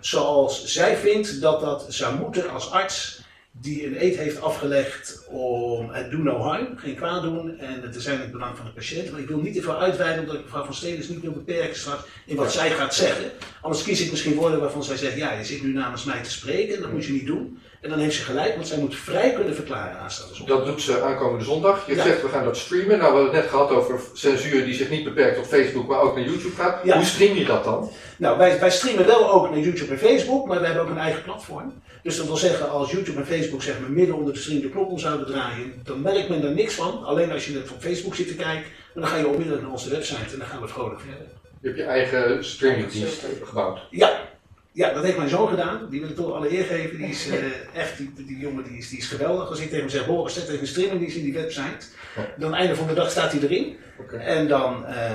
Zoals 0.00 0.64
zij 0.64 0.96
vindt 0.96 1.40
dat 1.40 1.60
dat 1.60 1.86
zou 1.88 2.18
moeten 2.18 2.50
als 2.50 2.70
arts 2.70 3.24
die 3.52 3.86
een 3.86 4.02
eed 4.02 4.16
heeft 4.16 4.40
afgelegd 4.42 5.24
om 5.28 5.88
het 5.90 6.10
do 6.10 6.16
no 6.16 6.36
harm, 6.38 6.66
geen 6.76 6.94
kwaad 6.94 7.22
doen 7.22 7.58
en 7.58 7.82
het 7.82 8.02
zijn 8.02 8.14
in 8.14 8.20
het 8.20 8.32
belang 8.32 8.56
van 8.56 8.64
de 8.66 8.72
patiënt. 8.72 9.10
Maar 9.10 9.20
ik 9.20 9.28
wil 9.28 9.38
niet 9.40 9.54
te 9.54 9.62
veel 9.62 9.80
uitweiden 9.80 10.20
omdat 10.20 10.34
ik 10.36 10.42
mevrouw 10.42 10.64
van 10.64 10.74
Stedens 10.74 11.08
niet 11.08 11.20
wil 11.20 11.32
beperken 11.32 11.76
straks 11.76 12.02
in 12.26 12.36
wat 12.36 12.52
zij 12.52 12.70
gaat 12.70 12.94
zeggen. 12.94 13.30
Anders 13.60 13.82
kies 13.82 14.00
ik 14.00 14.10
misschien 14.10 14.34
woorden 14.34 14.60
waarvan 14.60 14.84
zij 14.84 14.96
zegt, 14.96 15.16
ja 15.16 15.32
je 15.32 15.44
zit 15.44 15.62
nu 15.62 15.72
namens 15.72 16.04
mij 16.04 16.22
te 16.22 16.30
spreken 16.30 16.74
en 16.74 16.80
dat 16.82 16.92
moet 16.92 17.04
je 17.04 17.12
niet 17.12 17.26
doen. 17.26 17.58
En 17.80 17.90
dan 17.90 17.98
heeft 17.98 18.16
ze 18.16 18.22
gelijk, 18.22 18.54
want 18.54 18.66
zij 18.66 18.78
moet 18.78 18.96
vrij 18.96 19.32
kunnen 19.32 19.54
verklaren 19.54 19.98
aanstaande 19.98 20.34
zondag. 20.34 20.56
Dat 20.56 20.66
doet 20.66 20.82
ze 20.82 21.02
aankomende 21.02 21.44
zondag. 21.44 21.86
Je 21.86 21.94
Ja. 21.94 22.02
zegt 22.02 22.22
we 22.22 22.28
gaan 22.28 22.44
dat 22.44 22.56
streamen. 22.56 22.98
Nou, 22.98 22.98
we 22.98 23.04
hebben 23.04 23.24
het 23.24 23.32
net 23.32 23.50
gehad 23.50 23.70
over 23.70 24.00
censuur 24.12 24.64
die 24.64 24.74
zich 24.74 24.90
niet 24.90 25.04
beperkt 25.04 25.36
tot 25.36 25.46
Facebook, 25.46 25.88
maar 25.88 26.00
ook 26.00 26.16
naar 26.16 26.24
YouTube 26.24 26.54
gaat. 26.54 26.84
Ja. 26.84 26.96
Hoe 26.96 27.04
stream 27.04 27.36
je 27.36 27.44
dat 27.44 27.64
dan? 27.64 27.90
Nou, 28.16 28.38
wij, 28.38 28.60
wij 28.60 28.70
streamen 28.70 29.06
wel 29.06 29.30
ook 29.30 29.50
naar 29.50 29.58
YouTube 29.58 29.92
en 29.92 29.98
Facebook, 29.98 30.46
maar 30.46 30.60
we 30.60 30.66
hebben 30.66 30.82
ook 30.84 30.90
een 30.90 30.98
eigen 30.98 31.22
platform. 31.22 31.72
Dus 32.02 32.16
dat 32.16 32.26
wil 32.26 32.36
zeggen, 32.36 32.70
als 32.70 32.90
YouTube 32.90 33.20
en 33.20 33.26
Facebook 33.26 33.62
zeg 33.62 33.80
maar 33.80 33.90
midden 33.90 34.16
onder 34.16 34.34
de 34.34 34.40
stream 34.40 34.60
de 34.60 34.78
om 34.78 34.98
zouden 34.98 35.26
draaien, 35.26 35.72
dan 35.84 36.00
merkt 36.00 36.28
men 36.28 36.44
er 36.44 36.54
niks 36.54 36.74
van. 36.74 37.04
Alleen 37.04 37.32
als 37.32 37.46
je 37.46 37.54
het 37.54 37.70
op 37.70 37.80
Facebook 37.80 38.14
zit 38.14 38.28
te 38.28 38.34
kijken, 38.34 38.70
dan 38.94 39.06
ga 39.06 39.16
je 39.16 39.26
onmiddellijk 39.26 39.62
naar 39.62 39.72
onze 39.72 39.90
website 39.90 40.32
en 40.32 40.38
dan 40.38 40.48
gaan 40.48 40.60
we 40.60 40.68
vrolijk 40.68 41.00
verder. 41.00 41.26
Je 41.60 41.66
hebt 41.66 41.78
je 41.78 41.84
eigen 41.84 42.44
streamingdienst 42.44 43.24
gebouwd. 43.44 43.80
Ja, 43.90 44.28
ja, 44.72 44.92
dat 44.92 45.04
heeft 45.04 45.16
mijn 45.16 45.28
zoon 45.28 45.48
gedaan. 45.48 45.86
Die 45.90 46.00
wil 46.00 46.08
ik 46.08 46.16
toch 46.16 46.32
alle 46.32 46.58
eer 46.58 46.64
geven. 46.64 46.96
Die 46.96 47.06
is 47.06 47.28
eh, 47.28 47.38
echt, 47.74 47.96
die, 47.96 48.12
die 48.16 48.38
jongen 48.38 48.64
die 48.64 48.78
is, 48.78 48.88
die 48.88 48.98
is 48.98 49.06
geweldig. 49.06 49.48
Als 49.48 49.60
ik 49.60 49.64
tegen 49.64 49.80
hem 49.80 49.88
zeg, 49.88 50.06
Boris, 50.06 50.34
zet 50.34 50.48
even 50.48 50.60
een 50.60 50.66
streamingdienst 50.66 51.16
in 51.16 51.22
die 51.22 51.32
website. 51.32 51.86
Dan 52.14 52.46
aan 52.46 52.52
het 52.52 52.60
einde 52.60 52.76
van 52.76 52.86
de 52.86 52.94
dag 52.94 53.10
staat 53.10 53.32
hij 53.32 53.40
erin. 53.40 53.76
Oké. 53.98 54.16
En 54.16 54.48
dan, 54.48 54.86
eh 54.86 55.10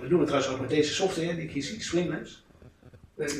we 0.00 0.08
doen 0.08 0.18
het 0.18 0.28
trouwens 0.28 0.54
ook 0.54 0.60
met 0.60 0.70
deze 0.70 0.94
software 0.94 1.34
die 1.34 1.44
ik 1.44 1.50
hier 1.50 1.62
zie, 1.62 1.82
Streamlabs. 1.82 2.44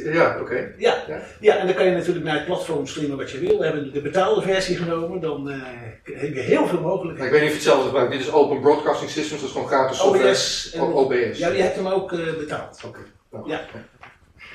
Ja, 0.05 0.39
oké. 0.41 0.73
Ja. 0.79 0.95
Ja. 1.09 1.21
Ja. 1.41 1.57
en 1.57 1.67
dan 1.67 1.75
kan 1.75 1.85
je 1.87 1.91
natuurlijk 1.93 2.25
naar 2.25 2.35
het 2.35 2.45
platform 2.45 2.87
streamen 2.87 3.17
wat 3.17 3.31
je 3.31 3.39
wil. 3.39 3.59
We 3.59 3.65
hebben 3.65 3.93
de 3.93 4.01
betaalde 4.01 4.43
versie 4.43 4.77
genomen, 4.77 5.21
dan 5.21 5.51
eh, 5.51 5.57
heb 6.03 6.35
je 6.35 6.41
heel 6.41 6.67
veel 6.67 6.81
Nou, 6.81 6.87
ik 6.87 6.95
mogelijkheden. 6.95 7.33
weet 7.33 7.41
niet 7.43 7.51
of 7.51 7.57
je 7.57 7.63
hetzelfde 7.63 7.85
gebruikt. 7.87 8.13
Dit 8.13 8.21
is 8.21 8.33
Open 8.33 8.61
Broadcasting 8.61 9.11
Systems, 9.11 9.41
dat 9.41 9.49
is 9.49 9.55
gewoon 9.55 9.69
gratis 9.69 9.99
software. 9.99 10.29
OBS. 10.29 10.73
En 10.73 10.81
OBS. 10.83 11.39
Ja, 11.39 11.51
die 11.51 11.63
hebt 11.63 11.77
hem 11.77 11.87
ook 11.87 12.13
eh, 12.13 12.19
betaald. 12.39 12.81
Oké. 12.87 12.99
Nou, 13.31 13.49
Ja. 13.49 13.61
oké. 13.69 13.85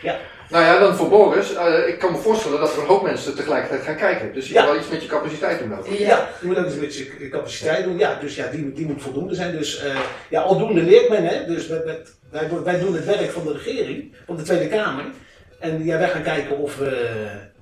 Ja. 0.02 0.20
Nou 0.50 0.64
ja, 0.64 0.80
dan 0.80 0.96
voor 0.96 1.10
Boris. 1.10 1.54
eh, 1.54 1.88
ik 1.88 2.00
kan 2.00 2.12
me 2.12 2.18
voorstellen 2.18 2.60
dat 2.60 2.74
er 2.76 2.80
een 2.82 2.88
hoop 2.88 3.04
mensen 3.04 3.36
tegelijkertijd 3.36 3.82
gaan 3.84 3.96
kijken. 3.96 4.34
Dus 4.34 4.48
je 4.48 4.54
Ja. 4.54 4.62
kan 4.62 4.70
wel 4.72 4.80
iets 4.82 4.90
met 4.92 5.02
je 5.02 5.08
capaciteit 5.08 5.60
doen. 5.60 5.70
Ja, 5.98 6.30
je 6.42 6.48
moet 6.48 6.58
ook 6.58 6.66
eens 6.66 6.76
met 6.76 6.96
je 6.96 7.30
capaciteit 7.30 7.84
doen. 7.84 7.98
Ja, 7.98 8.18
dus 8.22 8.36
ja, 8.36 8.48
die, 8.48 8.72
die 8.74 8.86
moet 8.86 9.02
voldoende 9.02 9.36
zijn. 9.36 9.58
Dus 9.58 9.80
eh, 9.84 10.00
ja, 10.30 10.42
aldoende 10.42 10.82
leert 10.82 11.10
men, 11.10 11.24
hè. 11.26 11.46
Dus 11.46 11.68
wij, 11.68 11.84
wij, 11.84 12.00
wij, 12.32 12.50
wij 12.64 12.80
doen 12.80 12.94
het 12.94 13.06
werk 13.06 13.32
van 13.32 13.44
de 13.44 13.54
regering, 13.54 14.16
van 14.26 14.36
de 14.36 14.42
Tweede 14.44 14.68
Kamer. 14.68 15.04
En 15.60 15.86
ja, 15.86 15.98
wij 15.98 16.10
gaan 16.10 16.24
kijken 16.24 16.58
of, 16.58 16.78
we, 16.78 17.18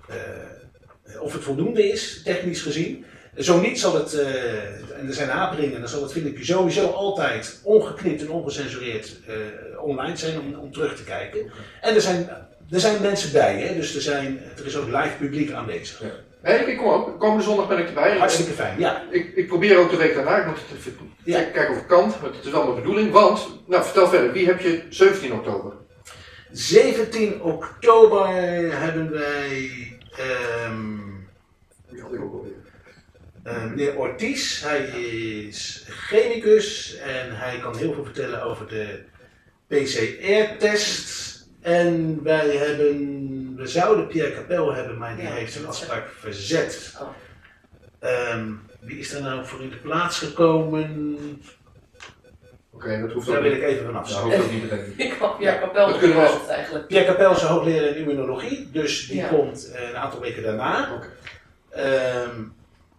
eh, 0.10 1.22
of 1.22 1.34
het 1.34 1.44
voldoende 1.44 1.92
is, 1.92 2.22
technisch 2.24 2.62
gezien. 2.62 3.06
Zo 3.40 3.60
niet 3.60 3.80
zal 3.80 3.96
het, 3.96 4.14
eh, 4.14 4.64
en 5.00 5.08
er 5.08 5.14
zijn 5.14 5.30
haperingen, 5.30 5.80
dan 5.80 5.90
zal 5.90 6.02
het 6.02 6.12
filmpje 6.12 6.46
sowieso 6.46 6.88
altijd 6.88 7.60
ongeknipt 7.64 8.22
en 8.22 8.30
ongecensureerd 8.30 9.16
eh, 9.28 9.36
online 9.84 10.18
zijn 10.18 10.40
om, 10.40 10.54
om 10.60 10.72
terug 10.74 10.96
te 10.96 11.04
kijken. 11.04 11.52
En 11.82 11.96
er 11.96 12.02
zijn, 12.02 12.30
er 12.72 12.80
zijn 12.80 13.02
mensen 13.02 13.32
bij, 13.32 13.60
hè. 13.62 13.76
Dus 13.76 13.96
er, 13.96 14.02
zijn, 14.02 14.40
er 14.58 14.66
is 14.66 14.76
ook 14.78 14.88
live 14.88 15.16
publiek 15.20 15.52
aanwezig. 15.52 16.02
Nee, 16.44 16.60
ik 16.60 16.78
kom 16.78 16.88
ook. 16.88 17.20
Komende 17.20 17.44
zondag 17.44 17.68
ben 17.68 17.78
ik 17.78 17.88
erbij. 17.88 18.18
Hartstikke 18.18 18.52
fijn, 18.52 18.80
ja. 18.80 19.04
Ik, 19.10 19.36
ik 19.36 19.48
probeer 19.48 19.78
ook 19.78 19.90
de 19.90 19.98
week 19.98 20.16
daarna. 20.16 20.38
Ik 20.38 20.46
moet 20.46 20.56
het 20.56 20.78
even 20.78 21.14
Ja. 21.24 21.42
kijken 21.42 21.70
of 21.76 21.82
ik 21.82 21.88
kan. 21.88 22.08
Maar 22.22 22.32
het 22.32 22.46
is 22.46 22.52
wel 22.52 22.64
mijn 22.64 22.76
bedoeling. 22.76 23.12
Want, 23.12 23.48
nou 23.68 23.84
vertel 23.84 24.08
verder. 24.08 24.32
Wie 24.32 24.46
heb 24.46 24.60
je 24.60 24.84
17 24.90 25.34
oktober? 25.34 25.74
17 26.52 27.42
oktober 27.42 28.28
hebben 28.82 29.12
wij 29.12 29.72
ehm, 30.18 30.98
Wie 31.90 32.02
had 32.02 32.14
ik 32.14 32.22
ook 32.22 32.34
alweer? 32.34 32.52
Eh, 33.44 33.64
meneer 33.64 33.96
Ortiz. 33.98 34.62
Hij 34.62 34.80
is 34.86 35.86
chemicus 35.90 36.96
en 36.98 37.38
hij 37.38 37.60
kan 37.60 37.78
heel 37.78 37.94
veel 37.94 38.04
vertellen 38.04 38.44
over 38.44 38.68
de 38.68 39.04
PCR-test. 39.68 41.28
En 41.62 42.20
wij 42.24 42.48
hebben, 42.58 43.54
we 43.56 43.68
zouden 43.68 44.08
Pierre 44.08 44.34
Capel 44.34 44.74
hebben, 44.74 44.98
maar 44.98 45.16
die 45.16 45.26
Ja, 45.26 45.32
heeft 45.32 45.52
zijn 45.52 45.64
dat 45.64 45.74
afspraak 45.74 46.10
verzet. 46.20 46.96
Oh. 47.02 47.08
Ehm, 48.00 48.52
wie 48.80 49.00
is 49.00 49.14
er 49.14 49.22
nou 49.22 49.46
voor 49.46 49.62
in 49.62 49.70
de 49.70 49.76
plaats 49.76 50.20
gekomen? 50.20 51.18
Oké, 52.72 53.02
dat 53.02 53.12
hoeft 53.12 53.28
Daar 53.28 53.36
ook 53.38 53.42
wil 53.44 53.52
niet. 53.52 53.62
ik 53.62 53.68
even 53.68 53.86
vanaf 53.86 54.08
Ja, 54.08 54.14
zijn. 54.14 54.24
hoeft 54.26 54.38
ook 54.44 54.52
niet 54.52 54.62
meteen. 54.72 54.94
Ik 55.08 55.14
had 55.20 55.36
ja, 55.40 55.60
Dat 55.74 55.98
kunnen 55.98 56.18
we- 56.18 56.24
geplaatst 56.26 56.50
eigenlijk. 56.50 56.88
Pierre 56.88 57.06
Capel 57.08 57.32
is 57.32 57.42
een 57.42 57.48
hoogleraar 57.48 57.88
in 57.88 57.96
immunologie, 57.96 58.70
dus 58.72 59.08
die 59.08 59.18
Ja. 59.18 59.28
komt 59.28 59.72
een 59.76 59.96
aantal 59.96 60.20
weken 60.20 60.44
daarna. 60.44 60.94
Oké. 60.96 61.08
Ehm, 61.70 62.42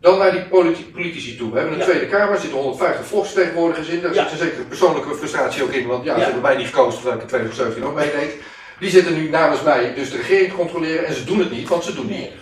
Dan 0.01 0.19
naar 0.19 0.33
die 0.33 0.43
politi- 0.45 0.91
politici 0.93 1.37
toe. 1.37 1.51
We 1.51 1.57
hebben 1.59 1.75
een 1.75 1.81
Ja. 1.87 1.91
Tweede 1.91 2.07
Kamer, 2.07 2.35
er 2.35 2.41
zitten 2.41 2.59
150 2.59 3.07
volksvertegenwoordigers 3.07 3.89
in. 3.89 4.01
Daar 4.01 4.15
Ja. 4.15 4.23
zit 4.23 4.33
een 4.33 4.47
zekere 4.47 4.63
persoonlijke 4.63 5.15
frustratie 5.15 5.63
ook 5.63 5.71
in, 5.73 5.87
want 5.87 6.05
ja, 6.05 6.15
ze 6.19 6.25
hebben 6.25 6.43
mij 6.43 6.57
niet 6.57 6.67
gekozen 6.67 6.93
terwijl 6.95 7.17
ik 7.17 7.23
in 7.23 7.29
2017 7.29 7.85
ook 7.85 7.95
meedeed. 7.95 8.35
Die 8.79 8.91
zitten 8.91 9.15
nu 9.15 9.29
namens 9.29 9.63
mij 9.63 9.95
dus 9.95 10.11
de 10.11 10.17
regering 10.17 10.49
te 10.51 10.57
controleren 10.57 11.07
en 11.07 11.15
ze 11.15 11.25
doen 11.25 11.39
het 11.39 11.51
niet, 11.51 11.69
want 11.69 11.85
ze 11.85 11.95
doen 11.95 12.07
Nee. 12.07 12.33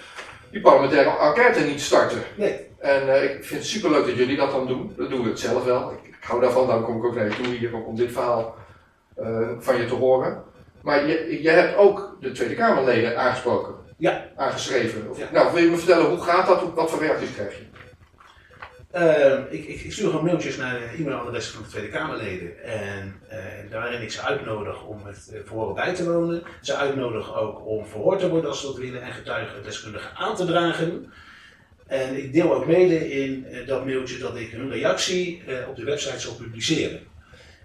die 0.51 0.61
parlementaire 0.61 1.19
enquête 1.19 1.61
niet 1.61 1.81
starten. 1.81 2.23
nee, 2.37 2.67
En 2.79 3.15
eh, 3.15 3.23
ik 3.25 3.45
vind 3.45 3.61
het 3.61 3.67
superleuk 3.69 4.07
dat 4.07 4.17
jullie 4.17 4.37
dat 4.37 4.51
dan 4.51 4.67
doen. 4.67 4.95
Dat 4.97 5.11
doen 5.11 5.23
we 5.23 5.29
het 5.29 5.41
zelf 5.41 5.65
wel. 5.65 5.91
Ik, 5.93 6.09
ik 6.09 6.25
hou 6.25 6.41
daarvan, 6.41 6.67
daarom 6.67 6.85
kom 6.85 6.97
ik 6.97 7.05
ook 7.05 7.15
naar 7.15 7.25
je 7.25 7.35
toe 7.43 7.47
hier 7.55 7.75
om 7.75 7.97
dit 7.97 8.13
verhaal 8.13 8.57
eh, 9.17 9.49
van 9.59 9.77
je 9.77 9.87
te 9.87 9.95
horen. 9.95 10.43
Maar 10.83 11.07
je, 11.07 11.39
je 11.43 11.51
hebt 11.51 11.77
ook 11.77 12.17
de 12.21 12.33
Tweede 12.33 12.55
Kamerleden 12.55 13.19
aangesproken. 13.19 13.75
Ja. 13.99 14.29
Aangeschreven. 14.37 15.11
Of- 15.11 15.19
Ja. 15.19 15.29
Nou, 15.33 15.53
wil 15.55 15.63
je 15.63 15.71
me 15.71 15.77
vertellen, 15.77 16.07
hoe 16.07 16.21
gaat 16.21 16.47
dat? 16.47 16.75
Wat 16.75 16.91
voor 16.91 17.01
reacties 17.01 17.35
krijg 17.35 17.55
je? 17.59 17.67
Ehm, 18.91 19.43
ik, 19.51 19.65
ik, 19.67 19.81
ik 19.81 19.93
stuur 19.93 20.09
gewoon 20.11 20.25
mailtjes 20.25 20.57
naar 20.57 20.81
e-mailadressen 20.99 21.55
van 21.55 21.63
de 21.63 21.69
Tweede 21.69 21.89
Kamerleden. 21.89 22.63
En 22.65 23.15
eh, 23.29 23.39
daarin 23.71 24.03
ik 24.03 24.11
ze 24.13 24.23
uitnodig 24.23 24.85
om 24.87 25.07
het 25.07 25.31
uh, 25.33 25.39
verhoor 25.45 25.75
bij 25.75 25.95
te 25.95 26.13
wonen. 26.13 26.43
Ze 26.63 26.75
uitnodig 26.77 27.37
ook 27.39 27.67
om 27.67 27.87
verhoord 27.87 28.19
te 28.19 28.29
worden 28.29 28.51
als 28.51 28.61
ze 28.61 28.67
dat 28.67 28.77
willen 28.77 29.03
en 29.03 29.13
getuigen 29.13 29.63
deskundigen 29.63 30.15
aan 30.17 30.37
te 30.37 30.45
dragen. 30.45 31.13
En 31.87 32.17
ik 32.17 32.33
deel 32.33 32.55
ook 32.55 32.67
mede 32.67 33.11
in 33.11 33.47
eh, 33.47 33.67
dat 33.67 33.85
mailtje 33.85 34.19
dat 34.19 34.37
ik 34.37 34.51
hun 34.51 34.71
reactie 34.71 35.43
eh, 35.47 35.69
op 35.69 35.77
de 35.77 35.85
website 35.85 36.21
zal 36.21 36.35
publiceren. 36.35 37.01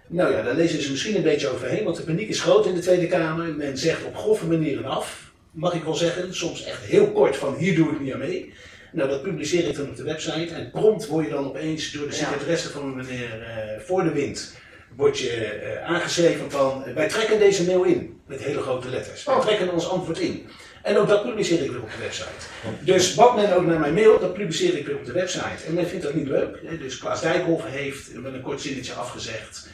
Nou 0.06 0.32
ja, 0.32 0.42
daar 0.42 0.54
lezen 0.54 0.82
ze 0.82 0.90
misschien 0.90 1.16
een 1.16 1.22
beetje 1.22 1.48
overheen, 1.48 1.84
want 1.84 1.96
de 1.96 2.02
paniek 2.02 2.28
is 2.28 2.40
groot 2.42 2.66
in 2.66 2.74
de 2.74 2.80
Tweede 2.80 3.06
Kamer. 3.06 3.54
Men 3.54 3.78
zegt 3.78 4.04
op 4.04 4.16
grove 4.16 4.46
manieren 4.46 4.84
af, 4.84 5.23
mag 5.54 5.74
ik 5.74 5.82
wel 5.84 5.94
zeggen. 5.94 6.34
Soms 6.34 6.64
echt 6.64 6.82
heel 6.84 7.12
kort 7.12 7.36
van 7.36 7.54
hier 7.54 7.74
doe 7.74 7.92
ik 7.92 8.00
niet 8.00 8.12
aan 8.12 8.18
mee. 8.18 8.52
Nou, 8.92 9.08
dat 9.08 9.22
publiceer 9.22 9.68
ik 9.68 9.76
dan 9.76 9.88
op 9.88 9.96
de 9.96 10.02
website 10.02 10.54
en 10.54 10.70
prompt 10.70 11.06
word 11.06 11.24
je 11.24 11.30
dan 11.32 11.44
opeens 11.46 11.92
door 11.92 12.06
de 12.06 12.12
secretaresse 12.14 12.70
van 12.70 12.96
meneer 12.96 13.42
eh, 13.42 13.80
Voor 13.80 14.02
de 14.04 14.10
Wind 14.12 14.56
word 14.96 15.18
je 15.18 15.30
eh, 15.30 15.84
aangeschreven 15.84 16.50
van 16.50 16.84
eh, 16.84 16.94
wij 16.94 17.08
trekken 17.08 17.38
deze 17.38 17.64
mail 17.64 17.82
in 17.82 18.20
met 18.26 18.40
hele 18.42 18.60
grote 18.60 18.88
letters. 18.88 19.24
Wij 19.24 19.34
Oh. 19.34 19.40
trekken 19.40 19.72
ons 19.72 19.88
antwoord 19.88 20.18
in. 20.18 20.46
En 20.82 20.96
ook 20.96 21.08
dat 21.08 21.22
publiceer 21.22 21.62
ik 21.64 21.70
weer 21.70 21.82
op 21.82 21.90
de 21.90 22.02
website. 22.02 22.46
Dus 22.80 23.14
wat 23.14 23.36
men 23.36 23.56
ook 23.56 23.66
naar 23.66 23.80
mijn 23.80 23.94
mail, 23.94 24.18
dat 24.18 24.34
publiceer 24.34 24.76
ik 24.78 24.86
weer 24.86 24.96
op 24.96 25.04
de 25.04 25.12
website. 25.12 25.64
En 25.66 25.74
men 25.74 25.88
vindt 25.88 26.04
dat 26.04 26.14
niet 26.14 26.26
leuk. 26.28 26.58
hè. 26.66 26.78
Dus 26.78 26.98
Klaas 26.98 27.20
Dijkhoff 27.20 27.64
heeft 27.66 28.14
met 28.14 28.34
een 28.34 28.42
kort 28.42 28.60
zinnetje 28.60 28.92
afgezegd. 28.92 29.68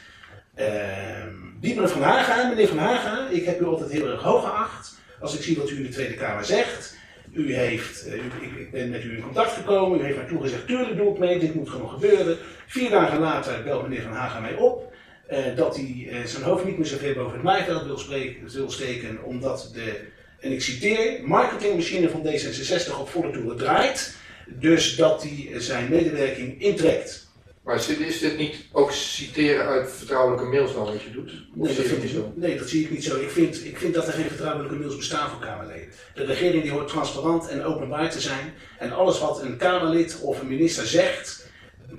Ehm 0.55 1.29
Dieper 1.59 1.89
van 1.89 2.01
Haga, 2.01 2.47
meneer 2.47 2.67
Van 2.67 2.77
Haga, 2.77 3.27
ik 3.29 3.45
heb 3.45 3.61
u 3.61 3.65
altijd 3.65 3.91
heel 3.91 4.07
erg 4.07 4.21
hoog 4.21 4.43
geacht. 4.43 4.99
Als 5.21 5.35
ik 5.35 5.43
zie 5.43 5.57
wat 5.57 5.69
u 5.69 5.75
in 5.75 5.83
de 5.83 5.89
Tweede 5.89 6.13
Kamer 6.13 6.45
zegt. 6.45 6.99
U 7.33 7.55
heeft, 7.55 8.07
eh, 8.07 8.13
ik, 8.13 8.33
ik 8.59 8.71
ben 8.71 8.89
met 8.89 9.03
u 9.03 9.15
in 9.15 9.21
contact 9.21 9.51
gekomen, 9.51 9.99
u 9.99 10.03
heeft 10.03 10.17
mij 10.17 10.25
toegezegd, 10.25 10.67
tuurlijk 10.67 10.97
doe 10.97 11.13
ik 11.13 11.19
mee, 11.19 11.39
dit 11.39 11.55
moet 11.55 11.69
gewoon 11.69 11.89
gebeuren. 11.89 12.37
Vier 12.67 12.89
dagen 12.89 13.19
later 13.19 13.63
belt 13.63 13.83
meneer 13.87 14.01
Van 14.01 14.11
Haga 14.11 14.39
mij 14.39 14.55
op. 14.55 14.93
eh, 15.27 15.55
dat 15.55 15.75
hij 15.75 16.07
eh, 16.11 16.25
zijn 16.25 16.43
hoofd 16.43 16.65
niet 16.65 16.77
meer 16.77 16.87
zo 16.87 16.97
ver 16.97 17.13
boven 17.13 17.33
het 17.33 17.43
maaiveld 17.43 17.85
wil, 17.85 17.97
spreken, 17.97 18.49
wil 18.49 18.71
steken, 18.71 19.23
omdat 19.23 19.71
de, 19.73 19.99
en 20.39 20.51
ik 20.51 20.61
citeer, 20.61 21.19
marketingmachine 21.23 22.09
van 22.09 22.25
D66 22.27 22.99
op 22.99 23.09
volle 23.09 23.31
toeren 23.31 23.57
draait. 23.57 24.15
Dus 24.47 24.95
dat 24.95 25.23
hij 25.23 25.61
zijn 25.61 25.89
medewerking 25.89 26.61
intrekt. 26.61 27.20
Maar 27.63 27.75
is 27.75 28.19
dit, 28.19 28.37
niet 28.37 28.55
ook 28.71 28.91
citeren 28.91 29.65
uit 29.65 29.91
vertrouwelijke 29.91 30.45
mails 30.45 30.73
dan 30.73 30.85
wat 30.85 31.01
je 31.01 31.11
doet? 31.11 31.31
Of 31.31 31.67
Nee 31.67 31.75
dat, 31.75 31.85
vind 31.85 32.01
niet 32.01 32.11
ik, 32.11 32.17
zo? 32.17 32.33
nee, 32.35 32.57
dat 32.57 32.69
zie 32.69 32.83
ik 32.83 32.91
niet 32.91 33.03
zo. 33.03 33.19
Ik 33.19 33.29
vind, 33.29 33.65
ik 33.65 33.77
vind 33.77 33.93
dat 33.93 34.07
er 34.07 34.13
geen 34.13 34.27
vertrouwelijke 34.27 34.75
mails 34.75 34.95
bestaan 34.95 35.29
voor 35.29 35.39
Kamerleden. 35.39 35.89
De 36.13 36.25
regering 36.25 36.63
die 36.63 36.71
hoort 36.71 36.87
transparant 36.87 37.47
en 37.47 37.63
openbaar 37.63 38.09
te 38.09 38.21
zijn. 38.21 38.53
En 38.79 38.91
alles 38.91 39.19
wat 39.19 39.41
een 39.41 39.57
Kamerlid 39.57 40.19
of 40.21 40.41
een 40.41 40.47
minister 40.47 40.87
zegt 40.87 41.49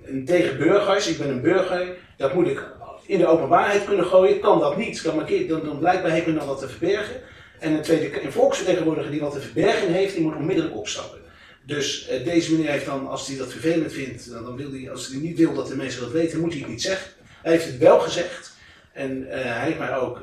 en 0.05 0.25
tegen 0.25 0.59
burgers, 0.59 1.07
ik 1.07 1.19
ben 1.19 1.29
een 1.29 1.41
burger, 1.41 1.97
dat 2.17 2.35
moet 2.35 2.47
ik 2.47 2.63
in 3.07 3.19
de 3.19 3.27
openbaarheid 3.27 3.85
kunnen 3.85 4.07
gooien. 4.07 4.41
Kan 4.41 4.61
dat 4.61 4.77
niet, 4.77 5.03
dan, 5.03 5.15
markeer, 5.17 5.49
dan, 5.49 5.65
dan 5.65 5.79
blijkbaar 5.79 6.11
heeft 6.11 6.27
men 6.27 6.35
dan 6.35 6.47
wat 6.47 6.59
te 6.59 6.69
verbergen. 6.69 7.21
En 7.59 7.73
een, 7.73 7.83
tweede, 7.83 8.25
een 8.25 8.33
volksvertegenwoordiger 8.33 9.11
die 9.11 9.21
wat 9.21 9.33
te 9.33 9.41
verbergen 9.41 9.93
heeft, 9.93 10.15
die 10.15 10.23
moet 10.23 10.37
onmiddellijk 10.37 10.77
opstappen. 10.77 11.21
Dus 11.67 12.07
eh, 12.07 12.25
deze 12.25 12.53
meneer 12.53 12.71
heeft 12.71 12.87
dan, 12.87 13.09
als 13.09 13.27
hij 13.27 13.37
dat 13.37 13.53
vervelend 13.53 13.93
vindt, 13.93 14.31
dan, 14.31 14.45
dan 14.45 14.57
wil 14.57 14.71
hij, 14.71 14.91
als 14.91 15.09
hij 15.09 15.19
niet 15.19 15.39
wil 15.39 15.55
dat 15.55 15.69
de 15.69 15.77
mensen 15.77 16.01
dat 16.01 16.13
weten, 16.13 16.41
moet 16.41 16.53
hij 16.53 16.61
het 16.61 16.71
niet 16.71 16.83
zeggen. 16.83 17.11
Hij 17.43 17.53
heeft 17.53 17.65
het 17.65 17.79
wel 17.79 18.01
gezegd. 18.01 18.53
En 18.93 19.31
eh, 19.31 19.45
hij 19.45 19.67
heeft 19.67 19.79
mij 19.79 19.97
ook 19.97 20.21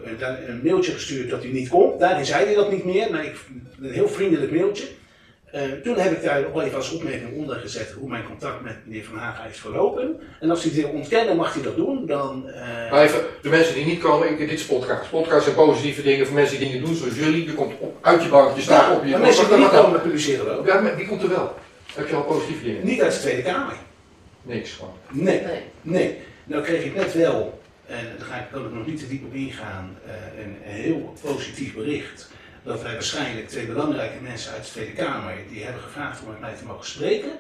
een 0.48 0.62
mailtje 0.64 0.92
gestuurd 0.92 1.30
dat 1.30 1.42
hij 1.44 1.52
niet 1.52 1.70
komt. 1.70 2.00
Daarin 2.00 2.26
zei 2.26 2.46
hij 2.46 2.54
dat 2.54 2.72
niet 2.72 2.86
meer, 2.86 3.12
maar 3.12 3.26
ik, 3.26 3.36
een 3.82 3.92
heel 3.92 4.10
vriendelijk 4.10 4.52
mailtje. 4.52 4.86
Eh, 5.52 5.62
toen 5.84 5.98
heb 5.98 6.12
ik 6.12 6.24
daar 6.24 6.42
nog 6.42 6.62
even 6.62 6.76
als 6.76 6.92
opmerking 6.92 7.38
onder 7.38 7.56
gezet 7.56 7.92
hoe 7.92 8.10
mijn 8.10 8.26
contact 8.26 8.62
met 8.62 8.76
meneer 8.86 9.04
Van 9.04 9.18
Haga 9.18 9.46
is 9.46 9.60
verlopen. 9.60 10.20
En 10.40 10.50
als 10.50 10.64
hij 10.64 10.72
het 10.72 10.82
wil 10.82 10.90
ontkennen, 10.90 11.36
mag 11.36 11.54
hij 11.54 11.64
dat 11.64 11.76
doen. 11.76 12.06
Dan, 12.06 12.50
eh, 12.50 12.92
Maar 12.92 13.04
even, 13.04 13.20
de 13.42 13.50
mensen 13.50 13.74
die 13.74 13.86
niet 13.86 14.00
komen, 14.00 14.30
ik, 14.30 14.38
dit 14.38 14.52
is 14.52 14.66
podcast. 14.66 15.10
Podcast 15.10 15.44
zijn 15.44 15.56
positieve 15.56 16.02
dingen 16.02 16.26
voor 16.26 16.36
mensen 16.36 16.60
die 16.60 16.68
dingen 16.68 16.86
doen 16.86 16.96
zoals 16.96 17.16
jullie. 17.16 17.46
Je 17.46 17.54
komt 17.54 17.74
op, 17.80 17.98
uit 18.02 18.24
je 18.24 18.30
bank, 18.30 18.56
je 18.56 18.62
staat 18.62 18.96
op. 18.98 19.04
Je, 19.04 19.12
maar 19.12 19.20
mensen 19.20 19.48
die 19.48 19.58
niet 19.58 19.70
komen, 19.70 20.02
publiceren 20.02 20.46
we 20.46 20.52
ook. 20.52 20.68
Ja, 20.68 20.80
maar 20.82 20.98
die 20.98 21.08
komt 21.08 21.24
er 21.24 21.30
wel. 21.30 21.56
Heb 21.94 22.08
je 22.08 22.16
al 22.16 22.24
positieve 22.24 22.64
dingen? 22.64 22.86
Niet 22.86 23.02
uit 23.02 23.14
de 23.14 23.20
Tweede 23.20 23.42
Kamer. 23.42 23.76
Niks 24.42 24.72
gewoon. 24.72 24.94
Nee. 25.10 25.42
Nee. 25.42 25.62
Nee, 25.82 26.18
nou 26.44 26.64
kreeg 26.64 26.84
ik 26.84 26.96
net 26.96 27.14
wel, 27.14 27.60
en 27.86 28.06
daar 28.18 28.28
ga 28.28 28.36
ik, 28.36 28.46
kan 28.52 28.66
ik 28.66 28.74
nog 28.74 28.86
niet 28.86 29.00
te 29.00 29.08
diep 29.08 29.26
op 29.26 29.34
ingaan, 29.34 29.98
eh, 30.06 30.44
een, 30.44 30.58
een 30.66 30.82
heel 30.82 31.14
positief 31.22 31.76
bericht. 31.76 32.30
Dat 32.64 32.82
wij 32.82 32.94
waarschijnlijk 32.94 33.48
twee 33.48 33.66
belangrijke 33.66 34.22
mensen 34.22 34.52
uit 34.52 34.64
de 34.64 34.72
Tweede 34.72 34.92
Kamer, 34.92 35.34
die 35.52 35.64
hebben 35.64 35.82
gevraagd 35.82 36.22
om 36.24 36.30
met 36.30 36.40
mij 36.40 36.54
te 36.54 36.66
mogen 36.66 36.86
spreken. 36.86 37.32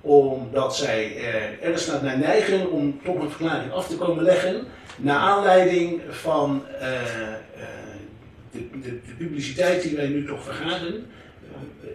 Omdat 0.00 0.76
zij 0.76 1.16
er 1.16 1.62
ergens 1.62 1.86
naar 1.86 2.18
neigen 2.18 2.70
om 2.70 3.00
toch 3.04 3.22
een 3.22 3.30
verklaring 3.30 3.72
af 3.72 3.88
te 3.88 3.96
komen 3.96 4.24
leggen. 4.24 4.64
Naar 4.96 5.18
aanleiding 5.18 6.00
van 6.10 6.64
eh, 6.80 6.94
eh, 6.94 7.38
de, 8.50 8.68
de, 8.80 9.00
de 9.06 9.14
publiciteit 9.18 9.82
die 9.82 9.96
wij 9.96 10.06
nu 10.06 10.26
toch 10.26 10.44
vergaderen. 10.44 11.06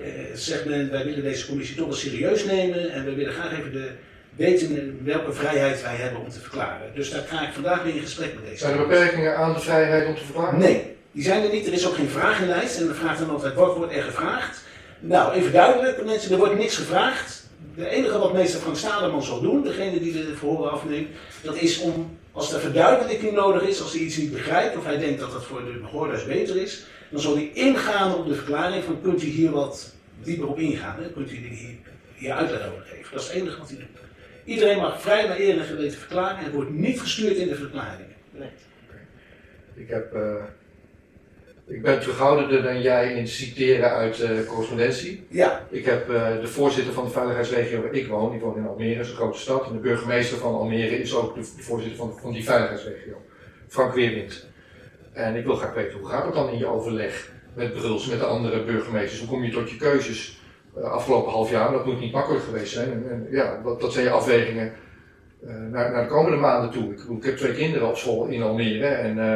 Eh, 0.02 0.10
zegt 0.34 0.66
men, 0.66 0.92
wij 0.92 1.06
willen 1.06 1.24
deze 1.24 1.48
commissie 1.48 1.76
toch 1.76 1.88
wel 1.88 1.96
serieus 1.96 2.46
nemen 2.46 2.92
en 2.92 3.06
we 3.06 3.14
willen 3.14 3.34
graag 3.34 3.60
even 3.60 3.72
de, 3.72 3.92
weten 4.36 5.00
welke 5.04 5.34
vrijheid 5.34 5.82
wij 5.82 5.96
hebben 5.96 6.20
om 6.20 6.30
te 6.30 6.40
verklaren. 6.40 6.92
Dus 6.96 7.12
daar 7.12 7.22
ga 7.28 7.48
ik 7.48 7.54
vandaag 7.54 7.84
weer 7.84 7.96
in 7.96 8.02
gesprek 8.02 8.34
met 8.34 8.44
deze 8.44 8.58
Zijn 8.58 8.78
er 8.78 8.88
beperkingen 8.88 9.36
aan 9.38 9.54
de 9.54 9.60
vrijheid 9.60 10.08
om 10.08 10.16
te 10.16 10.24
verklaren? 10.24 10.60
Nee, 10.60 10.96
die 11.12 11.24
zijn 11.24 11.44
er 11.44 11.52
niet. 11.52 11.68
Er 11.68 11.74
is 11.74 11.88
ook 11.88 11.96
geen 11.96 12.10
vragenlijst. 12.10 12.80
En 12.80 12.86
dan 12.86 12.96
vraagt 12.96 13.20
dan 13.20 13.30
altijd, 13.30 13.54
wat 13.54 13.76
wordt 13.76 13.94
er 13.94 14.04
gevraagd? 14.04 14.62
Nou, 15.00 15.34
even 15.34 15.52
duidelijk, 15.52 16.06
mensen, 16.06 16.32
er 16.32 16.38
wordt 16.38 16.58
niks 16.58 16.76
gevraagd. 16.76 17.48
De 17.76 17.90
enige 17.90 18.18
wat 18.18 18.34
meester 18.34 18.60
Frank 18.60 18.78
Staderman 18.78 19.24
zal 19.24 19.42
doen, 19.42 19.64
degene 19.64 20.00
die 20.00 20.14
de 20.14 20.36
verhoren 20.36 20.72
afneemt, 20.72 21.10
dat 21.42 21.56
is 21.56 21.80
om, 21.80 22.18
als 22.32 22.54
er 22.54 22.60
verduidelijking 22.60 23.34
nodig 23.34 23.62
is, 23.62 23.82
als 23.82 23.94
hij 23.94 24.02
iets 24.02 24.18
niet 24.18 24.32
begrijpt, 24.32 24.78
of 24.78 24.86
hij 24.86 24.98
denkt 24.98 25.20
dat 25.20 25.32
dat 25.32 25.46
voor 25.46 25.66
de 25.66 25.80
behoorders 25.80 26.26
beter 26.26 26.56
is, 26.56 26.86
dan 27.10 27.22
zal 27.22 27.36
hij 27.36 27.52
ingaan 27.54 28.16
op 28.16 28.28
de 28.28 28.36
verklaring 28.36 28.84
van, 28.84 29.02
kunt 29.02 29.24
u 29.24 29.28
hier 29.28 29.52
wat 29.52 29.94
dieper 30.24 30.48
op 30.48 30.60
ingaan? 30.60 30.96
Hè? 31.02 31.10
Kunt 31.10 31.32
u 31.32 31.36
hier, 31.36 31.76
hier 32.16 32.34
uitleg 32.34 32.68
over 32.68 32.84
geven? 32.86 33.12
Dat 33.12 33.22
is 33.22 33.28
het 33.28 33.36
enige 33.36 33.58
wat 33.58 33.70
hij 33.70 33.78
doet. 33.78 33.88
Iedereen 34.46 34.78
mag 34.78 35.02
vrij 35.02 35.28
naar 35.28 35.40
eer 35.40 35.60
en 35.60 35.66
geweten 35.66 36.00
verklaren 36.00 36.38
en 36.38 36.44
het 36.44 36.54
wordt 36.54 36.70
niet 36.70 37.02
gestuurd 37.02 37.36
in 37.36 37.48
de 37.48 37.56
verklaringen. 37.56 38.16
Nee. 38.32 38.50
Ik, 39.74 39.90
heb, 39.90 40.14
eh, 40.14 40.44
ik 41.70 41.82
ben 41.82 42.00
terughoudender 42.00 42.64
dan 42.64 42.82
jij 42.82 43.14
in 43.14 43.28
citeren 43.28 43.92
uit 43.92 44.20
eh, 44.20 44.30
correspondentie. 44.48 45.26
Ja, 45.30 45.68
Ik 45.70 45.86
heb 45.86 46.10
eh, 46.10 46.42
de 46.42 46.48
voorzitter 46.48 46.94
van 46.94 47.04
de 47.04 47.10
veiligheidsregio 47.10 47.82
waar 47.82 47.94
ik 47.94 48.08
woon, 48.08 48.32
die 48.32 48.40
woont 48.40 48.58
in 48.58 48.68
Almere, 48.68 48.96
dat 48.96 49.06
is 49.06 49.12
een 49.12 49.18
grote 49.18 49.40
stad. 49.40 49.68
En 49.68 49.74
de 49.74 49.80
burgemeester 49.80 50.38
van 50.38 50.54
Almere 50.54 51.02
is 51.02 51.16
ook 51.16 51.36
de, 51.36 51.44
voorzitter 51.44 51.98
van, 51.98 52.18
van 52.22 52.32
die 52.32 52.44
veiligheidsregio, 52.44 53.22
Frank 53.68 53.94
Weerwind. 53.94 54.48
En 55.14 55.36
ik 55.36 55.46
wil 55.46 55.56
graag 55.56 55.74
weten, 55.74 56.00
hoe 56.00 56.10
gaat 56.10 56.26
het 56.26 56.34
dan 56.34 56.50
in 56.50 56.58
je 56.58 56.68
overleg 56.68 57.32
met 57.54 57.74
Bruls, 57.74 58.08
met 58.08 58.20
de 58.20 58.26
andere 58.26 58.64
burgemeesters? 58.64 59.20
Hoe 59.20 59.30
kom 59.30 59.44
je 59.44 59.52
tot 59.52 59.70
je 59.70 59.78
keuzes? 59.78 60.42
Uh, 60.78 60.84
afgelopen 60.84 61.32
half 61.32 61.50
jaar, 61.50 61.72
dat 61.72 61.86
moet 61.86 62.00
niet 62.00 62.12
makkelijk 62.12 62.44
geweest 62.44 62.74
zijn. 62.74 62.92
En, 62.92 63.06
en 63.10 63.28
ja, 63.32 63.62
dat, 63.64 63.82
dat 63.82 63.94
zijn 63.94 64.06
je 64.06 64.12
afwegingen 64.12 64.72
uh, 65.44 65.50
naar, 65.72 65.92
naar 65.92 66.04
de 66.04 66.10
komende 66.10 66.38
maanden 66.38 66.72
toe. 66.72 66.92
Ik, 66.94 67.00
ik, 67.18 67.24
heb 67.24 67.38
twee 67.38 67.54
kinderen 67.54 67.88
op 67.88 67.98
school 67.98 68.26
in 68.26 68.42
Almere 68.42 68.86
en 68.86 69.18
uh, 69.18 69.36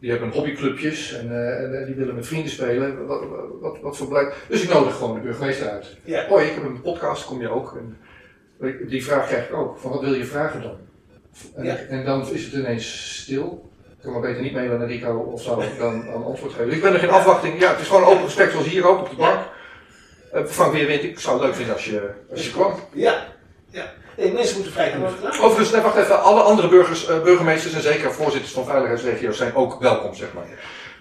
die 0.00 0.10
hebben 0.10 0.28
hobbyclubjes 0.30 1.12
en, 1.18 1.26
uh, 1.30 1.78
en 1.78 1.86
die 1.86 1.94
willen 1.94 2.14
met 2.14 2.26
vrienden 2.26 2.50
spelen. 2.50 3.06
Wat, 3.06 3.24
wat, 3.60 3.80
wat 3.80 3.96
voor 3.96 4.08
beleid. 4.08 4.34
Dus 4.48 4.62
ik 4.62 4.72
nodig 4.72 4.96
gewoon 4.96 5.14
de 5.14 5.20
burgemeester 5.20 5.68
uit. 5.68 5.96
Ja. 6.04 6.26
Hoi, 6.28 6.46
ik 6.46 6.54
heb 6.54 6.64
een 6.64 6.80
podcast, 6.80 7.24
kom 7.24 7.40
je 7.40 7.48
ook? 7.48 7.76
En 7.76 7.96
die 8.88 9.04
vraag 9.04 9.26
krijg 9.26 9.48
ik 9.48 9.54
ook. 9.54 9.78
Van 9.78 9.90
wat 9.90 10.00
wil 10.00 10.14
je 10.14 10.24
vragen 10.24 10.62
dan? 10.62 10.76
En, 11.56 11.64
Ja. 11.64 11.76
en 11.76 12.04
dan 12.04 12.30
is 12.32 12.44
het 12.44 12.52
ineens 12.52 13.14
stil. 13.22 13.70
Ik 13.90 14.02
kan 14.06 14.12
maar 14.12 14.20
beter 14.20 14.42
niet 14.42 14.52
mailen 14.52 14.78
naar 14.78 14.88
Rico 14.88 15.18
of 15.18 15.42
zo 15.42 15.62
dan, 15.78 16.12
antwoord 16.24 16.52
geven. 16.52 16.66
Dus 16.66 16.74
ik 16.74 16.82
ben 16.82 16.92
er 16.92 16.98
geen 16.98 17.10
afwachting. 17.10 17.60
Ja, 17.60 17.70
het 17.70 17.80
is 17.80 17.86
gewoon 17.88 18.04
open 18.04 18.24
gesprek 18.24 18.50
zoals 18.50 18.66
hier 18.66 18.86
ook 18.88 18.98
op 18.98 19.10
de 19.10 19.16
bank. 19.16 19.40
Uh, 20.34 20.44
Frank 20.46 20.72
Weerwind, 20.72 21.02
ik 21.02 21.18
zou 21.18 21.36
het 21.36 21.44
leuk 21.46 21.54
vinden 21.54 21.74
als 21.74 21.84
je, 21.84 22.10
als 22.30 22.46
je 22.46 22.52
kwam. 22.52 22.72
Ja, 22.92 23.26
ja. 23.70 23.92
Nee, 24.20 24.32
mensen 24.32 24.54
moeten 24.54 24.72
vrij 24.72 24.90
kunnen 24.90 25.10
verklaren. 25.10 25.40
Overigens, 25.40 25.70
nee, 25.70 25.80
wacht 25.80 25.96
even. 25.96 26.22
Alle 26.22 26.40
andere 26.40 26.68
burgers, 26.68 27.08
uh, 27.08 27.22
burgemeesters 27.22 27.74
en 27.74 27.82
zeker 27.82 28.12
voorzitters 28.12 28.52
van 28.52 28.64
veiligheidsregio's 28.64 29.36
zijn 29.36 29.54
ook 29.54 29.80
welkom, 29.80 30.14
zeg 30.14 30.32
maar. 30.32 30.44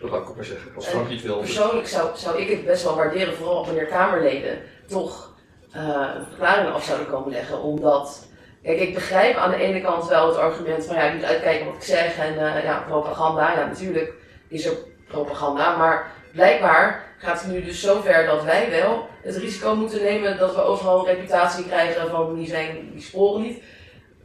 Dat 0.01 0.09
laat 0.09 0.21
ik 0.21 0.29
ook 0.29 0.35
maar 0.35 0.45
zeggen. 0.45 0.71
Als 0.75 0.87
Frank 0.87 1.09
niet 1.09 1.21
wil. 1.21 1.37
Persoonlijk 1.37 1.87
zou, 1.87 2.09
zou 2.13 2.41
ik 2.41 2.49
het 2.49 2.65
best 2.65 2.83
wel 2.83 2.95
waarderen, 2.95 3.35
vooral 3.35 3.65
wanneer 3.65 3.85
Kamerleden 3.85 4.61
toch 4.87 5.33
uh, 5.75 5.81
een 6.15 6.25
verklaring 6.27 6.73
af 6.73 6.83
zouden 6.83 7.07
komen 7.07 7.31
leggen. 7.31 7.61
Omdat, 7.61 8.27
kijk, 8.63 8.79
ik 8.79 8.93
begrijp 8.93 9.35
aan 9.35 9.51
de 9.51 9.57
ene 9.57 9.81
kant 9.81 10.07
wel 10.07 10.27
het 10.27 10.37
argument 10.37 10.85
van 10.85 10.95
ja, 10.95 11.01
ik 11.01 11.13
moet 11.13 11.23
uitkijken 11.23 11.65
wat 11.65 11.75
ik 11.75 11.83
zeg 11.83 12.17
en 12.17 12.33
uh, 12.33 12.63
ja, 12.63 12.83
propaganda. 12.87 13.53
Ja, 13.53 13.65
natuurlijk 13.65 14.13
is 14.47 14.65
er 14.65 14.73
propaganda, 15.07 15.77
maar 15.77 16.11
blijkbaar 16.31 17.08
gaat 17.19 17.41
het 17.41 17.51
nu 17.51 17.63
dus 17.63 17.81
zover 17.81 18.25
dat 18.25 18.43
wij 18.43 18.69
wel 18.69 19.07
het 19.21 19.35
risico 19.35 19.75
moeten 19.75 20.03
nemen 20.03 20.37
dat 20.37 20.55
we 20.55 20.61
overal 20.61 20.99
een 20.99 21.15
reputatie 21.15 21.65
krijgen 21.65 22.09
van 22.09 22.35
die, 22.35 22.47
zijn, 22.47 22.89
die 22.93 23.01
sporen 23.01 23.41
niet. 23.41 23.63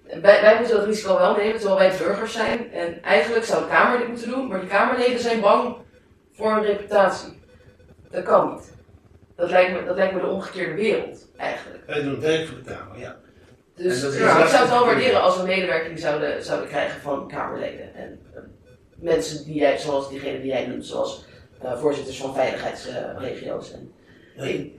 Wij, 0.06 0.40
wij 0.40 0.56
moeten 0.58 0.76
dat 0.76 0.86
risico 0.86 1.18
wel 1.18 1.36
nemen, 1.36 1.60
terwijl 1.60 1.78
wij 1.78 1.98
burgers 1.98 2.32
zijn. 2.32 2.72
En 2.72 3.02
eigenlijk 3.02 3.44
zou 3.44 3.62
de 3.62 3.68
Kamer 3.68 3.98
dit 3.98 4.08
moeten 4.08 4.30
doen, 4.30 4.48
maar 4.48 4.60
die 4.60 4.68
Kamerleden 4.68 5.20
zijn 5.20 5.40
bang 5.40 5.76
voor 6.32 6.50
een 6.50 6.64
reputatie. 6.64 7.42
Dat 8.10 8.24
kan 8.24 8.52
niet. 8.54 8.72
Dat 9.36 9.50
lijkt 9.50 9.72
me, 9.72 9.84
dat 9.86 9.96
lijkt 9.96 10.14
me 10.14 10.20
de 10.20 10.26
omgekeerde 10.26 10.74
wereld, 10.74 11.26
eigenlijk. 11.36 11.86
Wij 11.86 12.02
doen 12.02 12.20
werk 12.20 12.46
voor 12.46 12.56
de 12.56 12.64
Kamer, 12.64 12.98
ja. 12.98 13.16
Dus, 13.74 14.02
ik 14.02 14.12
zou 14.12 14.42
het 14.42 14.68
wel 14.68 14.86
waarderen 14.86 15.22
als 15.22 15.36
we 15.36 15.42
medewerking 15.42 15.98
zouden, 15.98 16.44
zouden 16.44 16.68
krijgen 16.68 17.00
van 17.00 17.28
Kamerleden. 17.28 17.94
En 17.94 18.20
mensen 18.94 19.44
die 19.44 19.54
jij, 19.54 19.78
zoals 19.78 20.08
diegene 20.08 20.40
die 20.40 20.50
jij 20.50 20.66
noemt, 20.66 20.86
zoals 20.86 21.24
voorzitters 21.72 22.16
van 22.16 22.34
veiligheidsregio's. 22.34 23.72
en 23.72 23.90
In, 24.36 24.72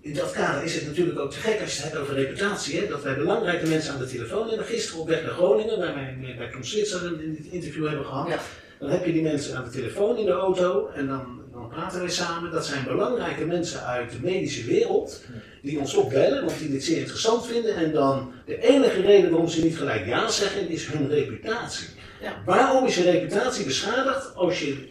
in 0.00 0.14
dat 0.14 0.32
kader 0.32 0.62
is 0.64 0.74
het 0.74 0.86
natuurlijk 0.86 1.18
ook 1.18 1.30
te 1.30 1.38
gek 1.38 1.60
als 1.60 1.76
je 1.76 1.82
het 1.82 1.92
hebt 1.92 2.02
over 2.02 2.14
reputatie. 2.14 2.80
Hè? 2.80 2.86
Dat 2.86 3.02
wij 3.02 3.16
belangrijke 3.16 3.66
mensen 3.66 3.92
aan 3.92 3.98
de 3.98 4.06
telefoon 4.06 4.48
hebben. 4.48 4.66
Gisteren 4.66 5.00
op 5.00 5.08
weg 5.08 5.22
naar 5.22 5.30
Groningen, 5.30 5.78
waar 5.78 5.94
wij 5.94 6.34
bij 6.36 6.50
Tom 6.50 6.64
Switzer 6.64 7.22
in 7.22 7.34
dit 7.34 7.52
interview 7.52 7.86
hebben 7.86 8.06
gehad. 8.06 8.28
Ja. 8.28 8.38
Dan 8.78 8.90
heb 8.90 9.04
je 9.04 9.12
die 9.12 9.22
mensen 9.22 9.56
aan 9.56 9.64
de 9.64 9.70
telefoon 9.70 10.16
in 10.16 10.24
de 10.24 10.30
auto 10.32 10.88
en 10.94 11.06
dan, 11.06 11.40
dan 11.52 11.68
praten 11.68 12.00
wij 12.00 12.08
samen. 12.08 12.50
Dat 12.50 12.66
zijn 12.66 12.84
belangrijke 12.84 13.44
mensen 13.44 13.86
uit 13.86 14.10
de 14.10 14.18
medische 14.20 14.64
wereld 14.64 15.24
die 15.62 15.78
ons 15.78 15.94
opbellen, 15.94 16.44
want 16.44 16.58
die 16.58 16.70
dit 16.70 16.84
zeer 16.84 16.98
interessant 16.98 17.46
vinden. 17.46 17.74
En 17.74 17.92
dan 17.92 18.32
de 18.46 18.58
enige 18.58 19.00
reden 19.00 19.30
waarom 19.30 19.48
ze 19.48 19.62
niet 19.62 19.76
gelijk 19.76 20.06
ja 20.06 20.30
zeggen, 20.30 20.68
is 20.68 20.86
hun 20.86 21.08
reputatie. 21.08 21.88
Ja. 22.20 22.42
Waarom 22.44 22.86
is 22.86 22.94
je 22.94 23.10
reputatie 23.10 23.64
beschadigd 23.64 24.34
als 24.34 24.60
je 24.60 24.88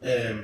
ehm, 0.00 0.36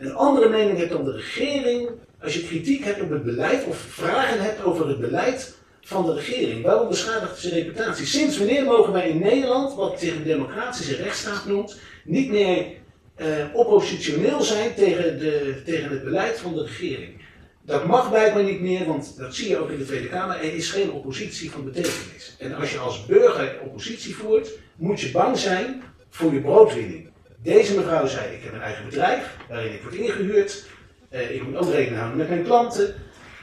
een 0.00 0.14
andere 0.14 0.48
mening 0.48 0.78
hebt 0.78 0.90
dan 0.90 1.04
de 1.04 1.12
regering, 1.12 1.88
als 2.22 2.34
je 2.34 2.46
kritiek 2.46 2.84
hebt 2.84 3.00
op 3.00 3.10
het 3.10 3.24
beleid 3.24 3.64
of 3.66 3.76
vragen 3.76 4.40
hebt 4.40 4.64
over 4.64 4.88
het 4.88 5.00
beleid 5.00 5.54
van 5.80 6.06
de 6.06 6.14
regering? 6.14 6.64
Waarom 6.64 6.88
beschadigt 6.88 7.38
zijn 7.38 7.54
reputatie? 7.54 8.06
Sinds 8.06 8.38
wanneer 8.38 8.64
mogen 8.64 8.92
wij 8.92 9.08
in 9.08 9.18
Nederland, 9.18 9.74
wat 9.74 10.00
zich 10.00 10.14
een 10.14 10.22
democratische 10.22 10.96
rechtsstaat 10.96 11.46
noemt, 11.46 11.78
niet 12.04 12.30
meer 12.30 12.66
eh, 13.14 13.26
oppositioneel 13.52 14.42
zijn 14.42 14.74
tegen, 14.74 15.18
de, 15.18 15.62
tegen 15.64 15.90
het 15.90 16.04
beleid 16.04 16.38
van 16.38 16.54
de 16.54 16.62
regering? 16.62 17.20
Dat 17.62 17.86
mag 17.86 18.10
blijkbaar 18.10 18.44
niet 18.44 18.60
meer, 18.60 18.86
want 18.86 19.14
dat 19.18 19.34
zie 19.34 19.48
je 19.48 19.58
ook 19.58 19.70
in 19.70 19.78
de 19.78 19.84
Tweede 19.84 20.08
Kamer. 20.08 20.36
Er 20.36 20.54
is 20.54 20.70
geen 20.70 20.90
oppositie 20.90 21.50
van 21.50 21.64
betekenis. 21.64 22.36
En 22.38 22.54
als 22.54 22.72
je 22.72 22.78
als 22.78 23.06
burger 23.06 23.58
oppositie 23.64 24.16
voert, 24.16 24.50
moet 24.76 25.00
je 25.00 25.10
bang 25.10 25.38
zijn 25.38 25.82
voor 26.08 26.32
je 26.32 26.40
broodwinning. 26.40 27.09
Deze 27.42 27.76
mevrouw 27.76 28.06
zei: 28.06 28.34
Ik 28.34 28.42
heb 28.42 28.52
een 28.52 28.60
eigen 28.60 28.84
bedrijf 28.84 29.36
waarin 29.48 29.72
ik 29.72 29.82
word 29.82 29.94
ingehuurd. 29.94 30.64
Uh, 31.12 31.30
ik 31.30 31.42
moet 31.42 31.56
ook 31.56 31.70
rekening 31.70 31.96
houden 31.96 32.18
met 32.18 32.28
mijn 32.28 32.44
klanten. 32.44 32.94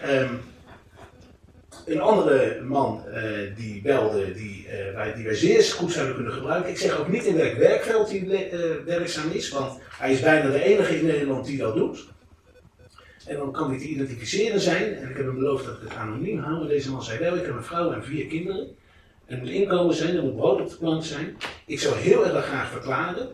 Um, 0.06 0.40
een 1.88 2.02
andere 2.02 2.62
man 2.62 3.08
eh, 3.08 3.24
die 3.56 3.82
belde, 3.82 4.34
die, 4.34 4.68
eh, 4.68 4.94
wij, 4.94 5.14
die 5.14 5.24
wij 5.24 5.36
zeer 5.36 5.64
goed 5.64 5.92
zouden 5.92 6.16
kunnen 6.16 6.34
gebruiken. 6.34 6.70
Ik 6.70 6.78
zeg 6.78 7.00
ook 7.00 7.08
niet 7.08 7.24
in 7.24 7.36
welk 7.36 7.54
werkveld 7.54 8.10
hij 8.10 8.50
eh, 8.52 8.60
werkzaam 8.86 9.32
is, 9.32 9.50
want 9.50 9.80
hij 9.90 10.12
is 10.12 10.20
bijna 10.20 10.50
de 10.50 10.64
enige 10.64 11.00
in 11.00 11.06
Nederland 11.06 11.46
die 11.46 11.58
dat 11.58 11.76
doet. 11.76 12.08
En 13.26 13.38
dan 13.38 13.52
kan 13.52 13.70
hij 13.70 13.80
te 13.80 13.88
identificeren 13.88 14.60
zijn. 14.60 14.96
En 14.96 15.10
ik 15.10 15.18
heb 15.18 15.26
hem 15.26 15.36
beloofd 15.36 15.66
dat 15.66 15.76
ik 15.76 15.82
het 15.82 15.98
anoniem 15.98 16.40
hou. 16.40 16.68
Deze 16.68 16.92
man 16.92 17.04
zei 17.04 17.20
wel, 17.20 17.36
ik 17.36 17.46
heb 17.46 17.56
een 17.56 17.64
vrouw 17.64 17.92
en 17.92 18.04
vier 18.04 18.26
kinderen. 18.26 18.68
Er 19.26 19.38
moet 19.38 19.50
inkomen 19.50 19.96
zijn, 19.96 20.16
er 20.16 20.24
moet 20.24 20.36
brood 20.36 20.62
op 20.62 20.70
de 20.70 20.76
plank 20.76 21.04
zijn. 21.04 21.38
Ik 21.66 21.80
zou 21.80 21.96
heel 21.96 22.26
erg 22.26 22.46
graag 22.46 22.70
verklaren. 22.70 23.30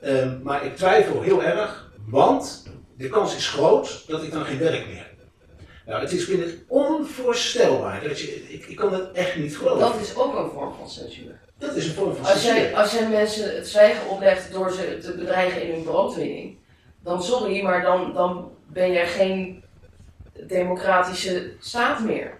Ehm, 0.00 0.42
maar 0.42 0.64
ik 0.64 0.76
twijfel 0.76 1.20
heel 1.22 1.42
erg, 1.42 1.90
want 2.06 2.66
de 2.96 3.08
kans 3.08 3.36
is 3.36 3.48
groot 3.48 4.04
dat 4.06 4.22
ik 4.22 4.32
dan 4.32 4.44
geen 4.44 4.58
werk 4.58 4.86
meer 4.86 4.96
heb. 4.96 5.08
Nou, 5.86 6.00
het 6.02 6.12
is 6.12 6.26
binnen 6.26 6.64
onvoorstelbaar. 6.68 8.02
Dat 8.08 8.20
je, 8.20 8.52
ik, 8.52 8.66
ik 8.66 8.76
kan 8.76 8.92
het 8.92 9.12
echt 9.12 9.36
niet 9.36 9.56
geloven. 9.56 9.80
Dat 9.80 10.00
is 10.00 10.16
ook 10.16 10.36
een 10.36 10.50
vorm 10.50 10.74
van 10.74 10.90
censuur. 10.90 11.40
Dat 11.58 11.74
is 11.74 11.86
een 11.86 11.94
vorm 11.94 12.14
van 12.14 12.24
Als 12.24 12.42
censuur. 12.42 12.62
jij, 12.62 12.76
als 12.76 12.92
jij 12.92 13.08
mensen 13.08 13.56
het 13.56 13.68
zwijgen 13.68 14.08
oplegt 14.08 14.52
door 14.52 14.72
ze 14.72 14.98
te 14.98 15.14
bedreigen 15.16 15.62
in 15.62 15.74
hun 15.74 15.82
broodwinning, 15.82 16.58
dan 17.02 17.22
sorry, 17.22 17.62
maar 17.62 17.82
dan, 17.82 18.12
dan 18.14 18.50
ben 18.66 18.92
jij 18.92 19.06
geen 19.06 19.64
democratische 20.46 21.52
staat 21.60 22.00
meer. 22.00 22.38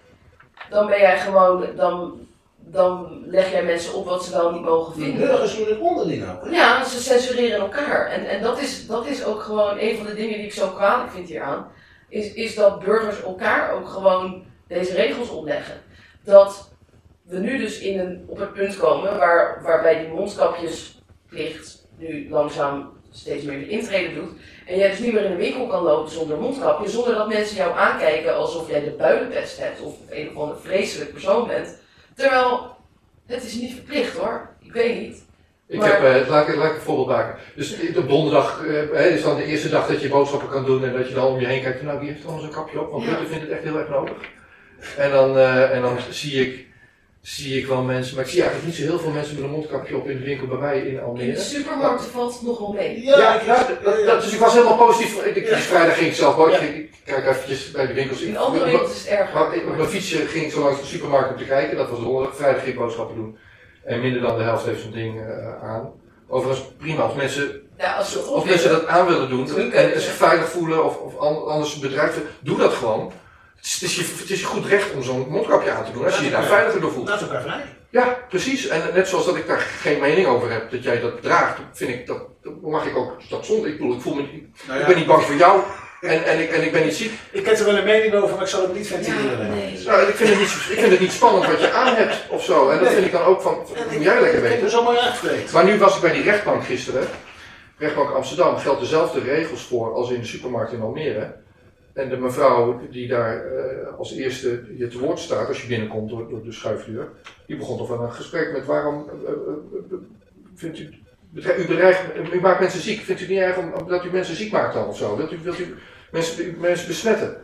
Dan 0.69 0.87
ben 0.87 0.99
jij 0.99 1.19
gewoon, 1.19 1.65
dan, 1.75 2.27
dan 2.71 3.23
leg 3.25 3.51
jij 3.51 3.63
mensen 3.63 3.93
op 3.93 4.05
wat 4.05 4.25
ze 4.25 4.31
wel 4.31 4.51
niet 4.51 4.61
mogen 4.61 4.93
vinden. 4.93 5.27
burgers 5.27 5.57
doen 5.57 5.67
het 5.67 5.79
onderling 5.79 6.29
ook. 6.29 6.43
hè? 6.43 6.49
Ja, 6.49 6.83
ze 6.83 7.01
censureren 7.01 7.59
elkaar. 7.59 8.07
En, 8.07 8.29
en 8.29 8.41
dat, 8.41 8.61
is, 8.61 8.87
dat 8.87 9.05
is 9.07 9.23
ook 9.23 9.41
gewoon 9.41 9.77
een 9.79 9.97
van 9.97 10.05
de 10.05 10.13
dingen 10.13 10.37
die 10.37 10.45
ik 10.45 10.53
zo 10.53 10.67
kwalijk 10.67 11.11
vind 11.11 11.27
hieraan. 11.27 11.67
Is, 12.09 12.33
is 12.33 12.55
dat 12.55 12.83
burgers 12.83 13.21
elkaar 13.23 13.73
ook 13.73 13.89
gewoon 13.89 14.43
deze 14.67 14.93
regels 14.93 15.29
opleggen. 15.29 15.81
Dat 16.23 16.71
we 17.23 17.37
nu 17.37 17.57
dus 17.57 17.79
in 17.79 17.99
een, 17.99 18.25
op 18.27 18.39
het 18.39 18.53
punt 18.53 18.77
komen 18.77 19.17
waar, 19.17 19.61
waarbij 19.63 19.99
die 19.99 20.13
mondkapjesplicht 20.13 21.87
nu 21.97 22.29
langzaam 22.29 22.89
steeds 23.11 23.43
meer 23.43 23.59
de 23.59 23.69
intrede 23.69 24.13
doet. 24.13 24.31
En 24.65 24.77
jij 24.77 24.89
dus 24.89 24.99
niet 24.99 25.13
meer 25.13 25.23
in 25.25 25.31
de 25.31 25.37
winkel 25.37 25.67
kan 25.67 25.83
lopen 25.83 26.11
zonder 26.11 26.37
mondkapje, 26.37 26.89
zonder 26.89 27.15
dat 27.15 27.27
mensen 27.27 27.55
jou 27.55 27.77
aankijken 27.77 28.35
alsof 28.35 28.69
jij 28.69 28.83
de 28.83 28.91
builenpest 28.91 29.59
hebt 29.59 29.81
of 29.81 29.95
een 30.09 30.29
of 30.29 30.35
andere 30.35 30.59
vreselijk 30.59 31.11
persoon 31.11 31.47
bent. 31.47 31.80
Terwijl, 32.21 32.75
het 33.25 33.43
is 33.43 33.53
niet 33.53 33.73
verplicht 33.73 34.17
hoor. 34.17 34.49
Ik 34.61 34.73
weet 34.73 34.99
niet. 35.01 35.23
Ik 35.67 35.79
Maar- 35.79 36.01
heb, 36.01 36.23
eh, 36.23 36.29
laat, 36.29 36.47
ik, 36.47 36.55
laat 36.55 36.69
ik 36.69 36.75
een 36.75 36.81
voorbeeld 36.81 37.07
maken. 37.07 37.35
Dus 37.55 37.75
op 37.95 38.09
donderdag 38.09 38.65
eh, 38.93 39.05
is 39.15 39.21
dan 39.23 39.35
de 39.35 39.43
eerste 39.45 39.69
dag 39.69 39.87
dat 39.87 40.01
je 40.01 40.09
boodschappen 40.09 40.49
kan 40.49 40.65
doen 40.65 40.85
en 40.85 40.93
dat 40.93 41.07
je 41.07 41.13
dan 41.13 41.25
om 41.33 41.39
je 41.39 41.47
heen 41.47 41.61
kijkt. 41.61 41.81
Nou, 41.81 41.99
wie 41.99 42.09
heeft 42.09 42.23
dan 42.23 42.39
zo'n 42.39 42.49
kapje 42.51 42.81
op? 42.81 42.91
Want 42.91 43.03
Ja. 43.03 43.09
Rutte 43.09 43.25
vindt 43.27 43.43
het 43.43 43.51
echt 43.51 43.63
heel 43.63 43.77
erg 43.79 43.89
nodig. 43.89 44.17
En 44.97 45.11
dan, 45.11 45.37
eh, 45.37 45.75
en 45.75 45.81
dan 45.81 45.97
zie, 46.09 46.47
ik, 46.47 46.67
zie 47.21 47.59
ik 47.59 47.67
wel 47.67 47.81
mensen, 47.81 48.15
maar 48.15 48.23
ik 48.25 48.29
zie 48.29 48.41
eigenlijk 48.41 48.71
niet 48.71 48.79
zo 48.81 48.89
heel 48.91 48.99
veel 48.99 49.11
mensen 49.11 49.35
met 49.35 49.43
een 49.43 49.49
mondkapje 49.49 49.95
op 49.97 50.09
in 50.09 50.17
de 50.17 50.23
winkel 50.23 50.47
bij 50.47 50.57
mij 50.57 50.77
in 50.79 50.87
In 50.87 50.93
de 50.93 51.01
Almere. 51.01 51.39
supermarkt 51.39 52.05
valt 52.05 52.33
het 52.33 52.41
nog 52.41 52.59
wel 52.59 52.73
mee. 52.73 53.01
Ja, 53.03 53.35
ik- 53.35 53.45
ja, 53.45 53.67
dat, 53.83 54.05
dat- 54.05 54.21
dus 54.21 54.33
ik 54.33 54.39
was 54.39 54.53
helemaal 54.53 54.77
positief. 54.77 55.25
Ik, 55.25 55.49
Ja. 55.49 55.57
Vrijdag 55.57 55.95
ging 55.97 56.07
ik 56.09 56.15
zelf 56.15 56.37
ook. 56.37 56.49
Ja. 56.49 56.57
Ik, 56.59 56.75
ik 56.75 56.91
kijk 57.05 57.25
eventjes 57.27 57.71
bij 57.71 57.87
de 57.87 57.93
winkels. 57.93 58.21
In 58.21 58.29
Ik- 58.29 58.35
andere 58.37 58.65
winkels 58.65 58.91
is 58.91 58.99
het 59.09 59.19
erger. 59.19 59.67
Op 59.69 59.75
mijn 59.77 59.89
fietsje 59.89 60.17
ging 60.17 60.45
ik 60.45 60.51
zo 60.51 60.59
langs 60.63 60.79
de 60.79 60.85
supermarkt 60.85 61.31
om 61.31 61.37
te 61.37 61.45
kijken. 61.45 61.77
Dat 61.77 61.89
was 61.89 61.99
donderdag. 61.99 62.35
Vrijdag 62.35 62.61
ging 62.63 62.73
ik 62.73 62.79
boodschappen 62.79 63.15
doen. 63.15 63.37
En 63.83 64.01
minder 64.01 64.21
dan 64.21 64.37
de 64.37 64.43
helft 64.43 64.65
heeft 64.65 64.81
zo'n 64.81 64.91
ding 64.91 65.21
eh, 65.21 65.63
aan. 65.63 65.91
Overigens 66.27 66.67
prima 66.77 67.01
als 67.03 67.13
mensen 67.15 67.61
Ja, 67.77 67.93
als 67.95 68.25
Of 68.27 68.45
mensen 68.45 68.69
dat 68.69 68.87
aan 68.87 69.05
willen 69.07 69.29
doen 69.29 69.71
en 69.71 70.01
zich 70.01 70.13
veilig 70.13 70.49
voelen 70.49 70.85
of, 70.85 70.97
of 70.97 71.17
an- 71.17 71.45
anders 71.47 71.79
bedrijven, 71.79 72.21
doe 72.39 72.57
dat 72.57 72.73
gewoon. 72.73 73.11
Het 73.61 73.69
is, 73.69 73.73
het, 73.73 73.83
is 73.89 73.95
je, 73.95 74.03
het 74.19 74.29
is 74.29 74.39
je 74.39 74.45
goed 74.45 74.65
recht 74.65 74.91
om 74.93 75.03
zo'n 75.03 75.25
mondkapje 75.29 75.71
aan 75.71 75.85
te 75.85 75.91
doen 75.91 76.05
als 76.05 76.17
je 76.17 76.23
je 76.25 76.31
daar 76.31 76.43
veiliger 76.43 76.81
door 76.81 76.91
voelt. 76.91 77.07
Laat 77.09 77.21
elkaar 77.21 77.41
vrij. 77.41 77.61
Ja, 77.89 78.17
precies. 78.29 78.67
En 78.67 78.81
net 78.93 79.07
zoals 79.07 79.25
dat 79.25 79.35
ik 79.35 79.47
daar 79.47 79.59
geen 79.59 79.99
mening 79.99 80.27
over 80.27 80.51
heb 80.51 80.71
dat 80.71 80.83
jij 80.83 80.99
dat 80.99 81.21
draagt, 81.21 81.59
vind 81.73 81.89
ik 81.89 82.07
dat, 82.07 82.17
dat 82.43 82.61
mag 82.61 82.85
ik 82.85 82.95
ook 82.97 83.29
dat 83.29 83.45
zonder. 83.45 83.69
Ik 83.69 83.77
bedoel, 83.77 83.95
ik 83.95 84.01
voel 84.01 84.13
me 84.13 84.21
niet, 84.21 84.43
Nou 84.67 84.79
ik 84.79 84.85
ben 84.85 84.95
niet 84.95 85.05
bang 85.05 85.23
voor 85.23 85.35
jou 85.35 85.61
en, 86.01 86.23
en, 86.25 86.39
ik, 86.41 86.49
en 86.51 86.63
ik 86.63 86.71
ben 86.71 86.83
niet 86.85 86.95
ziek. 86.95 87.11
Ik 87.31 87.45
heb 87.45 87.57
er 87.57 87.65
wel 87.65 87.77
een 87.77 87.83
mening 87.83 88.13
over, 88.13 88.33
maar 88.35 88.43
ik 88.43 88.49
zal 88.49 88.61
het 88.61 88.73
niet 88.73 88.87
Ja, 88.87 88.95
ventileren. 88.95 89.49
nee. 89.49 89.79
Nou, 89.85 90.01
ik, 90.07 90.15
vind 90.15 90.29
het 90.29 90.39
niet, 90.39 90.47
ik 90.49 90.79
vind 90.79 90.91
het 90.91 90.99
niet 90.99 91.11
spannend 91.11 91.45
wat 91.45 91.59
je 91.59 91.71
aan 91.71 91.95
hebt 91.95 92.17
of 92.29 92.43
zo. 92.43 92.69
En 92.69 92.79
dat 92.83 92.93
vind 92.93 93.05
ik 93.05 93.11
dan 93.11 93.21
ook 93.23 93.41
van, 93.41 93.55
moet 93.91 94.03
jij 94.03 94.21
lekker 94.21 94.27
Ik 94.27 94.33
heb 94.33 94.41
weten. 94.43 94.63
er 94.63 94.69
zo 94.69 94.83
mooi 94.83 94.97
uitgekleed. 94.97 95.51
Maar 95.51 95.63
nu 95.65 95.77
was 95.77 95.95
ik 95.95 96.01
bij 96.01 96.11
die 96.13 96.23
rechtbank 96.23 96.65
gisteren. 96.65 97.07
Rechtbank 97.77 98.11
Amsterdam 98.11 98.57
geldt 98.57 98.79
dezelfde 98.79 99.19
regels 99.19 99.63
voor 99.63 99.93
als 99.93 100.09
in 100.11 100.19
de 100.19 100.25
supermarkt 100.27 100.71
in 100.71 100.81
Almere. 100.81 101.33
En 101.93 102.09
de 102.09 102.17
mevrouw 102.17 102.81
die 102.89 103.07
daar 103.07 103.45
eh, 103.45 103.97
als 103.97 104.13
eerste 104.13 104.63
je 104.77 104.87
te 104.87 104.99
woord 104.99 105.19
staat 105.19 105.47
als 105.47 105.61
je 105.61 105.67
binnenkomt 105.67 106.09
door, 106.09 106.29
door 106.29 106.43
de 106.43 106.51
schuifdeur, 106.51 107.07
die 107.47 107.57
begon 107.57 107.77
toch 107.77 107.87
wel 107.87 108.01
een 108.01 108.11
gesprek 108.13 108.51
met 108.51 108.65
waarom 108.65 109.09
eh, 109.25 109.31
eh, 109.31 109.37
vindt 110.55 110.79
u, 110.79 110.89
u, 111.33 111.67
bedreigt, 111.67 112.01
u 112.33 112.39
maakt 112.41 112.59
mensen 112.59 112.79
ziek. 112.81 113.01
Vindt 113.01 113.21
u 113.21 113.27
niet 113.27 113.39
erg 113.39 113.57
om, 113.57 113.87
dat 113.87 114.05
u 114.05 114.11
mensen 114.11 114.35
ziek 114.35 114.51
maakt 114.51 114.73
dan 114.73 114.87
of 114.87 114.97
zo? 114.97 115.15
Wilt 115.17 115.31
u, 115.31 115.37
wilt 115.43 115.59
u 115.59 115.75
mensen, 116.11 116.59
mensen 116.59 116.87
besmetten? 116.87 117.37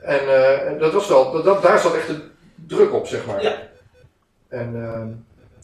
En 0.00 0.78
dat 0.78 0.92
was 0.92 1.08
wel, 1.08 1.32
dat, 1.32 1.44
dat- 1.44 1.62
daar 1.62 1.78
zat 1.78 1.94
echt 1.94 2.06
de 2.06 2.20
druk 2.66 2.92
op, 2.92 3.06
zeg 3.06 3.26
maar. 3.26 3.42
Ja. 3.42 3.68
En 4.48 4.84
eh, 4.84 5.06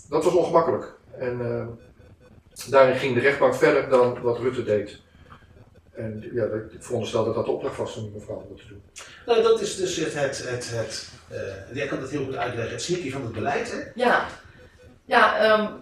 dat 0.09 0.24
was 0.24 0.35
ongemakkelijk. 0.35 0.95
En 1.18 1.41
eh, 1.41 1.66
daarin 2.70 2.95
ging 2.97 3.14
de 3.14 3.20
rechtbank 3.20 3.55
verder 3.55 3.89
dan 3.89 4.20
wat 4.22 4.39
Rutte 4.39 4.62
deed. 4.64 5.01
En 6.01 6.30
ja, 6.32 6.44
ik 6.44 6.82
veronderstel 6.82 7.24
dat 7.24 7.34
dat 7.34 7.44
de 7.44 7.51
opdracht 7.51 7.76
was 7.76 7.96
om 7.96 8.03
die 8.03 8.12
mevrouw 8.12 8.46
dat 8.48 8.59
te 8.59 8.66
doen. 8.68 8.82
Nou, 9.26 9.42
dat 9.42 9.61
is 9.61 9.76
dus 9.76 9.96
het, 9.96 10.14
het, 10.14 10.48
het, 10.48 10.70
het 10.70 11.09
eh, 11.28 11.76
jij 11.76 11.86
kan 11.86 12.01
dat 12.01 12.11
heel 12.11 12.24
goed 12.24 12.36
uitleggen, 12.36 12.72
het 12.72 12.82
sneaky 12.82 13.11
van 13.11 13.22
het 13.22 13.32
beleid. 13.32 13.70
Hè? 13.72 13.78
Ja, 13.94 14.26
ja 15.05 15.38
ehm, 15.38 15.72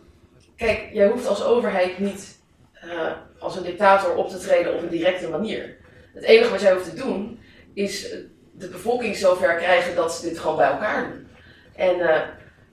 kijk, 0.56 0.88
jij 0.92 1.08
hoeft 1.08 1.26
als 1.26 1.44
overheid 1.44 1.98
niet 1.98 2.38
eh, 2.72 3.12
als 3.38 3.56
een 3.56 3.62
dictator 3.62 4.14
op 4.14 4.28
te 4.28 4.38
treden 4.38 4.74
op 4.74 4.82
een 4.82 4.88
directe 4.88 5.28
manier. 5.28 5.76
Het 6.14 6.24
enige 6.24 6.50
wat 6.50 6.60
jij 6.60 6.72
hoeft 6.72 6.90
te 6.90 7.02
doen 7.02 7.40
is 7.74 8.14
de 8.52 8.68
bevolking 8.68 9.16
zover 9.16 9.56
krijgen 9.56 9.94
dat 9.94 10.14
ze 10.14 10.28
dit 10.28 10.38
gewoon 10.38 10.56
bij 10.56 10.70
elkaar 10.70 11.08
doen. 11.08 11.26
En 11.74 12.00
eh, 12.00 12.20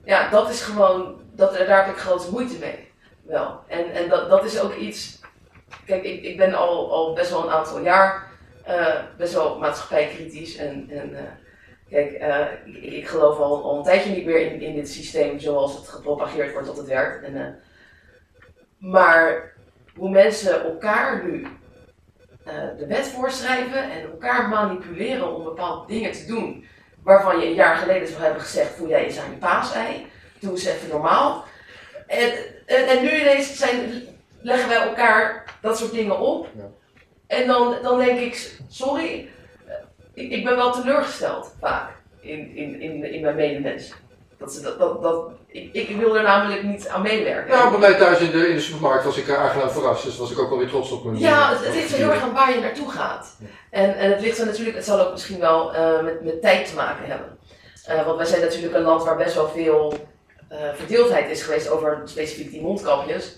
ja, 0.04 0.30
dat 0.30 0.50
is 0.50 0.62
gewoon, 0.62 1.20
dat, 1.34 1.54
daar 1.54 1.86
heb 1.86 1.94
ik 1.94 2.00
grote 2.00 2.30
moeite 2.30 2.58
mee. 2.58 2.88
Wel. 3.22 3.60
En, 3.68 3.92
en 3.92 4.08
dat, 4.08 4.30
dat 4.30 4.44
is 4.44 4.60
ook 4.60 4.74
iets. 4.74 5.20
Kijk, 5.86 6.04
ik, 6.04 6.22
ik 6.22 6.36
ben 6.36 6.54
al, 6.54 6.92
al 6.92 7.14
best 7.14 7.30
wel 7.30 7.44
een 7.44 7.52
aantal 7.52 7.80
jaar 7.80 8.26
eh, 8.66 8.94
best 9.16 9.32
wel 9.32 9.58
maatschappijkritisch. 9.58 10.56
En, 10.56 10.86
en 10.90 11.14
eh, 11.14 11.24
kijk, 11.90 12.12
eh, 12.12 12.46
ik, 12.92 13.08
geloof 13.08 13.38
al, 13.38 13.64
al 13.64 13.76
een 13.76 13.82
tijdje 13.82 14.10
niet 14.10 14.24
meer 14.24 14.40
in, 14.40 14.60
in 14.60 14.74
dit 14.74 14.90
systeem 14.90 15.38
zoals 15.38 15.76
het 15.76 15.88
gepropageerd 15.88 16.52
wordt 16.52 16.66
dat 16.66 16.76
het 16.76 16.86
werkt. 16.86 17.24
En, 17.24 17.58
maar 18.78 19.52
hoe 19.96 20.10
mensen 20.10 20.64
elkaar 20.64 21.24
nu 21.24 21.46
de 22.78 22.86
wet 22.86 23.06
voorschrijven 23.06 23.90
en 23.90 24.02
elkaar 24.02 24.48
manipuleren 24.48 25.34
om 25.34 25.44
bepaalde 25.44 25.86
dingen 25.86 26.12
te 26.12 26.26
doen 26.26 26.66
waarvan 27.02 27.38
je 27.38 27.46
een 27.46 27.54
jaar 27.54 27.76
geleden 27.76 28.08
zou 28.08 28.22
hebben 28.22 28.42
gezegd: 28.42 28.74
voel 28.74 28.88
jij 28.88 29.04
eens 29.04 29.18
aan 29.18 29.30
je 29.30 29.36
paasei, 29.36 30.06
doe 30.40 30.50
eens 30.50 30.64
even 30.64 30.88
normaal. 30.88 31.44
En, 32.06 32.32
en, 32.66 32.86
en 32.88 33.02
nu 33.02 33.20
ineens 33.20 33.58
zijn, 33.58 34.02
leggen 34.40 34.68
wij 34.68 34.78
elkaar 34.78 35.54
dat 35.60 35.78
soort 35.78 35.92
dingen 35.92 36.18
op. 36.18 36.48
Ja. 36.56 36.62
En 37.26 37.46
dan, 37.46 37.74
dan 37.82 37.98
denk 37.98 38.18
ik: 38.18 38.60
sorry, 38.68 39.28
eh, 39.66 39.74
ik, 40.14 40.30
ik 40.30 40.44
ben 40.44 40.56
wel 40.56 40.72
teleurgesteld 40.72 41.54
vaak 41.60 41.90
in, 42.20 42.56
in, 42.56 42.80
in, 42.80 43.12
in 43.12 43.20
mijn 43.20 43.36
medemens. 43.36 43.92
Dat 44.38 44.52
ze 44.52 44.60
dat, 44.60 44.78
dat, 44.78 45.02
dat, 45.02 45.28
ik, 45.46 45.72
ik 45.72 45.96
wil 45.96 46.16
er 46.16 46.22
namelijk 46.22 46.62
niet 46.62 46.88
aan 46.88 47.02
meewerken. 47.02 47.56
Nou, 47.56 47.70
bij 47.70 47.78
mij 47.78 47.98
thuis 47.98 48.20
in 48.20 48.30
de, 48.30 48.48
in 48.48 48.54
de 48.54 48.60
supermarkt 48.60 49.04
was 49.04 49.16
ik 49.16 49.28
eh, 49.28 49.38
aangenaam 49.38 49.70
verrast, 49.70 50.04
dus 50.04 50.16
was 50.16 50.30
ik 50.30 50.38
ook 50.38 50.48
wel 50.48 50.58
weer 50.58 50.68
trots 50.68 50.90
op 50.90 51.04
mijn 51.04 51.18
Ja, 51.18 51.50
het, 51.50 51.64
het 51.64 51.74
ligt 51.74 51.90
er 51.90 51.96
heel 51.96 52.10
erg 52.10 52.22
aan 52.22 52.32
waar 52.32 52.54
je 52.54 52.60
naartoe 52.60 52.90
gaat. 52.90 53.36
En, 53.70 53.96
en 53.96 54.10
het 54.10 54.20
ligt 54.20 54.38
er 54.38 54.46
natuurlijk, 54.46 54.76
het 54.76 54.84
zal 54.84 55.00
ook 55.00 55.12
misschien 55.12 55.40
wel 55.40 55.74
eh, 55.74 56.02
met, 56.02 56.24
met 56.24 56.42
tijd 56.42 56.68
te 56.68 56.74
maken 56.74 57.06
hebben. 57.06 57.38
Eh, 57.86 58.04
want 58.04 58.16
wij 58.16 58.26
zijn 58.26 58.40
natuurlijk 58.40 58.74
een 58.74 58.82
land 58.82 59.04
waar 59.04 59.16
best 59.16 59.34
wel 59.34 59.48
veel 59.48 59.94
eh, 60.48 60.58
verdeeldheid 60.74 61.30
is 61.30 61.42
geweest 61.42 61.68
over 61.68 62.00
specifiek 62.04 62.50
die 62.50 62.62
mondkapjes. 62.62 63.36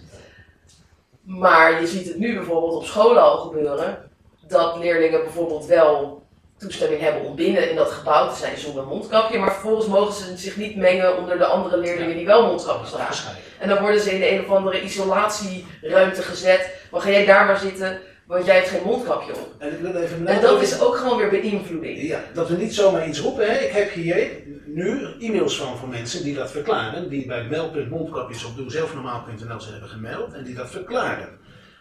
Maar 1.29 1.81
je 1.81 1.87
ziet 1.87 2.07
het 2.07 2.19
nu 2.19 2.35
bijvoorbeeld 2.35 2.75
op 2.75 2.85
scholen 2.85 3.23
al 3.23 3.37
gebeuren, 3.39 4.11
dat 4.47 4.77
leerlingen 4.77 5.23
bijvoorbeeld 5.23 5.67
wel 5.67 6.23
toestemming 6.59 7.01
hebben 7.01 7.23
om 7.23 7.35
binnen 7.37 7.71
in 7.71 7.77
dat 7.77 7.91
gebouw 7.91 8.29
te 8.29 8.37
zijn 8.37 8.59
zonder 8.59 8.87
mondkapje, 8.87 9.39
maar 9.39 9.53
vervolgens 9.53 9.87
mogen 9.87 10.15
ze 10.15 10.37
zich 10.37 10.57
niet 10.57 10.77
mengen 10.77 11.19
onder 11.19 11.39
de 11.39 11.45
andere 11.45 11.77
leerlingen 11.77 12.17
die 12.17 12.27
wel 12.27 12.47
mondkapjes 12.47 12.91
dragen. 12.91 13.37
En 13.59 13.69
dan 13.69 13.81
worden 13.81 14.01
ze 14.01 14.13
in 14.13 14.21
de 14.21 14.31
een 14.31 14.45
of 14.45 14.51
andere 14.51 14.83
isolatieruimte 14.83 16.23
gezet. 16.23 16.75
Maar 16.91 17.01
ga 17.01 17.11
jij 17.11 17.27
daar 17.27 17.47
maar 17.47 17.59
zitten, 17.59 18.01
want 18.29 18.45
jij 18.47 18.55
hebt 18.55 18.69
geen 18.69 18.83
mondkapje 18.85 19.33
op. 19.33 19.55
En 19.59 19.73
ik 19.73 19.79
wil 19.79 19.95
even 19.95 20.17
En 20.17 20.23
melden- 20.23 20.51
dat 20.51 20.63
is 20.63 20.81
ook 20.81 20.97
gewoon 20.97 21.17
weer 21.19 21.31
beïnvloeding. 21.31 22.03
Ja, 22.03 22.21
dat 22.35 22.49
we 22.49 22.57
niet 22.57 22.75
zomaar 22.75 23.09
iets 23.09 23.21
roepen. 23.21 23.47
Hè. 23.51 23.59
Ik 23.59 23.71
heb 23.73 23.91
hier 23.93 24.43
nu 24.67 25.07
e-mails 25.21 25.57
van 25.57 25.79
van 25.79 25.89
mensen 25.89 26.25
die 26.25 26.35
dat 26.35 26.51
verklaren. 26.51 27.09
Die 27.09 27.27
bij 27.27 27.45
meldpunt 27.45 27.91
mondkapjes 27.91 28.45
op 28.45 28.57
doezelfnormaal.nl 28.57 29.61
ze 29.61 29.71
hebben 29.71 29.89
gemeld. 29.89 30.33
En 30.33 30.45
die 30.45 30.55
dat 30.55 30.71
verklaren. 30.71 31.29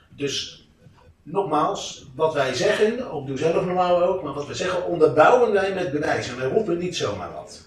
Dus 0.10 0.68
nogmaals, 1.24 2.06
wat 2.16 2.34
wij 2.34 2.54
zeggen, 2.54 3.12
op 3.12 3.28
Doe 3.28 3.38
Zelf 3.38 3.66
Normaal 3.66 4.04
ook. 4.04 4.24
Maar 4.24 4.34
wat 4.34 4.48
we 4.48 4.54
zeggen 4.54 4.86
onderbouwen 4.86 5.52
wij 5.52 5.74
met 5.74 5.92
bewijs. 5.92 6.30
En 6.30 6.38
wij 6.38 6.48
roepen 6.50 6.78
niet 6.78 6.96
zomaar 6.96 7.34
wat. 7.34 7.67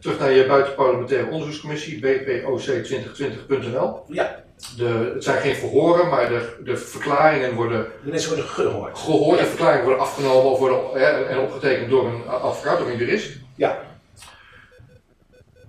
Terug 0.00 0.18
naar 0.18 0.30
je 0.30 0.46
buitenparlementaire 0.46 1.30
onderzoekscommissie, 1.30 2.00
bpoc2020.nl. 2.04 4.02
Ja. 4.08 4.44
De, 4.76 5.10
het 5.14 5.24
zijn 5.24 5.40
geen 5.40 5.54
verhoren, 5.56 6.08
maar 6.08 6.28
de, 6.28 6.56
de 6.64 6.76
verklaringen 6.76 7.54
worden 7.54 7.86
De 8.04 8.10
mensen 8.10 8.28
worden 8.30 8.48
gehoord. 8.48 8.98
gehoord. 8.98 9.38
De 9.38 9.44
verklaringen 9.46 9.84
worden 9.84 10.02
afgenomen 10.02 10.50
of 10.50 10.58
worden, 10.58 10.78
hè, 10.92 11.24
en 11.24 11.38
opgetekend 11.38 11.90
door 11.90 12.06
een 12.06 12.26
advocaat, 12.28 12.78
door 12.78 12.88
een 12.88 12.96
jurist. 12.96 13.38
Ja. 13.54 13.78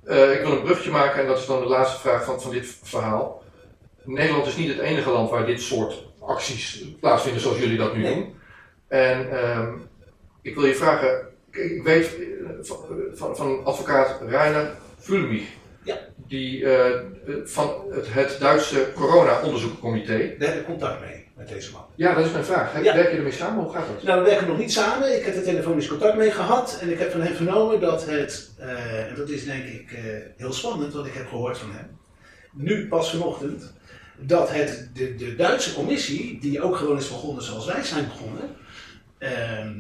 Eh, 0.05 0.31
ik 0.33 0.41
wil 0.41 0.51
een 0.51 0.61
brugje 0.63 0.91
maken 0.91 1.21
en 1.21 1.27
dat 1.27 1.37
is 1.37 1.45
dan 1.45 1.59
de 1.61 1.67
laatste 1.67 1.99
vraag 1.99 2.23
van, 2.23 2.41
van 2.41 2.51
dit 2.51 2.77
verhaal. 2.83 3.43
Nederland 4.03 4.45
is 4.47 4.55
niet 4.55 4.69
het 4.69 4.79
enige 4.79 5.09
land 5.09 5.29
waar 5.29 5.45
dit 5.45 5.61
soort 5.61 6.03
acties 6.19 6.85
plaatsvinden 6.99 7.41
zoals 7.41 7.57
jullie 7.59 7.77
dat 7.77 7.95
nu 7.95 8.01
Nee. 8.01 8.13
doen. 8.15 8.35
En 8.87 9.31
ehm, 9.41 9.73
ik 10.41 10.55
wil 10.55 10.65
je 10.65 10.75
vragen, 10.75 11.27
ik, 11.51 11.83
weet 11.83 12.05
eh, 12.05 12.49
van, 12.61 12.77
van, 13.13 13.35
van 13.35 13.65
advocaat 13.65 14.21
Reiner 14.27 14.71
Vulmich, 14.99 15.47
Ja. 15.83 15.97
die 16.27 16.65
eh, 16.65 16.99
van 17.43 17.73
het, 17.91 18.13
het 18.13 18.37
Duitse 18.39 18.87
corona-onderzoekcomité. 18.95 20.35
Daar 20.39 20.49
heb 20.49 20.59
ik 20.59 20.65
contact 20.65 20.99
mee, 21.05 21.27
met 21.35 21.47
deze 21.49 21.71
man. 21.71 21.85
Ja, 21.95 22.13
dat 22.13 22.25
is 22.25 22.31
mijn 22.31 22.43
vraag. 22.45 22.73
Heb- 22.73 22.83
Ja. 22.83 22.95
Werk 22.95 23.11
je 23.11 23.17
ermee 23.17 23.31
samen? 23.31 23.63
Hoe 23.63 23.73
gaat 23.73 23.87
dat? 23.87 24.03
Nou, 24.03 24.23
we 24.23 24.29
werken 24.29 24.47
nog 24.47 24.57
niet 24.57 24.71
samen. 24.71 25.17
Ik 25.19 25.25
heb 25.25 25.35
er 25.35 25.43
telefonisch 25.43 25.87
contact 25.87 26.17
mee 26.17 26.31
gehad. 26.31 26.77
En 26.81 26.91
ik 26.91 26.99
heb 26.99 27.11
van 27.11 27.21
hem 27.21 27.35
vernomen 27.35 27.79
dat 27.79 28.05
het, 28.05 28.51
eh, 28.57 29.09
en 29.09 29.15
dat 29.15 29.29
is 29.29 29.45
denk 29.45 29.63
ik 29.65 29.91
eh, 29.91 30.01
heel 30.37 30.53
spannend 30.53 30.93
wat 30.93 31.05
ik 31.05 31.13
heb 31.13 31.27
gehoord 31.27 31.57
van 31.57 31.71
hem, 31.71 31.97
nu 32.53 32.87
pas 32.87 33.09
vanochtend, 33.11 33.73
dat 34.21 34.51
het 34.51 34.89
de, 34.93 35.15
de 35.15 35.35
Duitse 35.35 35.73
commissie, 35.73 36.39
die 36.41 36.61
ook 36.61 36.75
gewoon 36.75 36.97
is 36.97 37.07
begonnen 37.07 37.43
zoals 37.43 37.65
wij 37.65 37.83
zijn 37.83 38.07
begonnen, 38.07 38.55
ehm, 39.17 39.71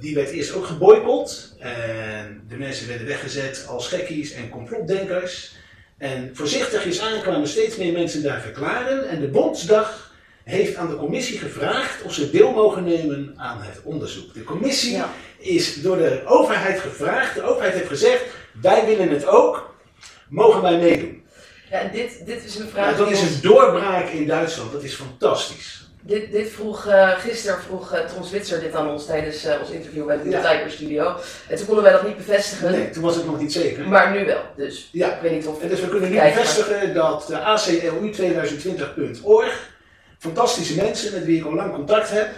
die 0.00 0.14
werd 0.14 0.30
eerst 0.30 0.54
ook 0.54 0.66
geboycott. 0.66 1.54
En 1.58 2.44
de 2.48 2.56
mensen 2.56 2.88
werden 2.88 3.06
weggezet 3.06 3.64
als 3.68 3.88
gekkies 3.88 4.32
en 4.32 4.48
complotdenkers. 4.48 5.54
En 5.98 6.30
voorzichtigjes 6.34 7.00
aan 7.00 7.20
kwamen 7.22 7.48
steeds 7.48 7.76
meer 7.76 7.92
mensen 7.92 8.22
daar 8.22 8.40
verklaren. 8.40 9.08
En 9.08 9.20
de 9.20 9.28
Bondsdag 9.28 10.14
heeft 10.44 10.76
aan 10.76 10.88
de 10.88 10.96
commissie 10.96 11.38
gevraagd 11.38 12.02
of 12.02 12.14
ze 12.14 12.30
deel 12.30 12.52
mogen 12.52 12.84
nemen 12.84 13.34
aan 13.36 13.62
het 13.62 13.80
onderzoek. 13.84 14.34
De 14.34 14.44
commissie 14.44 14.92
Ja. 14.92 15.10
is 15.38 15.82
door 15.82 15.96
de 15.96 16.22
overheid 16.26 16.80
gevraagd. 16.80 17.34
De 17.34 17.42
overheid 17.42 17.74
heeft 17.74 17.88
gezegd: 17.88 18.24
wij 18.60 18.86
willen 18.86 19.08
het 19.08 19.26
ook. 19.26 19.74
Mogen 20.28 20.62
wij 20.62 20.78
meedoen? 20.78 21.24
Ja, 21.70 21.78
en 21.80 21.90
dit, 21.92 22.26
dit 22.26 22.44
is 22.44 22.58
een 22.58 22.68
vraag. 22.68 22.84
Nou, 22.84 22.96
dat 22.96 23.08
die 23.08 23.16
is 23.16 23.22
een 23.34 23.40
doorbraak 23.42 24.08
in 24.08 24.26
Duitsland. 24.26 24.72
Dat 24.72 24.82
is 24.82 24.94
fantastisch. 24.94 25.85
Dit, 26.06 26.32
dit 26.32 26.48
vroeg, 26.50 26.86
eh, 26.86 27.10
gisteren 27.18 27.58
vroeg 27.60 27.94
Ton 28.14 28.24
Switzer 28.24 28.60
dit 28.60 28.74
aan 28.74 28.88
ons 28.88 29.06
tijdens 29.06 29.44
eh, 29.44 29.60
ons 29.60 29.70
interview 29.70 30.06
bij 30.06 30.22
de 30.22 30.28
Ja. 30.28 30.40
Tiger 30.40 30.70
Studio. 30.70 31.14
En 31.48 31.56
toen 31.56 31.66
konden 31.66 31.84
wij 31.84 31.92
dat 31.92 32.06
niet 32.06 32.16
bevestigen, 32.16 32.70
Nee, 32.70 32.90
toen 32.90 33.02
was 33.02 33.14
het 33.16 33.26
nog 33.26 33.40
niet 33.40 33.52
zeker. 33.52 33.88
maar 33.88 34.10
nu 34.10 34.26
wel. 34.26 34.40
Dus 34.56 34.88
Ja. 34.92 35.14
ik 35.14 35.20
weet 35.22 35.32
niet 35.32 35.46
of... 35.46 35.62
En 35.62 35.68
dus 35.68 35.80
we 35.80 35.88
kunnen 35.88 36.10
nu 36.10 36.16
maar- 36.16 36.32
bevestigen 36.32 36.94
dat 36.94 37.24
de 37.28 37.38
aclu2020.org, 37.38 39.70
fantastische 40.18 40.76
mensen 40.76 41.12
met 41.12 41.24
wie 41.24 41.38
ik 41.38 41.44
al 41.46 41.54
lang 41.54 41.74
contact 41.74 42.10
heb. 42.10 42.28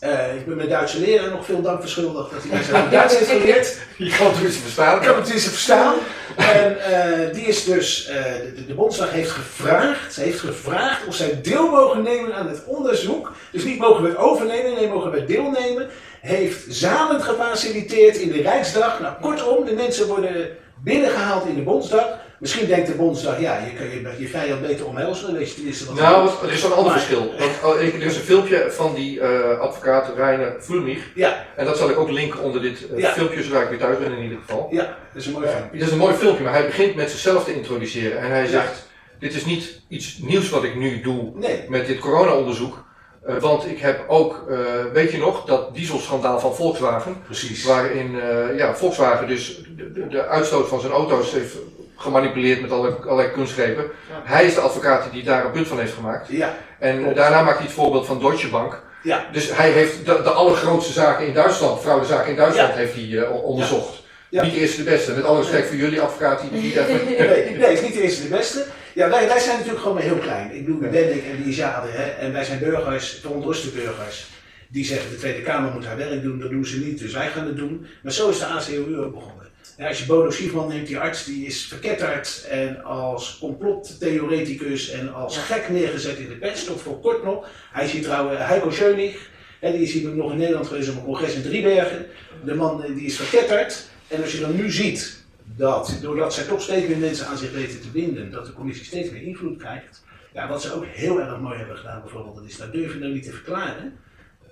Eh, 0.00 0.34
ik 0.34 0.46
ben 0.46 0.56
mijn 0.56 0.68
Duitse 0.68 1.00
leraar 1.00 1.30
nog 1.30 1.44
veel 1.44 1.62
dank 1.62 1.80
verschuldigd 1.80 2.30
dat 2.30 2.42
hij 2.42 2.50
mij 2.58 2.62
zo 2.62 2.88
Duits 2.90 3.18
heeft 3.18 3.30
geleerd. 3.30 3.76
Je 3.96 4.16
kan 4.18 4.26
het 4.26 4.56
verstaan. 4.56 4.96
Ik 4.96 5.04
heb 5.04 5.16
het 5.16 5.30
eens 5.30 5.48
verstaan. 5.48 5.94
En 6.36 6.84
eh, 6.84 7.34
die 7.34 7.44
is 7.44 7.64
dus, 7.64 8.06
eh, 8.06 8.22
de, 8.54 8.66
de 8.66 8.74
Bondsdag 8.74 9.10
heeft 9.10 9.30
gevraagd, 9.30 10.14
ze 10.14 10.20
heeft 10.20 10.40
gevraagd 10.40 11.06
of 11.06 11.14
zij 11.14 11.40
deel 11.42 11.70
mogen 11.70 12.02
nemen 12.02 12.34
aan 12.34 12.48
het 12.48 12.64
onderzoek. 12.66 13.32
Dus 13.50 13.64
niet 13.64 13.78
mogen 13.78 14.02
we 14.02 14.08
het 14.08 14.18
overnemen, 14.18 14.74
nee, 14.74 14.88
mogen 14.88 15.10
we 15.10 15.24
deelnemen. 15.24 15.88
Heeft 16.20 16.64
zalen 16.68 17.22
gefaciliteerd 17.22 18.16
in 18.16 18.32
de 18.32 18.42
Rijksdag. 18.42 19.00
Nou, 19.00 19.14
kortom, 19.20 19.64
de 19.64 19.72
mensen 19.72 20.06
worden 20.06 20.48
binnengehaald 20.82 21.46
in 21.46 21.54
de 21.54 21.62
Bondsdag. 21.62 22.06
Misschien 22.38 22.66
denkt 22.66 22.86
de 22.86 22.94
Bondsdag, 22.94 23.40
ja, 23.40 23.58
je 23.58 23.72
kan 23.76 23.86
je, 23.86 24.22
je 24.22 24.28
vijand 24.28 24.60
beter 24.62 24.86
omhelzen, 24.86 25.26
dan 25.26 25.36
weet 25.36 25.48
je 25.48 25.54
tenminste 25.54 25.84
wat 25.86 25.94
Nou, 25.94 26.28
er 26.42 26.52
is 26.52 26.62
een 26.62 26.70
ander 26.72 26.84
Maar- 26.92 27.00
verschil. 27.00 27.34
Want, 27.38 27.50
oh, 27.64 27.74
er 27.80 28.02
is 28.02 28.16
een 28.16 28.22
filmpje 28.22 28.66
van 28.70 28.94
die 28.94 29.20
eh, 29.20 29.58
advocaat 29.58 30.12
Reiner 30.16 30.54
Vulmich. 30.58 31.10
Ja, 31.14 31.44
En 31.56 31.64
dat 31.64 31.76
zal 31.78 31.90
ik 31.90 31.98
ook 31.98 32.10
linken 32.10 32.40
onder 32.40 32.60
dit 32.62 32.90
eh, 32.90 32.98
Ja. 32.98 33.12
filmpje, 33.12 33.42
zodra 33.42 33.60
ik 33.62 33.68
weer 33.68 33.78
thuis 33.78 33.98
ben 33.98 34.12
in 34.12 34.22
ieder 34.22 34.38
geval. 34.46 34.68
ja, 34.70 34.82
dat 35.12 35.22
is 35.22 35.26
een 35.26 35.32
mooi 35.32 35.46
film. 35.48 35.68
Het 35.72 35.82
is 35.82 35.90
een 35.90 35.98
mooi 35.98 36.14
filmpje, 36.14 36.44
maar 36.44 36.52
hij 36.52 36.66
begint 36.66 36.94
met 36.94 37.10
zichzelf 37.10 37.44
te 37.44 37.54
introduceren. 37.54 38.18
En 38.18 38.30
hij 38.30 38.46
zegt, 38.46 38.88
dit 39.18 39.34
is 39.34 39.44
niet 39.44 39.80
iets 39.88 40.18
nieuws 40.18 40.50
wat 40.50 40.64
ik 40.64 40.74
nu 40.76 41.00
doe 41.00 41.30
Nee, 41.34 41.64
met 41.68 41.86
dit 41.86 41.98
corona-onderzoek. 41.98 42.84
Eh, 43.26 43.36
want 43.36 43.66
ik 43.66 43.78
heb 43.78 44.04
ook, 44.08 44.44
weet 44.92 45.10
je 45.12 45.18
nog, 45.18 45.44
dat 45.44 45.74
dieselschandaal 45.74 46.40
van 46.40 46.54
Volkswagen. 46.54 47.16
precies. 47.24 47.64
Waarin 47.64 48.20
eh, 48.20 48.58
ja, 48.58 48.74
Volkswagen 48.74 49.26
dus 49.28 49.62
de, 49.76 49.92
de, 49.92 50.06
de 50.08 50.26
uitstoot 50.26 50.68
van 50.68 50.80
zijn 50.80 50.92
auto's 50.92 51.32
heeft 51.32 51.56
gemanipuleerd 51.96 52.60
met 52.60 52.70
alle, 52.70 52.90
allerlei 53.02 53.30
kunstgrepen. 53.30 53.84
Hij 54.24 54.44
is 54.46 54.54
de 54.54 54.60
advocaat 54.60 55.12
die 55.12 55.22
daar 55.22 55.44
een 55.44 55.50
punt 55.50 55.68
van 55.68 55.78
heeft 55.78 55.92
gemaakt. 55.92 56.28
Ja, 56.28 56.56
En 56.78 57.14
daarna 57.14 57.42
maakt 57.42 57.56
hij 57.56 57.66
het 57.66 57.74
voorbeeld 57.74 58.06
van 58.06 58.20
Deutsche 58.20 58.48
Bank. 58.48 58.82
ja, 59.02 59.24
Dus 59.32 59.56
hij 59.56 59.70
heeft 59.70 59.96
de, 60.06 60.20
de 60.22 60.30
allergrootste 60.30 60.92
zaken 60.92 61.26
in 61.26 61.34
Duitsland, 61.34 61.80
fraudezaken 61.80 62.30
in 62.30 62.36
Duitsland, 62.36 62.68
Ja. 62.72 62.76
heeft 62.78 62.94
hij 62.94 63.18
eh, 63.18 63.44
onderzocht. 63.44 64.02
Ja. 64.28 64.42
Niet 64.42 64.52
de 64.54 64.60
eerste 64.60 64.84
de 64.84 64.90
beste. 64.90 65.12
Met 65.12 65.24
alle 65.24 65.40
respect 65.40 65.66
voor 65.66 65.76
jullie 65.76 66.00
advocaat 66.00 66.40
die 66.40 66.60
niet 66.60 66.76
even... 66.76 67.04
Nee, 67.06 67.56
nee, 67.56 67.72
is 67.72 67.80
niet 67.80 67.94
de 67.94 68.02
eerste 68.02 68.22
de 68.22 68.28
beste. 68.28 68.64
Ja, 68.94 69.08
wij, 69.10 69.26
wij 69.28 69.38
zijn 69.38 69.52
natuurlijk 69.56 69.80
gewoon 69.80 69.94
maar 69.94 70.02
heel 70.06 70.16
klein. 70.18 70.54
Ik 70.54 70.64
bedoel, 70.64 70.80
die 70.80 70.88
ben 70.88 71.14
ik 71.14 71.24
en 71.24 71.42
die 71.42 71.54
Jade. 71.54 71.88
Hè? 71.90 72.02
En 72.02 72.32
wij 72.32 72.44
zijn 72.44 72.58
burgers, 72.58 73.18
verontruste 73.22 73.68
burgers. 73.68 74.26
Die 74.68 74.84
zeggen 74.84 75.10
de 75.10 75.16
Tweede 75.16 75.42
Kamer 75.42 75.72
moet 75.72 75.86
haar 75.86 75.96
werk 75.96 76.22
doen, 76.22 76.38
dat 76.40 76.50
doen 76.50 76.66
ze 76.66 76.78
niet, 76.78 76.98
dus 76.98 77.12
wij 77.12 77.28
gaan 77.28 77.46
het 77.46 77.56
doen. 77.56 77.86
Maar 78.02 78.12
zo 78.12 78.28
is 78.28 78.38
de 78.38 78.44
ACOU 78.46 78.96
ook 79.04 79.14
begonnen. 79.14 79.43
Als 79.78 79.98
je 79.98 80.06
Bodo 80.06 80.30
Schiefman 80.30 80.68
neemt, 80.68 80.86
die 80.86 80.98
arts, 80.98 81.24
die 81.24 81.46
is 81.46 81.64
verketterd 81.64 82.46
en 82.50 82.84
als 82.84 83.38
complottheoreticus 83.40 84.90
en 84.90 85.14
als 85.14 85.38
gek 85.38 85.68
neergezet 85.68 86.18
in 86.18 86.28
de 86.28 86.34
pers, 86.34 86.64
tot 86.64 86.80
voor 86.80 87.00
kort 87.00 87.24
nog. 87.24 87.48
Hij 87.72 87.86
hier 87.86 88.02
trouwens, 88.02 88.38
Heiko 88.38 88.70
Schönig, 88.70 89.30
hè, 89.60 89.72
die 89.72 89.80
is 89.80 89.92
hier 89.92 90.08
nog 90.08 90.30
in 90.30 90.36
Nederland 90.36 90.66
geweest 90.66 90.88
op 90.90 90.96
een 90.96 91.04
congres 91.04 91.34
in 91.34 91.42
Driebergen. 91.42 92.06
De 92.44 92.54
man 92.54 92.84
eh, 92.84 92.94
die 92.94 93.06
is 93.06 93.16
verketterd. 93.16 93.88
En 94.08 94.22
als 94.22 94.32
je 94.32 94.40
dan 94.40 94.56
nu 94.56 94.70
ziet 94.70 95.24
dat, 95.44 95.98
doordat 96.02 96.34
zij 96.34 96.44
toch 96.44 96.62
steeds 96.62 96.88
meer 96.88 96.98
mensen 96.98 97.26
aan 97.26 97.38
zich 97.38 97.52
weten 97.52 97.80
te 97.80 97.88
binden, 97.88 98.30
dat 98.30 98.46
de 98.46 98.52
commissie 98.52 98.84
steeds 98.86 99.10
meer 99.10 99.22
invloed 99.22 99.58
krijgt. 99.58 100.04
Ja, 100.32 100.48
wat 100.48 100.62
ze 100.62 100.74
ook 100.74 100.84
heel 100.86 101.20
erg 101.20 101.38
mooi 101.38 101.58
hebben 101.58 101.76
gedaan 101.76 102.00
bijvoorbeeld, 102.00 102.34
dat 102.34 102.44
is, 102.44 102.56
dat 102.56 102.72
durf 102.72 102.92
je 102.92 102.98
nou 102.98 103.12
niet 103.12 103.24
te 103.24 103.32
verklaren. 103.32 103.98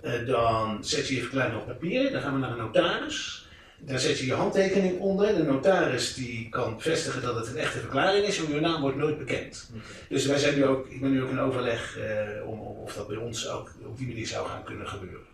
Eh, 0.03 0.27
dan 0.27 0.85
zet 0.85 1.09
je 1.09 1.14
je 1.14 1.20
verklaring 1.20 1.57
op 1.57 1.66
papier, 1.66 2.12
dan 2.12 2.20
gaan 2.20 2.33
we 2.33 2.39
naar 2.39 2.51
een 2.51 2.57
notaris. 2.57 3.41
Daar 3.85 3.99
zet 3.99 4.18
je 4.18 4.26
je 4.26 4.35
handtekening 4.35 4.99
onder. 4.99 5.35
De 5.37 5.43
notaris 5.43 6.14
die 6.14 6.49
kan 6.49 6.76
bevestigen 6.76 7.22
dat 7.22 7.37
het 7.37 7.47
een 7.47 7.57
echte 7.57 7.78
verklaring 7.78 8.26
is, 8.26 8.39
en 8.39 8.55
je 8.55 8.61
naam 8.61 8.80
wordt 8.80 8.97
nooit 8.97 9.18
bekend. 9.18 9.70
Dus 10.09 10.26
wij 10.26 10.39
zijn 10.39 10.55
nu 10.55 10.66
ook, 10.66 10.87
ik 10.89 11.01
ben 11.01 11.11
nu 11.11 11.22
ook 11.22 11.30
in 11.30 11.41
overleg 11.41 11.99
eh, 11.99 12.49
om, 12.49 12.61
of 12.61 12.95
dat 12.95 13.09
bij 13.09 13.16
ons 13.16 13.49
ook 13.49 13.70
op 13.87 13.99
die 13.99 14.07
manier 14.07 14.26
zou 14.26 14.49
gaan 14.49 14.64
kunnen 14.64 14.89
gebeuren. 14.89 15.26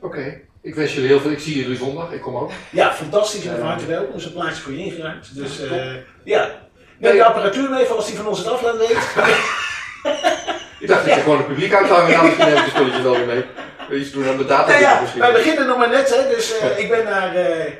Oké, 0.00 0.40
ik 0.60 0.74
wens 0.74 0.94
jullie 0.94 1.08
heel 1.08 1.20
veel. 1.20 1.30
Ik 1.30 1.38
zie 1.38 1.56
jullie 1.62 1.76
zondag, 1.76 2.12
ik 2.12 2.20
kom 2.20 2.36
ook. 2.36 2.50
Ja, 2.72 2.92
fantastisch 2.92 3.46
en 3.46 3.58
van 3.58 3.66
harte 3.66 3.86
welkom. 3.86 4.10
Er 4.10 4.18
is 4.18 4.24
een 4.24 4.32
plaatje 4.32 4.62
voor 4.62 4.72
je 4.72 4.78
ingeruimd. 4.78 5.34
Dus 5.34 5.58
Ja, 5.58 5.64
eh, 5.64 5.96
ja. 6.24 6.68
Neem 6.98 7.14
je 7.14 7.24
apparatuur 7.24 7.70
mee 7.70 7.84
als 7.84 8.06
die 8.06 8.16
van 8.16 8.26
ons 8.26 8.38
het 8.38 8.48
af 8.48 8.62
laat 8.62 8.76
weten. 8.76 8.96
Ik 10.80 10.88
dacht 10.88 11.06
dat 11.06 11.14
je 11.14 11.20
gewoon 11.20 11.38
het 11.38 11.46
publiek 11.46 11.74
uit 11.74 11.86
zou 11.86 11.98
hangen. 12.00 12.14
Nou, 12.14 12.26
misschien 12.26 12.48
neem 12.48 12.56
ik 12.56 12.64
de 12.64 12.70
spulletjes 12.70 13.02
wel 13.02 13.16
weer 13.16 13.26
mee. 13.26 13.44
Iets 13.90 14.10
doen 14.10 14.28
aan 14.28 14.36
de 14.36 14.44
data 14.44 14.70
nou 14.70 14.80
ja, 14.80 15.02
wij 15.18 15.32
beginnen 15.32 15.66
nog 15.66 15.78
maar 15.78 15.90
net, 15.90 16.08
hè. 16.14 16.34
Dus 16.34 16.58
eh, 16.58 16.78
ik 16.78 16.88
ben 16.88 17.04
naar 17.04 17.34
eh 17.34 17.72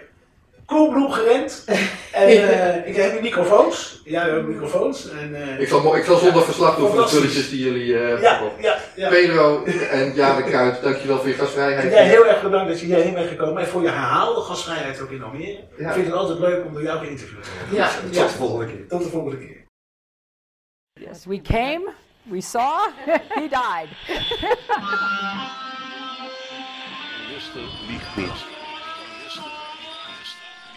Coolblue 0.67 1.11
gerend. 1.13 1.65
En 2.13 2.29
eh, 2.29 2.89
ik 2.89 2.97
heb 2.97 3.13
hier 3.13 3.23
microfoons. 3.23 4.01
Ja, 4.05 4.25
we 4.25 4.31
hebben 4.31 4.49
microfoons. 4.53 5.11
En, 5.11 5.35
eh, 5.35 5.61
Ik 5.61 5.69
zal, 5.69 5.97
ik 5.97 6.05
zal 6.05 6.17
zondag 6.19 6.45
verslag 6.45 6.77
doen 6.77 6.89
van 6.89 6.97
de 6.97 7.09
spulletjes 7.09 7.51
die 7.51 7.65
jullie 7.65 7.99
eh 7.99 8.21
ja, 8.21 8.37
verkopen. 8.37 8.63
ja, 8.63 8.79
ja. 8.95 9.09
Pedro 9.09 9.65
en 9.91 10.15
Jade 10.15 10.43
Kruid, 10.43 10.83
dankjewel 10.83 11.19
voor 11.19 11.29
je 11.29 11.35
gastvrijheid. 11.35 11.93
Jij 11.93 12.07
heel 12.07 12.27
erg 12.27 12.43
bedankt 12.43 12.69
dat 12.69 12.81
je 12.81 12.87
hierheen 12.87 13.15
bent 13.15 13.29
gekomen. 13.29 13.63
En 13.63 13.69
voor 13.69 13.83
je 13.83 13.89
herhaalde 13.89 14.41
gastvrijheid 14.41 15.01
ook 15.01 15.11
in 15.11 15.23
Almere. 15.23 15.59
Ja. 15.79 15.89
Ik 15.89 15.95
vind 15.95 16.07
het 16.07 16.15
altijd 16.15 16.39
leuk 16.39 16.65
om 16.65 16.73
door 16.73 16.83
jou 16.83 16.99
geïnterviewd 16.99 17.43
te 17.43 17.51
worden. 17.59 17.77
Ja. 17.79 17.91
Tot 18.21 18.31
de 18.31 18.37
volgende 18.37 18.67
keer. 18.67 18.89
Tot 18.89 19.03
de 19.03 19.09
volgende 19.09 19.39
keer. 19.39 19.65
Yes, 20.93 21.25
we 21.27 21.41
came, 21.41 21.91
we 22.23 22.41
saw, 22.41 22.89
he 23.29 23.49
died. 23.49 23.89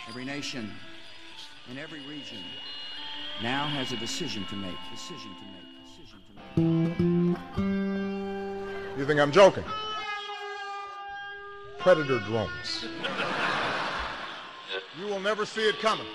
Every 0.10 0.26
nation 0.26 0.70
in 1.72 1.78
every 1.78 2.02
region 2.02 2.40
now 3.42 3.66
has 3.66 3.94
a 3.94 3.96
decision 3.96 4.46
to 4.48 4.58
make. 4.58 4.76
Decision 4.92 5.32
to 5.40 5.46
make. 5.56 5.68
Decision 5.88 6.20
to 6.56 6.62
make. 6.62 7.40
You 9.00 9.06
think 9.06 9.22
I'm 9.22 9.32
joking? 9.32 9.64
Predator 11.78 12.20
drones. 12.28 12.86
You 15.00 15.06
will 15.06 15.22
never 15.22 15.46
see 15.46 15.70
it 15.70 15.80
coming. 15.80 16.08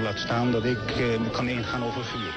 Laat 0.00 0.18
staan 0.18 0.52
dat 0.52 0.64
ik 0.64 0.90
eh, 0.90 1.30
kan 1.32 1.48
ingaan 1.48 1.82
over 1.82 2.04
vuur. 2.04 2.34